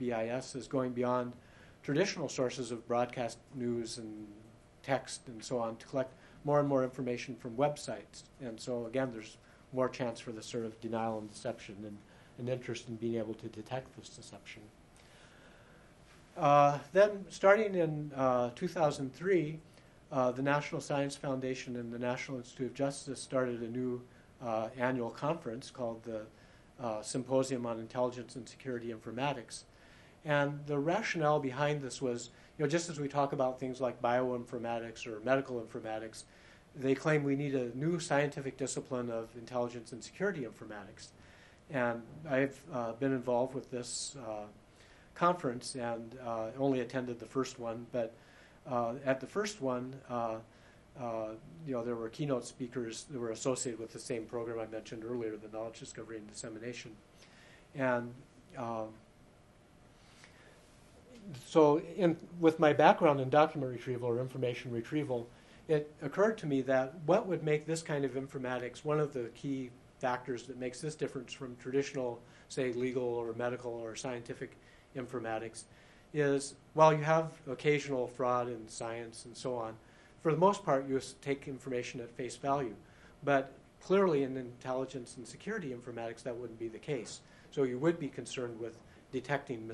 FBIS 0.00 0.54
is 0.54 0.68
going 0.68 0.92
beyond 0.92 1.32
traditional 1.82 2.28
sources 2.28 2.70
of 2.70 2.86
broadcast 2.86 3.38
news 3.54 3.98
and 3.98 4.26
text 4.82 5.22
and 5.26 5.42
so 5.42 5.58
on 5.58 5.76
to 5.76 5.86
collect 5.86 6.12
more 6.46 6.60
and 6.60 6.68
more 6.68 6.84
information 6.84 7.34
from 7.34 7.56
websites. 7.56 8.22
And 8.40 8.58
so, 8.58 8.86
again, 8.86 9.10
there's 9.12 9.36
more 9.72 9.88
chance 9.88 10.20
for 10.20 10.30
this 10.30 10.46
sort 10.46 10.64
of 10.64 10.80
denial 10.80 11.18
and 11.18 11.28
deception 11.28 11.74
and 11.84 11.98
an 12.38 12.52
interest 12.52 12.88
in 12.88 12.94
being 12.94 13.16
able 13.16 13.34
to 13.34 13.48
detect 13.48 13.96
this 13.96 14.08
deception. 14.08 14.62
Uh, 16.36 16.78
then, 16.92 17.24
starting 17.30 17.74
in 17.74 18.12
uh, 18.14 18.50
2003, 18.54 19.58
uh, 20.12 20.30
the 20.30 20.42
National 20.42 20.80
Science 20.80 21.16
Foundation 21.16 21.74
and 21.76 21.92
the 21.92 21.98
National 21.98 22.38
Institute 22.38 22.68
of 22.68 22.74
Justice 22.74 23.20
started 23.20 23.62
a 23.62 23.68
new 23.68 24.00
uh, 24.40 24.68
annual 24.78 25.10
conference 25.10 25.70
called 25.70 26.04
the 26.04 26.20
uh, 26.80 27.02
symposium 27.02 27.66
on 27.66 27.80
intelligence 27.80 28.36
and 28.36 28.48
security 28.48 28.94
informatics. 28.94 29.64
And 30.24 30.60
the 30.66 30.78
rationale 30.78 31.40
behind 31.40 31.82
this 31.82 32.00
was, 32.00 32.30
you 32.58 32.64
know, 32.64 32.68
just 32.68 32.88
as 32.88 32.98
we 32.98 33.08
talk 33.08 33.32
about 33.32 33.60
things 33.60 33.80
like 33.80 34.00
bioinformatics 34.00 35.06
or 35.06 35.20
medical 35.20 35.60
informatics, 35.60 36.24
they 36.74 36.94
claim 36.94 37.22
we 37.22 37.36
need 37.36 37.54
a 37.54 37.76
new 37.76 37.98
scientific 37.98 38.56
discipline 38.56 39.10
of 39.10 39.28
intelligence 39.36 39.92
and 39.92 40.02
security 40.02 40.46
informatics. 40.46 41.08
And 41.70 42.02
I've 42.28 42.60
uh, 42.72 42.92
been 42.92 43.12
involved 43.12 43.54
with 43.54 43.70
this 43.70 44.16
uh, 44.26 44.44
conference 45.14 45.74
and 45.74 46.16
uh, 46.24 46.48
only 46.58 46.80
attended 46.80 47.18
the 47.18 47.26
first 47.26 47.58
one, 47.58 47.86
but 47.92 48.14
uh, 48.70 48.94
at 49.04 49.20
the 49.20 49.26
first 49.26 49.60
one, 49.60 49.94
uh, 50.08 50.36
uh, 51.00 51.28
you 51.66 51.72
know, 51.72 51.84
there 51.84 51.94
were 51.94 52.08
keynote 52.08 52.46
speakers 52.46 53.04
that 53.10 53.18
were 53.18 53.30
associated 53.30 53.78
with 53.78 53.92
the 53.92 53.98
same 53.98 54.24
program 54.24 54.58
I 54.58 54.66
mentioned 54.66 55.04
earlier, 55.04 55.36
the 55.36 55.54
knowledge 55.56 55.78
discovery 55.78 56.16
and 56.16 56.26
dissemination. 56.26 56.92
And 57.74 58.12
um, 58.56 58.88
so, 61.46 61.80
in, 61.96 62.16
with 62.38 62.58
my 62.58 62.72
background 62.72 63.20
in 63.20 63.30
document 63.30 63.72
retrieval 63.72 64.08
or 64.08 64.20
information 64.20 64.70
retrieval, 64.70 65.28
it 65.68 65.92
occurred 66.02 66.38
to 66.38 66.46
me 66.46 66.62
that 66.62 66.94
what 67.06 67.26
would 67.26 67.42
make 67.42 67.66
this 67.66 67.82
kind 67.82 68.04
of 68.04 68.12
informatics 68.12 68.84
one 68.84 69.00
of 69.00 69.12
the 69.12 69.24
key 69.34 69.70
factors 69.98 70.44
that 70.44 70.58
makes 70.58 70.80
this 70.80 70.94
difference 70.94 71.32
from 71.32 71.56
traditional, 71.56 72.20
say, 72.48 72.72
legal 72.72 73.02
or 73.02 73.32
medical 73.32 73.72
or 73.72 73.96
scientific 73.96 74.56
informatics 74.96 75.64
is 76.14 76.54
while 76.74 76.92
you 76.92 77.02
have 77.02 77.32
occasional 77.50 78.06
fraud 78.06 78.48
in 78.48 78.68
science 78.68 79.24
and 79.24 79.36
so 79.36 79.54
on, 79.56 79.74
for 80.22 80.32
the 80.32 80.38
most 80.38 80.64
part, 80.64 80.88
you 80.88 81.00
take 81.20 81.46
information 81.48 82.00
at 82.00 82.10
face 82.10 82.36
value. 82.36 82.74
But 83.24 83.52
clearly, 83.80 84.22
in 84.22 84.36
intelligence 84.36 85.16
and 85.16 85.26
security 85.26 85.74
informatics, 85.74 86.22
that 86.22 86.36
wouldn't 86.36 86.58
be 86.58 86.68
the 86.68 86.78
case. 86.78 87.20
So 87.50 87.62
you 87.62 87.78
would 87.78 87.98
be 87.98 88.08
concerned 88.08 88.58
with 88.58 88.78
detecting 89.20 89.70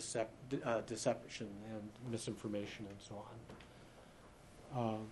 uh, 0.65 0.81
deception 0.87 1.49
and 1.75 2.13
misinformation 2.13 2.87
and 2.89 3.01
so 3.01 3.15
on. 3.29 4.79
Um, 4.81 5.07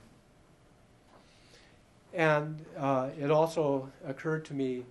and 2.15 2.65
uh, 2.79 3.09
it 3.21 3.33
also 3.33 3.91
occurred 4.07 4.45
to 4.45 4.55
me 4.55 4.85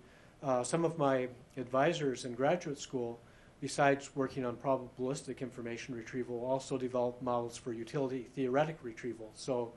uh, 0.44 0.62
some 0.62 0.84
of 0.84 0.98
my 0.98 1.30
advisors 1.56 2.26
in 2.26 2.34
graduate 2.34 2.80
school, 2.80 3.18
besides 3.62 4.10
working 4.14 4.44
on 4.46 4.58
probabilistic 4.58 5.40
information 5.40 5.96
retrieval, 5.96 6.44
also 6.46 6.78
developed 6.78 7.22
models 7.22 7.56
for 7.56 7.72
utility 7.72 8.28
theoretic 8.36 8.78
retrieval. 8.84 9.32
So 9.36 9.72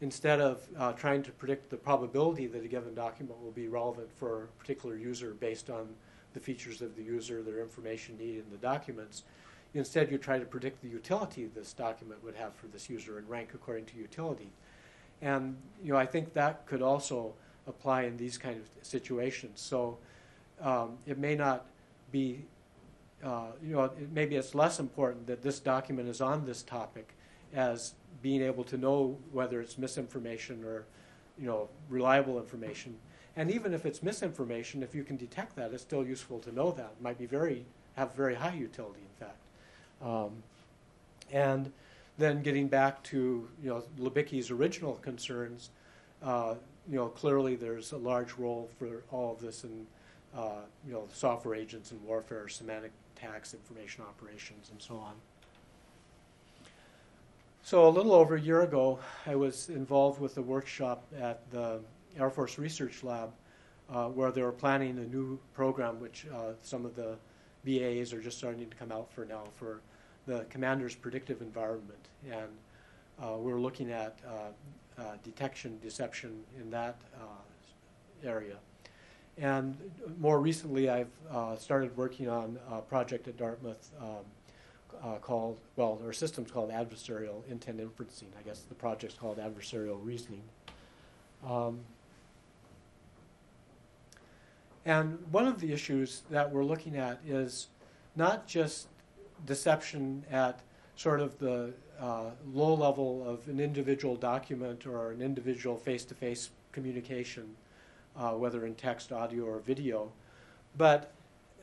instead 0.00 0.40
of 0.40 0.66
uh, 0.76 0.92
trying 0.94 1.22
to 1.22 1.30
predict 1.30 1.70
the 1.70 1.76
probability 1.76 2.48
that 2.48 2.64
a 2.64 2.68
given 2.68 2.94
document 2.94 3.40
will 3.40 3.52
be 3.52 3.68
relevant 3.68 4.10
for 4.18 4.44
a 4.44 4.46
particular 4.58 4.96
user 4.96 5.34
based 5.38 5.70
on 5.70 5.94
the 6.36 6.40
features 6.40 6.82
of 6.82 6.94
the 6.96 7.02
user, 7.02 7.42
their 7.42 7.62
information 7.62 8.18
needed 8.18 8.44
in 8.44 8.50
the 8.50 8.58
documents, 8.58 9.22
instead 9.72 10.10
you 10.10 10.18
try 10.18 10.38
to 10.38 10.44
predict 10.44 10.82
the 10.82 10.88
utility 10.88 11.48
this 11.54 11.72
document 11.72 12.22
would 12.22 12.34
have 12.34 12.54
for 12.54 12.66
this 12.66 12.90
user 12.90 13.16
and 13.16 13.26
rank 13.26 13.48
according 13.54 13.86
to 13.86 13.96
utility. 13.96 14.50
And 15.22 15.56
you 15.82 15.94
know, 15.94 15.98
I 15.98 16.04
think 16.04 16.34
that 16.34 16.66
could 16.66 16.82
also 16.82 17.32
apply 17.66 18.02
in 18.02 18.18
these 18.18 18.36
kind 18.36 18.60
of 18.60 18.68
situations. 18.82 19.62
So 19.62 19.96
um, 20.60 20.98
it 21.06 21.16
may 21.16 21.34
not 21.34 21.64
be, 22.12 22.44
uh, 23.24 23.52
you 23.64 23.74
know, 23.74 23.84
it, 23.84 24.12
maybe 24.12 24.36
it's 24.36 24.54
less 24.54 24.78
important 24.78 25.26
that 25.28 25.42
this 25.42 25.58
document 25.58 26.06
is 26.06 26.20
on 26.20 26.44
this 26.44 26.62
topic 26.62 27.14
as 27.54 27.94
being 28.20 28.42
able 28.42 28.64
to 28.64 28.76
know 28.76 29.16
whether 29.32 29.62
it's 29.62 29.78
misinformation 29.78 30.62
or 30.64 30.84
you 31.38 31.46
know 31.46 31.70
reliable 31.88 32.38
information. 32.38 32.94
And 33.36 33.50
even 33.50 33.74
if 33.74 33.84
it's 33.84 34.02
misinformation, 34.02 34.82
if 34.82 34.94
you 34.94 35.04
can 35.04 35.16
detect 35.16 35.56
that, 35.56 35.72
it's 35.72 35.82
still 35.82 36.04
useful 36.04 36.38
to 36.40 36.52
know 36.52 36.70
that. 36.72 36.94
It 36.98 37.02
might 37.02 37.18
be 37.18 37.26
very 37.26 37.66
have 37.96 38.14
very 38.14 38.34
high 38.34 38.54
utility, 38.54 39.00
in 39.00 39.26
fact. 39.26 39.38
Um, 40.02 40.42
and 41.32 41.72
then 42.18 42.42
getting 42.42 42.68
back 42.68 43.02
to 43.04 43.48
you 43.62 43.68
know 43.68 43.82
Libicki's 43.98 44.50
original 44.50 44.94
concerns, 44.94 45.70
uh, 46.22 46.54
you 46.88 46.96
know 46.96 47.08
clearly 47.08 47.56
there's 47.56 47.92
a 47.92 47.96
large 47.96 48.34
role 48.34 48.70
for 48.78 49.02
all 49.10 49.32
of 49.32 49.40
this 49.40 49.64
in 49.64 49.86
uh, 50.34 50.60
you 50.86 50.92
know 50.92 51.08
software 51.12 51.54
agents 51.54 51.90
and 51.90 52.02
warfare, 52.04 52.48
semantic 52.48 52.92
attacks, 53.16 53.54
information 53.54 54.04
operations, 54.04 54.70
and 54.70 54.80
so 54.80 54.96
on. 54.96 55.14
So 57.62 57.88
a 57.88 57.90
little 57.90 58.14
over 58.14 58.36
a 58.36 58.40
year 58.40 58.62
ago, 58.62 59.00
I 59.26 59.34
was 59.34 59.68
involved 59.68 60.20
with 60.20 60.36
a 60.38 60.42
workshop 60.42 61.04
at 61.20 61.50
the 61.50 61.80
Air 62.18 62.30
Force 62.30 62.58
Research 62.58 63.02
Lab 63.02 63.32
uh, 63.92 64.08
where 64.08 64.32
they 64.32 64.42
were 64.42 64.52
planning 64.52 64.98
a 64.98 65.04
new 65.04 65.38
program, 65.54 66.00
which 66.00 66.26
uh, 66.34 66.52
some 66.62 66.84
of 66.84 66.96
the 66.96 67.16
BAs 67.64 68.12
are 68.12 68.20
just 68.20 68.38
starting 68.38 68.68
to 68.68 68.76
come 68.76 68.92
out 68.92 69.12
for 69.12 69.24
now 69.24 69.44
for 69.54 69.80
the 70.26 70.44
commander's 70.50 70.94
predictive 70.94 71.40
environment. 71.40 72.08
And 72.28 72.48
uh, 73.22 73.36
we're 73.38 73.60
looking 73.60 73.90
at 73.90 74.18
uh, 74.26 75.00
uh, 75.00 75.04
detection, 75.22 75.78
deception 75.82 76.42
in 76.60 76.70
that 76.70 76.96
uh, 77.14 78.26
area. 78.26 78.56
And 79.38 79.76
more 80.18 80.40
recently, 80.40 80.88
I've 80.88 81.10
started 81.58 81.94
working 81.96 82.28
on 82.28 82.58
a 82.70 82.80
project 82.80 83.28
at 83.28 83.36
Dartmouth 83.36 83.90
um, 84.00 85.18
called, 85.20 85.58
well, 85.76 86.00
our 86.02 86.12
system's 86.14 86.50
called 86.50 86.70
adversarial 86.70 87.46
intent 87.50 87.78
inferencing. 87.78 88.28
I 88.38 88.42
guess 88.42 88.60
the 88.60 88.74
project's 88.74 89.14
called 89.14 89.36
adversarial 89.36 89.98
reasoning. 90.02 90.42
Um, 91.46 91.80
and 94.86 95.18
one 95.32 95.46
of 95.48 95.60
the 95.60 95.72
issues 95.72 96.22
that 96.30 96.50
we're 96.50 96.64
looking 96.64 96.96
at 96.96 97.20
is 97.26 97.66
not 98.14 98.46
just 98.46 98.86
deception 99.44 100.24
at 100.30 100.60
sort 100.94 101.20
of 101.20 101.38
the 101.38 101.74
uh, 102.00 102.30
low 102.54 102.72
level 102.72 103.28
of 103.28 103.46
an 103.48 103.58
individual 103.58 104.14
document 104.14 104.86
or 104.86 105.10
an 105.10 105.20
individual 105.20 105.76
face 105.76 106.04
to 106.04 106.14
face 106.14 106.50
communication, 106.70 107.56
uh, 108.16 108.30
whether 108.30 108.64
in 108.64 108.74
text, 108.76 109.12
audio, 109.12 109.44
or 109.44 109.58
video, 109.58 110.12
but 110.78 111.12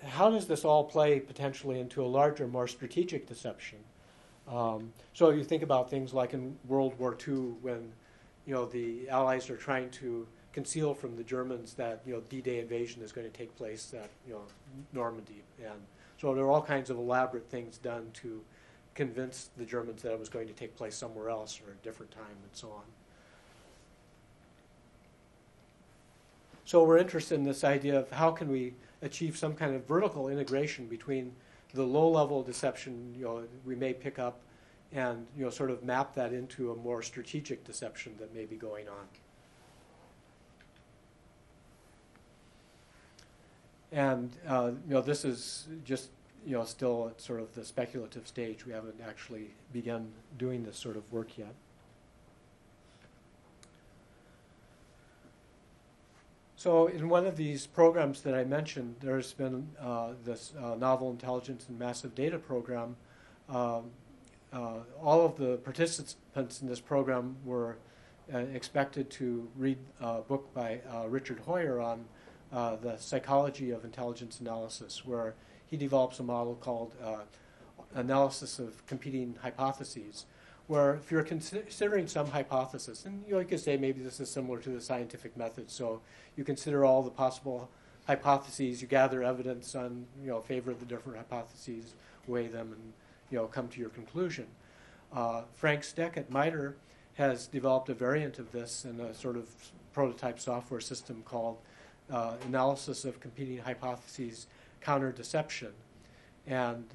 how 0.05 0.29
does 0.29 0.45
this 0.47 0.65
all 0.65 0.83
play 0.83 1.19
potentially 1.19 1.79
into 1.79 2.03
a 2.03 2.05
larger, 2.05 2.45
more 2.45 2.67
strategic 2.67 3.25
deception? 3.25 3.79
Um, 4.49 4.91
so 5.13 5.29
you 5.29 5.45
think 5.45 5.63
about 5.63 5.89
things 5.89 6.13
like 6.13 6.33
in 6.33 6.57
World 6.67 6.93
War 6.99 7.17
II 7.25 7.53
when 7.61 7.93
you 8.45 8.53
know 8.53 8.65
the 8.65 9.07
Allies 9.07 9.49
are 9.49 9.55
trying 9.55 9.89
to 9.91 10.27
conceal 10.53 10.93
from 10.93 11.17
the 11.17 11.23
Germans 11.23 11.73
that 11.73 12.01
you 12.05 12.13
know 12.13 12.21
D-Day 12.29 12.59
invasion 12.59 13.01
is 13.01 13.11
going 13.11 13.29
to 13.29 13.35
take 13.35 13.55
place 13.57 13.93
at 13.93 14.09
you 14.25 14.33
know 14.33 14.41
Normandy, 14.93 15.43
and 15.59 15.81
so 16.21 16.33
there 16.33 16.45
were 16.45 16.51
all 16.51 16.61
kinds 16.61 16.89
of 16.89 16.97
elaborate 16.97 17.49
things 17.49 17.77
done 17.77 18.07
to 18.13 18.41
convince 18.95 19.49
the 19.57 19.65
Germans 19.65 20.03
that 20.03 20.13
it 20.13 20.19
was 20.19 20.29
going 20.29 20.47
to 20.47 20.53
take 20.53 20.75
place 20.77 20.95
somewhere 20.95 21.29
else 21.29 21.59
or 21.65 21.71
a 21.71 21.75
different 21.83 22.11
time, 22.11 22.37
and 22.43 22.51
so 22.53 22.69
on. 22.69 22.83
So 26.65 26.83
we're 26.83 26.99
interested 26.99 27.35
in 27.35 27.43
this 27.43 27.63
idea 27.63 27.99
of 27.99 28.11
how 28.11 28.31
can 28.31 28.49
we 28.49 28.73
achieve 29.01 29.37
some 29.37 29.53
kind 29.53 29.75
of 29.75 29.85
vertical 29.85 30.29
integration 30.29 30.87
between 30.87 31.33
the 31.73 31.83
low-level 31.83 32.43
deception 32.43 33.13
you 33.17 33.25
know 33.25 33.43
we 33.65 33.75
may 33.75 33.93
pick 33.93 34.19
up 34.19 34.39
and 34.93 35.25
you 35.35 35.43
know 35.43 35.49
sort 35.49 35.71
of 35.71 35.83
map 35.83 36.13
that 36.13 36.31
into 36.31 36.71
a 36.71 36.75
more 36.75 37.01
strategic 37.01 37.63
deception 37.65 38.13
that 38.19 38.33
may 38.33 38.45
be 38.45 38.55
going 38.55 38.87
on. 38.87 39.07
And 43.93 44.31
uh, 44.47 44.71
you 44.87 44.95
know, 44.95 45.01
this 45.01 45.23
is 45.23 45.67
just 45.85 46.09
you 46.45 46.57
know 46.57 46.65
still 46.65 47.09
at 47.11 47.21
sort 47.21 47.39
of 47.39 47.53
the 47.53 47.63
speculative 47.63 48.27
stage. 48.27 48.65
We 48.65 48.73
haven't 48.73 48.99
actually 49.07 49.51
begun 49.71 50.11
doing 50.37 50.63
this 50.63 50.77
sort 50.77 50.97
of 50.97 51.03
work 51.13 51.37
yet. 51.37 51.53
So, 56.55 56.87
in 56.87 57.09
one 57.09 57.27
of 57.27 57.35
these 57.35 57.67
programs 57.67 58.21
that 58.21 58.33
I 58.33 58.45
mentioned, 58.45 58.95
there's 59.01 59.33
been 59.33 59.67
uh, 59.79 60.13
this 60.23 60.53
uh, 60.57 60.75
novel 60.75 61.11
intelligence 61.11 61.65
and 61.67 61.77
massive 61.77 62.15
data 62.15 62.39
program. 62.39 62.95
Um, 63.49 63.91
uh, 64.53 64.77
all 65.03 65.25
of 65.25 65.35
the 65.35 65.57
participants 65.57 66.61
in 66.61 66.67
this 66.67 66.79
program 66.79 67.35
were 67.43 67.75
uh, 68.33 68.37
expected 68.37 69.09
to 69.09 69.49
read 69.57 69.77
a 69.99 70.21
book 70.21 70.53
by 70.53 70.79
uh, 70.89 71.07
Richard 71.09 71.41
Heuer 71.45 71.83
on 71.83 72.05
uh, 72.53 72.75
the 72.75 72.97
psychology 72.97 73.71
of 73.71 73.83
intelligence 73.83 74.39
analysis, 74.39 75.03
where 75.03 75.33
he 75.65 75.75
develops 75.75 76.19
a 76.19 76.23
model 76.23 76.55
called 76.55 76.93
uh, 77.03 77.17
analysis 77.95 78.59
of 78.59 78.85
competing 78.85 79.35
hypotheses, 79.41 80.25
where 80.67 80.93
if 80.95 81.11
you're 81.11 81.23
considering 81.23 82.07
some 82.07 82.27
hypothesis, 82.27 83.05
and 83.05 83.23
you, 83.27 83.43
could 83.43 83.59
say 83.59 83.75
maybe 83.75 84.01
this 84.01 84.19
is 84.19 84.29
similar 84.29 84.59
to 84.59 84.69
the 84.69 84.79
scientific 84.79 85.35
method, 85.35 85.69
so 85.69 86.01
you 86.37 86.43
consider 86.43 86.85
all 86.85 87.01
the 87.01 87.09
possible 87.09 87.69
hypotheses, 88.05 88.81
you 88.81 88.87
gather 88.87 89.23
evidence 89.23 89.75
on 89.75 90.05
you 90.21 90.29
know 90.29 90.41
favor 90.41 90.71
of 90.71 90.79
the 90.79 90.85
different 90.85 91.17
hypotheses, 91.17 91.95
weigh 92.27 92.47
them, 92.47 92.71
and 92.71 92.93
you 93.31 93.37
know 93.37 93.47
come 93.47 93.67
to 93.67 93.79
your 93.79 93.89
conclusion. 93.89 94.47
Uh, 95.11 95.43
Frank 95.53 95.81
Stech 95.81 96.17
at 96.17 96.29
MITRE 96.29 96.75
has 97.15 97.47
developed 97.47 97.89
a 97.89 97.93
variant 97.93 98.39
of 98.39 98.51
this 98.51 98.85
in 98.85 98.99
a 98.99 99.13
sort 99.13 99.37
of 99.37 99.47
prototype 99.93 100.39
software 100.39 100.79
system 100.79 101.21
called 101.23 101.57
uh, 102.11 102.33
analysis 102.45 103.05
of 103.05 103.19
competing 103.19 103.57
hypotheses 103.57 104.47
counter 104.81 105.11
deception. 105.11 105.71
And 106.47 106.85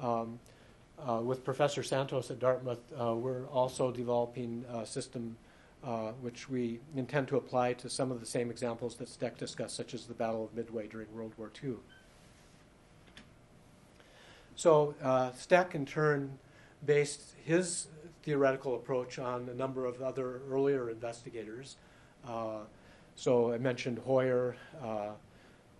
um, 0.00 0.38
uh, 0.98 1.20
with 1.22 1.44
Professor 1.44 1.82
Santos 1.82 2.30
at 2.30 2.38
Dartmouth, 2.38 2.78
uh, 2.98 3.14
we're 3.14 3.46
also 3.46 3.90
developing 3.90 4.64
a 4.72 4.86
system 4.86 5.36
uh, 5.84 6.12
which 6.20 6.48
we 6.48 6.78
intend 6.94 7.26
to 7.28 7.36
apply 7.36 7.72
to 7.72 7.88
some 7.90 8.12
of 8.12 8.20
the 8.20 8.26
same 8.26 8.50
examples 8.50 8.94
that 8.96 9.08
Stech 9.08 9.36
discussed, 9.36 9.74
such 9.74 9.94
as 9.94 10.06
the 10.06 10.14
Battle 10.14 10.44
of 10.44 10.54
Midway 10.54 10.86
during 10.86 11.12
World 11.12 11.32
War 11.36 11.50
II. 11.62 11.74
So 14.54 14.94
uh, 15.02 15.30
Stech, 15.30 15.74
in 15.74 15.84
turn, 15.86 16.38
based 16.84 17.34
his 17.44 17.88
theoretical 18.22 18.76
approach 18.76 19.18
on 19.18 19.48
a 19.48 19.54
number 19.54 19.86
of 19.86 20.00
other 20.00 20.40
earlier 20.48 20.88
investigators. 20.88 21.76
Uh, 22.26 22.60
so 23.16 23.52
I 23.52 23.58
mentioned 23.58 24.00
Heuer, 24.06 24.54
uh, 24.82 25.10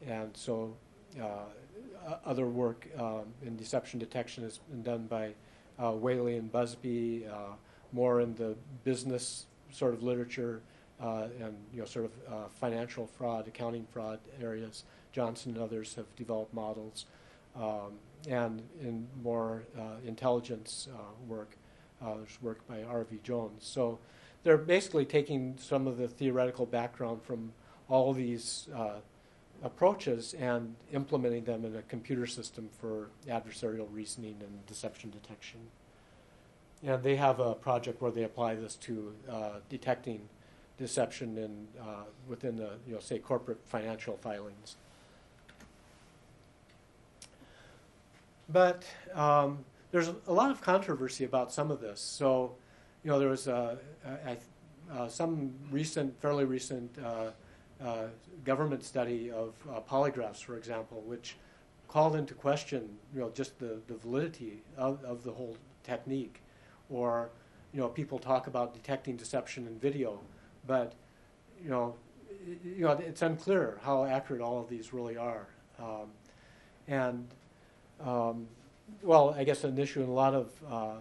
and 0.07 0.37
so 0.37 0.75
uh, 1.21 2.17
other 2.25 2.47
work 2.47 2.87
um, 2.99 3.25
in 3.45 3.57
deception 3.57 3.99
detection 3.99 4.45
has 4.45 4.59
been 4.59 4.83
done 4.83 5.07
by 5.07 5.35
uh, 5.79 5.93
Whaley 5.93 6.37
and 6.37 6.51
Busby, 6.51 7.27
uh, 7.27 7.55
more 7.93 8.21
in 8.21 8.35
the 8.35 8.57
business 8.85 9.47
sort 9.71 9.95
of 9.95 10.03
literature 10.03 10.63
uh, 11.01 11.29
and 11.41 11.57
you 11.73 11.81
know 11.81 11.87
sort 11.87 12.07
of 12.07 12.33
uh, 12.33 12.49
financial 12.49 13.07
fraud, 13.07 13.49
accounting 13.49 13.87
fraud 13.93 14.19
areas. 14.41 14.85
Johnson 15.13 15.55
and 15.55 15.63
others 15.63 15.95
have 15.95 16.07
developed 16.17 16.55
models, 16.55 17.05
um, 17.55 17.93
and 18.29 18.63
in 18.81 19.07
more 19.23 19.63
intelligence 20.07 20.89
work, 21.29 21.57
there's 22.01 22.39
work 22.41 22.67
by 22.67 22.83
R.V. 22.83 23.19
Jones. 23.23 23.63
So 23.67 23.99
they're 24.45 24.59
basically 24.59 25.05
taking 25.05 25.57
some 25.59 25.87
of 25.87 25.97
the 25.97 26.09
theoretical 26.09 26.67
background 26.67 27.23
from 27.23 27.53
all 27.89 28.13
these 28.13 28.69
uh, 28.75 29.01
approaches 29.63 30.35
and 30.35 30.75
implementing 30.93 31.45
them 31.45 31.65
in 31.65 31.77
a 31.77 31.83
computer 31.83 32.27
system 32.27 32.69
for 32.81 33.11
adversarial 33.29 33.87
reasoning 33.93 34.37
and 34.41 34.67
deception 34.67 35.11
detection. 35.11 35.61
And 36.83 37.03
they 37.03 37.17
have 37.17 37.39
a 37.39 37.55
project 37.55 38.03
where 38.03 38.11
they 38.11 38.25
apply 38.25 38.57
this 38.57 38.75
to 38.77 39.15
uh, 39.31 39.51
detecting 39.69 40.29
deception 40.79 41.39
in 41.39 41.69
uh, 41.81 42.05
within 42.29 42.57
the 42.57 42.71
you 42.87 42.95
know 42.95 42.99
say 42.99 43.19
corporate 43.19 43.61
financial 43.65 44.17
filings. 44.17 44.77
But 48.49 48.85
um, 49.15 49.65
there's 49.93 50.11
a 50.27 50.33
lot 50.33 50.51
of 50.51 50.61
controversy 50.61 51.25
about 51.25 51.53
some 51.53 51.71
of 51.71 51.81
this. 51.81 52.01
So 52.01 52.57
you 53.03 53.11
know, 53.11 53.19
there 53.19 53.29
was 53.29 53.49
uh, 53.49 53.77
uh, 54.93 55.09
some 55.09 55.53
recent, 55.71 56.21
fairly 56.21 56.45
recent 56.45 56.91
uh, 57.05 58.07
government 58.45 58.85
study 58.85 59.31
of 59.31 59.55
polygraphs, 59.89 60.43
for 60.43 60.57
example, 60.57 61.03
which 61.07 61.37
called 61.89 62.17
into 62.17 62.35
question, 62.35 62.89
you 63.15 63.21
know, 63.21 63.31
just 63.35 63.59
the, 63.59 63.81
the 63.87 63.95
validity 63.95 64.63
of, 64.79 65.05
of 65.05 65.25
the 65.25 65.31
whole 65.31 65.57
technique. 65.85 66.41
Or, 66.89 67.31
you 67.73 67.81
know, 67.81 67.89
people 67.89 68.19
talk 68.19 68.47
about 68.47 68.75
detecting 68.75 69.17
deception 69.17 69.67
in 69.67 69.79
video, 69.79 70.21
but, 70.67 70.95
you 71.63 71.71
know, 71.71 71.95
you 72.65 72.85
know, 72.85 72.93
it's 72.93 73.23
unclear 73.23 73.79
how 73.83 74.05
accurate 74.05 74.43
all 74.43 74.61
of 74.61 74.69
these 74.69 74.93
really 74.93 75.17
are. 75.17 75.47
Um, 75.79 76.09
and, 76.89 77.29
um, 78.01 78.47
well, 79.03 79.35
I 79.37 79.45
guess 79.45 79.65
an 79.65 79.79
issue 79.79 80.03
in 80.03 80.09
a 80.09 80.13
lot 80.13 80.35
of 80.35 80.51
uh, 80.71 80.95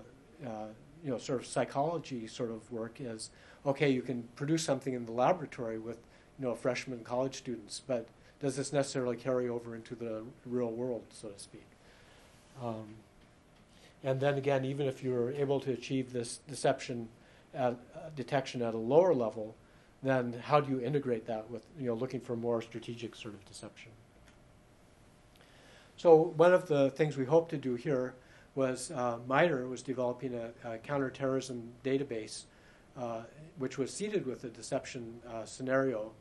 uh, 0.45 0.65
you 1.03 1.11
know, 1.11 1.17
sort 1.17 1.39
of 1.39 1.47
psychology 1.47 2.27
sort 2.27 2.51
of 2.51 2.71
work 2.71 2.95
is 2.99 3.29
okay, 3.65 3.89
you 3.89 4.01
can 4.01 4.23
produce 4.35 4.63
something 4.63 4.93
in 4.93 5.05
the 5.05 5.11
laboratory 5.11 5.77
with, 5.77 5.97
you 6.39 6.45
know, 6.45 6.55
freshman 6.55 7.03
college 7.03 7.35
students, 7.35 7.81
but 7.85 8.07
does 8.39 8.55
this 8.55 8.73
necessarily 8.73 9.15
carry 9.15 9.47
over 9.47 9.75
into 9.75 9.93
the 9.93 10.23
real 10.45 10.71
world, 10.71 11.03
so 11.11 11.29
to 11.29 11.39
speak? 11.39 11.65
Um, 12.61 12.95
and 14.03 14.19
then 14.19 14.37
again, 14.37 14.65
even 14.65 14.87
if 14.87 15.03
you're 15.03 15.31
able 15.31 15.59
to 15.59 15.71
achieve 15.71 16.11
this 16.11 16.39
deception 16.47 17.07
at, 17.53 17.73
uh, 17.73 18.09
detection 18.15 18.61
at 18.63 18.73
a 18.73 18.77
lower 18.77 19.13
level, 19.13 19.55
then 20.01 20.33
how 20.43 20.59
do 20.59 20.71
you 20.71 20.81
integrate 20.81 21.27
that 21.27 21.49
with, 21.51 21.63
you 21.79 21.85
know, 21.85 21.93
looking 21.93 22.19
for 22.19 22.35
more 22.35 22.61
strategic 22.63 23.15
sort 23.15 23.35
of 23.35 23.45
deception? 23.45 23.91
So 25.97 26.33
one 26.35 26.51
of 26.51 26.67
the 26.67 26.89
things 26.89 27.15
we 27.15 27.25
hope 27.25 27.49
to 27.49 27.57
do 27.57 27.75
here 27.75 28.15
was 28.55 28.91
uh, 28.91 29.17
MITRE 29.27 29.67
was 29.67 29.81
developing 29.81 30.33
a, 30.35 30.51
a 30.69 30.77
counterterrorism 30.77 31.69
database, 31.83 32.43
uh, 32.97 33.21
which 33.57 33.77
was 33.77 33.93
seeded 33.93 34.25
with 34.25 34.43
a 34.43 34.49
deception 34.49 35.21
uh, 35.29 35.45
scenario. 35.45 36.11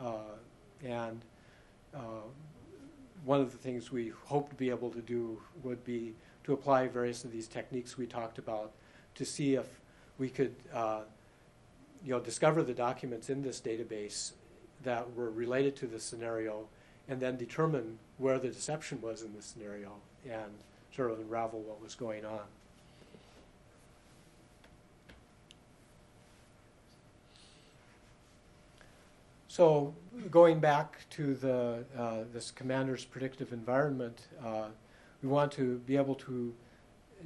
Uh, 0.00 0.34
and 0.84 1.24
uh, 1.94 2.24
one 3.24 3.40
of 3.40 3.52
the 3.52 3.58
things 3.58 3.90
we 3.90 4.12
hope 4.24 4.50
to 4.50 4.54
be 4.56 4.70
able 4.70 4.90
to 4.90 5.00
do 5.00 5.40
would 5.62 5.84
be 5.84 6.14
to 6.44 6.52
apply 6.52 6.86
various 6.86 7.24
of 7.24 7.32
these 7.32 7.48
techniques 7.48 7.96
we 7.96 8.06
talked 8.06 8.38
about 8.38 8.72
to 9.14 9.24
see 9.24 9.54
if 9.54 9.80
we 10.18 10.28
could 10.28 10.54
uh, 10.72 11.00
you 12.04 12.12
know, 12.12 12.20
discover 12.20 12.62
the 12.62 12.74
documents 12.74 13.30
in 13.30 13.42
this 13.42 13.60
database 13.60 14.32
that 14.82 15.12
were 15.14 15.30
related 15.30 15.74
to 15.74 15.86
the 15.86 15.98
scenario 15.98 16.68
and 17.08 17.20
then 17.20 17.36
determine 17.36 17.98
where 18.18 18.38
the 18.38 18.48
deception 18.48 19.00
was 19.00 19.22
in 19.22 19.34
the 19.34 19.42
scenario 19.42 19.92
and 20.24 20.52
sort 20.96 21.10
of 21.10 21.20
unravel 21.20 21.60
what 21.60 21.82
was 21.82 21.94
going 21.94 22.24
on. 22.24 22.40
So 29.48 29.94
going 30.30 30.58
back 30.58 31.08
to 31.10 31.34
the, 31.34 31.84
uh, 31.96 32.24
this 32.32 32.50
commander's 32.50 33.04
predictive 33.04 33.52
environment, 33.52 34.26
uh, 34.44 34.68
we 35.22 35.28
want 35.28 35.52
to 35.52 35.78
be 35.86 35.96
able 35.96 36.14
to, 36.16 36.54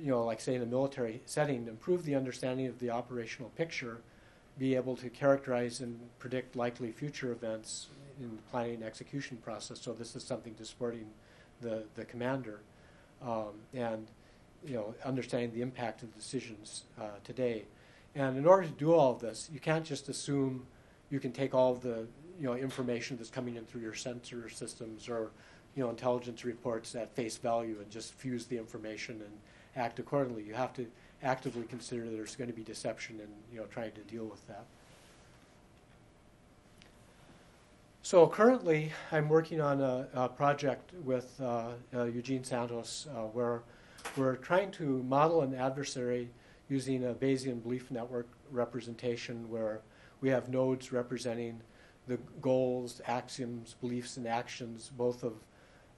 you 0.01 0.11
know, 0.11 0.25
like 0.25 0.41
say 0.41 0.55
in 0.55 0.63
a 0.63 0.67
military 0.67 1.23
setting, 1.27 1.67
improve 1.67 2.05
the 2.05 2.15
understanding 2.15 2.67
of 2.67 2.79
the 2.79 2.91
operational 2.91 3.51
picture, 3.51 3.99
be 4.59 4.77
able 4.77 4.97
to 4.97 5.09
characterize 5.09 5.81
and 5.81 5.99
predict 6.19 6.55
likely 6.55 6.93
future 6.93 7.33
events 7.33 7.89
in 8.21 8.37
the 8.37 8.43
planning 8.51 8.75
and 8.75 8.85
execution 8.85 9.37
process. 9.39 9.81
So 9.81 9.93
this 9.93 10.15
is 10.15 10.23
something 10.23 10.55
to 10.55 10.65
supporting 10.65 11.07
the, 11.61 11.85
the 11.95 12.05
commander 12.05 12.61
um, 13.23 13.53
and 13.75 14.07
you 14.65 14.75
know 14.75 14.95
understanding 15.05 15.53
the 15.53 15.63
impact 15.63 16.03
of 16.03 16.15
decisions 16.15 16.85
uh, 17.01 17.05
today. 17.25 17.65
And 18.15 18.37
in 18.37 18.47
order 18.47 18.67
to 18.67 18.73
do 18.73 18.93
all 18.93 19.13
of 19.13 19.21
this, 19.21 19.49
you 19.53 19.61
can't 19.61 19.85
just 19.85 20.09
assume 20.09 20.67
you 21.11 21.21
can 21.21 21.33
take 21.33 21.55
all 21.55 21.75
the 21.75 22.07
you 22.39 22.47
know 22.47 22.55
information 22.55 23.17
that's 23.17 23.31
coming 23.31 23.57
in 23.57 23.65
through 23.65 23.83
your 23.83 23.95
sensor 23.95 24.49
systems 24.49 25.09
or 25.09 25.31
you 25.75 25.83
know 25.83 25.91
intelligence 25.91 26.45
reports 26.45 26.95
at 26.95 27.15
face 27.15 27.37
value 27.37 27.79
and 27.81 27.91
just 27.91 28.15
fuse 28.15 28.47
the 28.47 28.57
information 28.57 29.21
and 29.21 29.33
act 29.77 29.99
accordingly. 29.99 30.43
You 30.43 30.55
have 30.55 30.73
to 30.75 30.87
actively 31.23 31.65
consider 31.65 32.09
there's 32.09 32.35
going 32.35 32.49
to 32.49 32.57
be 32.57 32.63
deception 32.63 33.21
and 33.21 33.31
you 33.53 33.61
know 33.61 33.67
trying 33.67 33.93
to 33.93 34.01
deal 34.03 34.25
with 34.25 34.47
that. 34.49 34.65
So 38.11 38.27
currently, 38.27 38.91
I'm 39.13 39.29
working 39.29 39.61
on 39.61 39.81
a, 39.81 40.09
a 40.15 40.29
project 40.29 40.93
with 41.05 41.41
uh, 41.41 41.69
uh, 41.95 42.05
Eugene 42.07 42.43
Santos 42.43 43.07
uh, 43.15 43.21
where 43.21 43.63
we're 44.17 44.35
trying 44.35 44.73
to 44.73 45.05
model 45.05 45.43
an 45.43 45.55
adversary 45.55 46.29
using 46.69 47.05
a 47.05 47.15
Bayesian 47.15 47.63
belief 47.63 47.89
network 47.89 48.27
representation 48.51 49.49
where 49.49 49.83
we 50.21 50.29
have 50.29 50.49
nodes 50.49 50.91
representing 50.91 51.61
the 52.09 52.17
goals, 52.41 53.01
axioms, 53.07 53.77
beliefs, 53.81 54.17
and 54.17 54.27
actions, 54.27 54.91
both 54.97 55.23
of, 55.23 55.35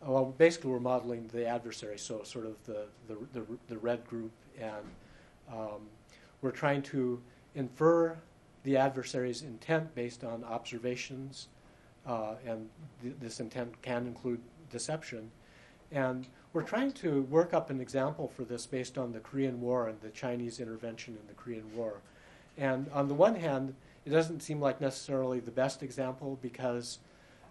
well, 0.02 0.34
basically 0.36 0.70
we're 0.70 0.80
modeling 0.80 1.30
the 1.32 1.46
adversary, 1.46 1.96
so 1.98 2.22
sort 2.24 2.44
of 2.44 2.62
the, 2.66 2.88
the, 3.08 3.16
the, 3.32 3.46
the 3.68 3.78
red 3.78 4.06
group, 4.06 4.32
and 4.60 4.84
um, 5.50 5.80
we're 6.42 6.50
trying 6.50 6.82
to 6.82 7.22
infer 7.54 8.18
the 8.64 8.76
adversary's 8.76 9.40
intent 9.40 9.94
based 9.94 10.24
on 10.24 10.44
observations 10.44 11.48
uh, 12.06 12.34
and 12.46 12.68
th- 13.02 13.14
this 13.20 13.40
intent 13.40 13.80
can 13.82 14.06
include 14.06 14.40
deception. 14.70 15.30
And 15.90 16.26
we're 16.52 16.62
trying 16.62 16.92
to 16.92 17.22
work 17.22 17.54
up 17.54 17.70
an 17.70 17.80
example 17.80 18.28
for 18.28 18.44
this 18.44 18.66
based 18.66 18.98
on 18.98 19.12
the 19.12 19.20
Korean 19.20 19.60
War 19.60 19.88
and 19.88 20.00
the 20.00 20.10
Chinese 20.10 20.60
intervention 20.60 21.16
in 21.20 21.26
the 21.26 21.34
Korean 21.34 21.74
War. 21.76 22.00
And 22.58 22.90
on 22.92 23.08
the 23.08 23.14
one 23.14 23.34
hand, 23.34 23.74
it 24.04 24.10
doesn't 24.10 24.40
seem 24.40 24.60
like 24.60 24.80
necessarily 24.80 25.40
the 25.40 25.50
best 25.50 25.82
example 25.82 26.38
because 26.42 26.98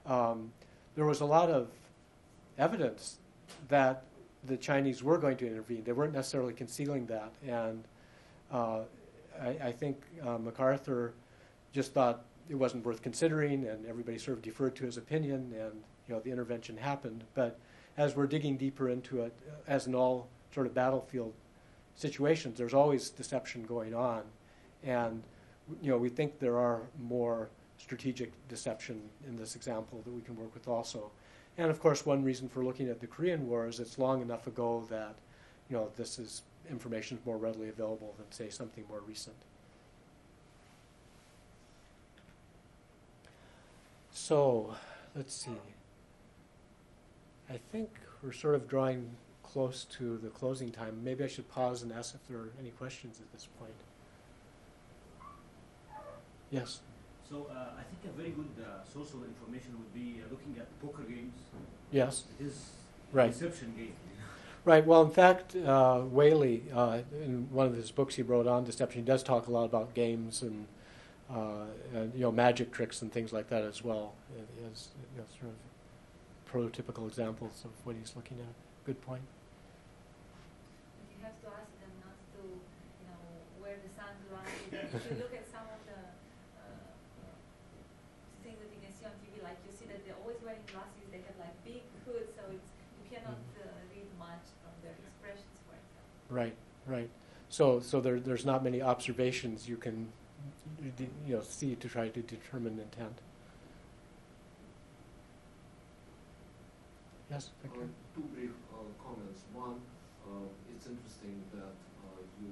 um, 0.05 0.51
there 0.95 1.05
was 1.05 1.21
a 1.21 1.25
lot 1.25 1.49
of 1.49 1.69
evidence 2.57 3.17
that 3.69 4.03
the 4.45 4.57
Chinese 4.57 5.03
were 5.03 5.17
going 5.17 5.37
to 5.37 5.47
intervene. 5.47 5.83
They 5.83 5.91
weren't 5.91 6.13
necessarily 6.13 6.53
concealing 6.53 7.05
that. 7.07 7.31
And 7.47 7.83
uh, 8.51 8.81
I, 9.41 9.47
I, 9.63 9.71
think 9.71 10.01
uh, 10.25 10.37
MacArthur 10.37 11.13
just 11.73 11.93
thought 11.93 12.25
it 12.51 12.55
wasn't 12.55 12.85
worth 12.85 13.01
considering, 13.01 13.65
and 13.65 13.85
everybody 13.85 14.17
sort 14.17 14.37
of 14.37 14.43
deferred 14.43 14.75
to 14.75 14.83
his 14.83 14.97
opinion, 14.97 15.53
and 15.57 15.83
you 16.05 16.13
know 16.13 16.19
the 16.19 16.29
intervention 16.29 16.75
happened. 16.75 17.23
But 17.33 17.57
as 17.97 18.13
we're 18.13 18.27
digging 18.27 18.57
deeper 18.57 18.89
into 18.89 19.21
it, 19.21 19.33
uh, 19.47 19.53
as 19.67 19.87
in 19.87 19.95
all 19.95 20.27
sort 20.53 20.67
of 20.67 20.73
battlefield 20.73 21.33
situations, 21.95 22.57
there's 22.57 22.73
always 22.73 23.09
deception 23.09 23.63
going 23.63 23.95
on, 23.95 24.23
and 24.83 25.23
you 25.81 25.89
know 25.91 25.97
we 25.97 26.09
think 26.09 26.39
there 26.39 26.57
are 26.57 26.81
more 27.01 27.47
strategic 27.77 28.33
deception 28.49 29.01
in 29.25 29.37
this 29.37 29.55
example 29.55 30.01
that 30.03 30.11
we 30.11 30.21
can 30.21 30.35
work 30.35 30.53
with 30.53 30.67
also. 30.67 31.09
And 31.57 31.71
of 31.71 31.79
course, 31.79 32.05
one 32.05 32.21
reason 32.21 32.49
for 32.49 32.65
looking 32.65 32.89
at 32.89 32.99
the 32.99 33.07
Korean 33.07 33.47
War 33.47 33.65
is 33.67 33.79
it's 33.79 33.97
long 33.97 34.21
enough 34.21 34.45
ago 34.47 34.85
that 34.89 35.15
you 35.69 35.77
know 35.77 35.89
this 35.95 36.19
is 36.19 36.41
information 36.69 37.17
is 37.17 37.25
more 37.25 37.37
readily 37.37 37.69
available 37.69 38.13
than 38.17 38.29
say 38.29 38.49
something 38.49 38.83
more 38.89 39.01
recent. 39.07 39.37
So, 44.21 44.75
let's 45.15 45.33
see. 45.33 45.57
I 47.49 47.57
think 47.71 47.89
we're 48.21 48.31
sort 48.31 48.53
of 48.53 48.67
drawing 48.67 49.09
close 49.41 49.83
to 49.97 50.19
the 50.19 50.29
closing 50.29 50.69
time. 50.69 51.03
Maybe 51.03 51.23
I 51.23 51.27
should 51.27 51.49
pause 51.49 51.81
and 51.81 51.91
ask 51.91 52.13
if 52.13 52.27
there 52.27 52.37
are 52.37 52.51
any 52.59 52.69
questions 52.69 53.19
at 53.19 53.31
this 53.33 53.47
point. 53.57 53.73
Yes. 56.51 56.81
So 57.27 57.47
uh, 57.49 57.79
I 57.79 57.81
think 57.81 58.13
a 58.13 58.15
very 58.15 58.29
good 58.29 58.63
uh, 58.63 58.85
source 58.87 59.11
of 59.15 59.23
information 59.23 59.71
would 59.79 59.91
be 59.91 60.21
uh, 60.21 60.29
looking 60.29 60.55
at 60.59 60.67
poker 60.79 61.01
games. 61.01 61.33
Yes. 61.91 62.25
It 62.39 62.45
is 62.45 62.69
right. 63.11 63.31
deception 63.31 63.73
game. 63.75 63.93
Right. 64.63 64.85
Well, 64.85 65.01
in 65.01 65.09
fact, 65.09 65.55
uh, 65.55 66.01
Whaley, 66.01 66.61
uh, 66.71 66.99
in 67.23 67.47
one 67.51 67.65
of 67.65 67.75
his 67.75 67.89
books 67.89 68.13
he 68.13 68.21
wrote 68.21 68.45
on 68.45 68.65
deception, 68.65 69.01
he 69.01 69.05
does 69.05 69.23
talk 69.23 69.47
a 69.47 69.51
lot 69.51 69.63
about 69.63 69.95
games 69.95 70.43
and 70.43 70.67
and, 71.93 72.13
you 72.13 72.21
know, 72.21 72.31
magic 72.31 72.71
tricks 72.71 73.01
and 73.01 73.11
things 73.11 73.31
like 73.31 73.49
that 73.49 73.63
as 73.63 73.83
well. 73.83 74.13
As 74.71 74.89
you 75.15 75.19
know, 75.19 75.27
sort 75.39 75.51
of 75.51 75.57
prototypical 76.51 77.07
examples 77.07 77.63
of 77.63 77.71
what 77.85 77.95
he's 77.95 78.13
looking 78.15 78.39
at. 78.39 78.53
Good 78.85 78.99
point. 79.01 79.23
But 80.99 81.07
you 81.07 81.19
have 81.23 81.37
to 81.39 81.47
ask 81.55 81.71
them 81.79 81.93
not 82.03 82.17
to, 82.35 82.41
you 82.43 83.05
know, 83.07 83.21
wear 83.63 83.79
the 83.79 83.91
sunglasses. 83.95 84.91
if 84.91 85.03
you 85.07 85.17
look 85.23 85.31
at 85.31 85.47
some 85.47 85.63
of 85.71 85.79
the 85.87 86.01
uh, 86.59 86.91
things 88.43 88.59
that 88.59 88.69
you 88.75 88.79
can 88.83 88.91
see 88.91 89.07
on 89.07 89.15
TV, 89.23 89.39
like 89.39 89.55
you 89.63 89.71
see 89.71 89.87
that 89.87 90.03
they're 90.03 90.19
always 90.19 90.39
wearing 90.43 90.67
glasses. 90.67 91.07
They 91.15 91.23
have 91.23 91.39
like 91.39 91.55
big 91.63 91.87
hoods, 92.03 92.35
so 92.35 92.43
it's 92.51 92.75
you 92.99 93.07
cannot 93.07 93.39
mm-hmm. 93.39 93.71
uh, 93.71 93.95
read 93.95 94.09
much 94.19 94.43
from 94.59 94.75
their 94.83 94.99
expressions, 94.99 95.55
for 95.63 95.79
example. 95.79 96.11
Right. 96.27 96.55
Right. 96.83 97.09
So, 97.47 97.79
so 97.79 97.99
there, 97.99 98.19
there's 98.19 98.45
not 98.45 98.63
many 98.63 98.81
observations 98.81 99.67
you 99.67 99.75
can 99.77 100.11
you 100.81 101.35
know, 101.35 101.41
see 101.41 101.75
to 101.75 101.87
try 101.87 102.09
to 102.09 102.21
determine 102.21 102.79
intent. 102.79 103.19
Yes, 107.29 107.49
Victor? 107.61 107.85
Uh, 107.85 108.15
two 108.15 108.25
brief 108.33 108.51
uh, 108.73 108.81
comments. 108.99 109.45
One, 109.53 109.79
uh, 110.25 110.49
it's 110.73 110.87
interesting 110.89 111.45
that 111.53 111.77
uh, 112.03 112.19
you, 112.41 112.49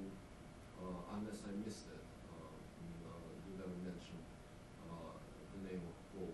uh, 0.79 1.17
unless 1.19 1.41
I 1.43 1.51
missed 1.65 1.89
it, 1.91 2.05
uh, 2.31 2.53
you 3.49 3.59
never 3.59 3.75
mentioned 3.83 4.23
the 4.87 5.59
name 5.67 5.83
of 5.83 5.95
Paul 6.15 6.31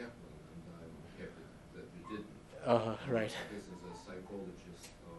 Ekman, 0.00 0.36
and 0.48 0.64
I'm 0.80 0.96
happy 1.18 1.44
that 1.76 1.84
you 1.92 2.02
didn't. 2.08 2.32
Uh, 2.64 2.96
right. 3.10 3.34
This 3.52 3.68
is 3.68 3.80
a 3.84 3.92
psychologist 4.00 4.96
who 5.02 5.18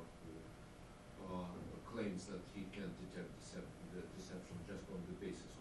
claims 1.86 2.26
that 2.26 2.42
he 2.58 2.66
can 2.74 2.90
detect 2.98 3.30
deception 3.38 4.58
just 4.66 4.90
on 4.90 4.98
the 5.06 5.14
basis 5.22 5.54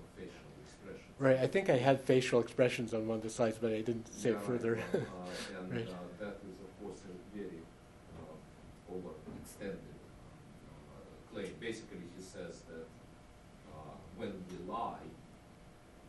Right. 1.23 1.39
I 1.39 1.47
think 1.47 1.70
I 1.70 1.79
had 1.79 2.03
facial 2.03 2.41
expressions 2.43 2.93
on 2.93 3.07
one 3.07 3.18
of 3.18 3.23
the 3.23 3.31
slides, 3.31 3.55
but 3.55 3.70
I 3.70 3.79
didn't 3.87 4.11
say 4.11 4.35
yeah, 4.35 4.43
it 4.43 4.43
further. 4.43 4.75
Right. 4.75 5.07
uh, 5.07 5.62
and 5.62 5.70
right. 5.79 5.87
uh, 5.87 6.03
that 6.18 6.43
is, 6.43 6.59
of 6.59 6.73
course, 6.83 6.99
a 7.07 7.14
very 7.31 7.62
uh, 8.18 8.91
overextended 8.91 10.03
uh, 10.03 11.07
claim. 11.31 11.55
Basically, 11.62 12.11
he 12.18 12.23
says 12.27 12.66
that 12.66 12.91
uh, 13.70 13.95
when 14.18 14.35
we 14.51 14.66
lie, 14.66 15.07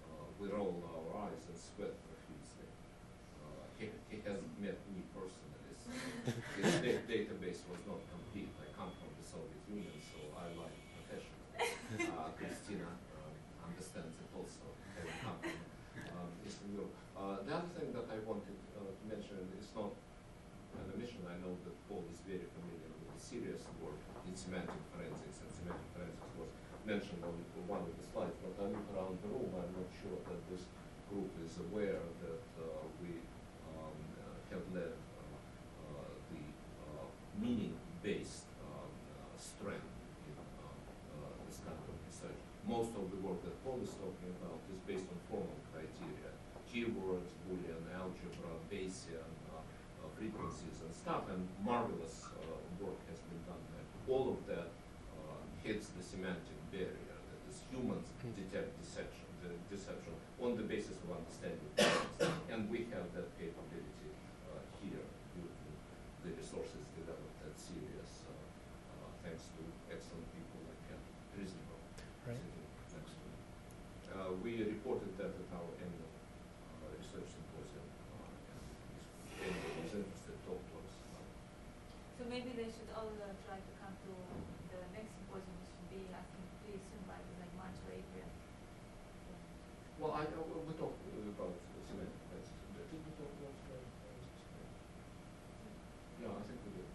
uh, 0.10 0.26
we 0.42 0.50
roll 0.50 0.82
our 0.82 1.30
eyes 1.30 1.46
and 1.46 1.62
sweat 1.62 1.94
profusely. 2.10 2.66
he, 3.78 3.94
he 4.10 4.18
hasn't 4.26 4.58
met 4.58 4.82
me 4.98 5.06
personally. 5.14 5.78
So 5.78 5.94
his 6.58 6.74
da- 6.82 7.06
database 7.06 7.62
was 7.70 7.86
not 7.86 8.02
complete. 8.10 8.50
I 8.58 8.66
come 8.74 8.90
from 8.98 9.14
the 9.14 9.26
Soviet 9.30 9.62
Union, 9.70 9.94
so 10.10 10.26
I 10.42 10.50
lie 10.58 10.74
professionally. 10.98 12.10
Christina 12.42 12.90
understands 13.62 14.18
it 14.18 14.30
also 14.34 14.74
um, 15.28 16.30
Eastern 16.46 16.72
Europe. 16.76 16.94
Uh, 17.16 17.40
the 17.46 17.54
other 17.56 17.72
thing 17.76 17.90
that 17.96 18.08
I 18.12 18.20
wanted 18.24 18.58
uh, 18.76 18.88
to 18.88 19.04
mention 19.08 19.40
is 19.60 19.68
not 19.76 19.92
an 20.80 20.86
omission. 20.96 21.24
I 21.28 21.38
know 21.44 21.54
that 21.64 21.76
Paul 21.88 22.04
is 22.12 22.20
very 22.26 22.44
familiar 22.44 22.90
with 22.92 23.12
the 23.16 23.22
serious 23.22 23.64
work 23.80 24.00
in 24.28 24.34
semantic 24.36 24.80
forensics, 24.92 25.44
and 25.44 25.50
semantic 25.52 25.88
forensics 25.96 26.32
was 26.40 26.52
mentioned 26.84 27.24
on 27.24 27.36
one 27.68 27.84
of 27.88 27.94
the 27.96 28.06
slides, 28.12 28.36
but 28.44 28.54
I 28.60 28.68
look 28.68 28.88
around 28.92 29.16
the 29.24 29.32
room, 29.32 29.48
I'm 29.56 29.72
not 29.72 29.88
sure 29.96 30.20
that 30.28 30.40
this 30.52 30.68
group 31.08 31.32
is 31.40 31.56
aware 31.72 32.04
that 32.28 32.44
uh, 32.60 32.84
we 33.00 33.24
um, 33.72 33.96
uh, 34.20 34.36
have 34.52 34.66
led 34.76 34.92
uh, 34.92 35.96
uh, 35.96 36.12
the 36.36 36.44
uh, 36.84 37.08
meaning-based 37.40 38.52
um, 38.68 38.92
uh, 38.92 39.32
strength 39.40 39.88
in 40.28 40.36
uh, 40.36 40.68
uh, 40.68 41.40
this 41.48 41.64
kind 41.64 41.80
of 41.80 41.96
research. 42.04 42.36
Most 42.68 42.92
of 43.00 43.08
the 43.12 43.20
work 43.24 43.40
that 43.48 43.56
Paul 43.64 43.80
is 43.80 43.96
talking 43.96 44.32
about 44.44 44.60
is 44.72 44.80
based 44.88 45.08
on 45.08 45.20
formal 45.32 45.60
criteria, 45.72 46.32
keywords, 46.68 47.32
Boolean 47.48 47.84
algebra, 47.96 48.52
Bayesian 48.72 49.32
uh, 49.52 49.60
uh, 49.60 50.08
frequencies 50.28 50.80
and 50.80 50.92
stuff, 50.96 51.28
and 51.36 51.44
marvelous 51.68 52.32
uh, 52.32 52.56
work 52.80 52.96
has 53.12 53.20
been 53.28 53.44
done 53.44 53.60
there. 53.76 53.84
All 54.08 54.32
of 54.32 54.40
that 54.48 54.72
uh, 55.20 55.36
hits 55.68 55.92
the 56.00 56.00
semantic 56.00 56.56
barrier 56.72 56.96
that 57.28 57.40
is 57.52 57.60
humans 57.68 58.08
detect 58.24 58.72
deception, 58.80 59.28
the 59.44 59.52
deception 59.68 60.16
on 60.40 60.56
the 60.56 60.64
basis 60.64 60.96
of 61.04 61.12
understanding 61.12 61.68
and 62.48 62.72
we 62.72 62.88
have 62.96 63.04
that 63.20 63.28
capability 63.36 64.12
uh, 64.48 64.64
here 64.80 65.04
to 65.36 65.40
the 66.24 66.32
resources 66.40 66.88
developed 66.96 67.36
at 67.44 67.52
CERIAS, 67.60 68.24
uh, 68.24 68.32
uh, 68.32 69.12
thanks 69.28 69.44
to 69.60 69.62
excellent 69.92 70.24
people 70.32 70.60
like 70.72 70.80
Ken 70.88 71.02
Risenberg 71.36 71.84
Right. 72.24 72.40
sitting 72.40 72.64
next 72.96 73.12
to 73.12 73.28
me. 73.28 73.36
Uh, 74.16 74.32
we 74.40 74.64
reported 74.72 75.12
that 75.20 75.36
at 75.36 75.50
our 75.52 75.68
annual 75.84 76.12
uh, 76.16 76.88
research 76.96 77.28
symposium, 77.28 77.84
uh, 78.24 78.56
and 78.56 78.64
if 79.28 79.52
anyone 79.52 79.84
is 79.84 79.94
interested, 80.00 80.40
talk 80.48 80.64
to 80.64 80.74
us. 80.80 80.92
Uh, 81.12 81.28
So 82.16 82.24
maybe 82.32 82.56
they 82.56 82.72
should 82.72 82.88
all 82.96 83.12
uh, 83.20 83.36
try 83.44 83.60
to 83.60 83.72
come 83.84 83.92
to 84.08 84.12
the 84.72 84.80
next 84.96 85.12
symposium, 85.20 85.52
which 85.60 85.68
should 85.76 85.90
be, 85.92 86.02
I 86.16 86.24
think, 86.32 86.48
pretty 86.64 86.80
soon, 86.88 87.04
by 87.10 87.20
like 87.44 87.52
March 87.60 87.76
or 87.84 87.92
April. 88.00 88.30
Well, 90.00 90.14
I, 90.20 90.24
uh, 90.28 90.64
we 90.68 90.74
talked 90.80 91.00
uh, 91.12 91.32
about 91.36 91.54
semantic 91.88 92.20
forensics. 92.28 92.64
Did 92.76 92.88
we 93.04 93.12
talk 93.20 93.32
about 93.40 93.56
semantic 93.56 93.94
forensics? 94.00 94.40
Yeah, 96.24 96.32
I 96.34 96.42
think 96.48 96.60
we 96.64 96.72
did. 96.76 96.88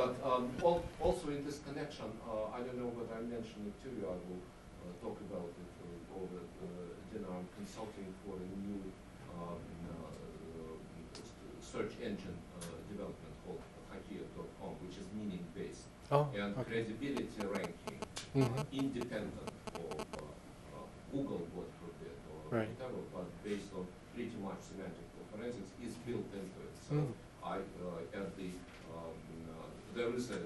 But 0.00 0.16
um, 0.24 0.48
al- 0.64 0.80
also 0.98 1.28
in 1.28 1.44
this 1.44 1.58
connection, 1.60 2.08
uh, 2.24 2.56
I 2.56 2.64
don't 2.64 2.80
know 2.80 2.88
whether 2.96 3.12
I 3.12 3.20
mentioned 3.20 3.68
it 3.68 3.76
to 3.84 3.88
you, 3.92 4.08
I 4.08 4.16
will 4.24 4.40
uh, 4.80 4.96
talk 5.04 5.20
about 5.28 5.52
it 5.60 5.72
uh, 5.84 6.16
over 6.24 6.40
uh, 6.40 6.88
dinner. 7.12 7.28
I'm 7.28 7.44
consulting 7.52 8.08
for 8.24 8.40
a 8.40 8.48
new 8.64 8.80
um, 9.36 9.60
uh, 9.92 11.20
s- 11.20 11.36
search 11.60 11.92
engine 12.00 12.32
uh, 12.56 12.64
development 12.88 13.34
called 13.44 13.60
Hakia.com, 13.92 14.72
which 14.80 14.96
is 14.96 15.04
meaning-based 15.12 15.84
Oh, 16.08 16.32
and 16.32 16.56
okay. 16.56 16.64
credibility 16.80 17.42
ranking 17.44 18.00
Mhm. 18.32 18.64
independent 18.72 19.52
of 19.76 20.00
uh, 20.16 20.80
uh, 20.80 20.88
Google, 21.12 21.44
God 21.52 21.68
forbid, 21.76 22.16
or 22.32 22.40
Right. 22.56 22.72
whatever, 22.72 23.04
but 23.12 23.28
based 23.44 23.68
on 23.76 23.84
pretty 24.16 24.38
much 24.40 24.60
semantic 24.64 25.04
forensics 25.28 25.72
is 25.84 25.92
built 26.08 26.32
into 26.32 26.58
it. 26.68 26.74
So 26.88 26.94
Mm. 26.96 27.12
I, 27.44 27.56
uh, 27.84 28.18
at 28.20 28.28
the, 28.40 28.50
um, 28.96 29.16
uh, 29.48 29.69
there 29.94 30.12
is 30.14 30.30
a 30.30 30.40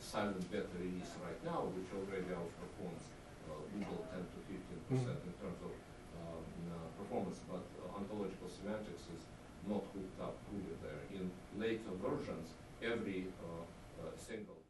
silent 0.00 0.42
beta 0.50 0.68
release 0.78 1.12
right 1.24 1.40
now, 1.44 1.66
which 1.72 1.88
already 1.96 2.28
outperforms 2.34 3.04
uh, 3.48 3.56
Google 3.72 4.04
10 4.12 4.20
to 4.20 4.38
15 4.48 4.88
percent 4.90 5.18
in 5.24 5.34
terms 5.40 5.60
of 5.64 5.72
um, 6.20 6.44
uh, 6.70 6.88
performance, 7.00 7.40
but 7.48 7.64
uh, 7.80 7.98
ontological 7.98 8.48
semantics 8.48 9.08
is 9.14 9.22
not 9.66 9.82
hooked 9.94 10.18
up 10.20 10.36
fully 10.46 10.76
there. 10.84 11.02
In 11.14 11.30
later 11.58 11.92
versions, 11.98 12.54
every 12.82 13.32
uh, 13.40 13.64
uh, 14.02 14.12
single 14.14 14.60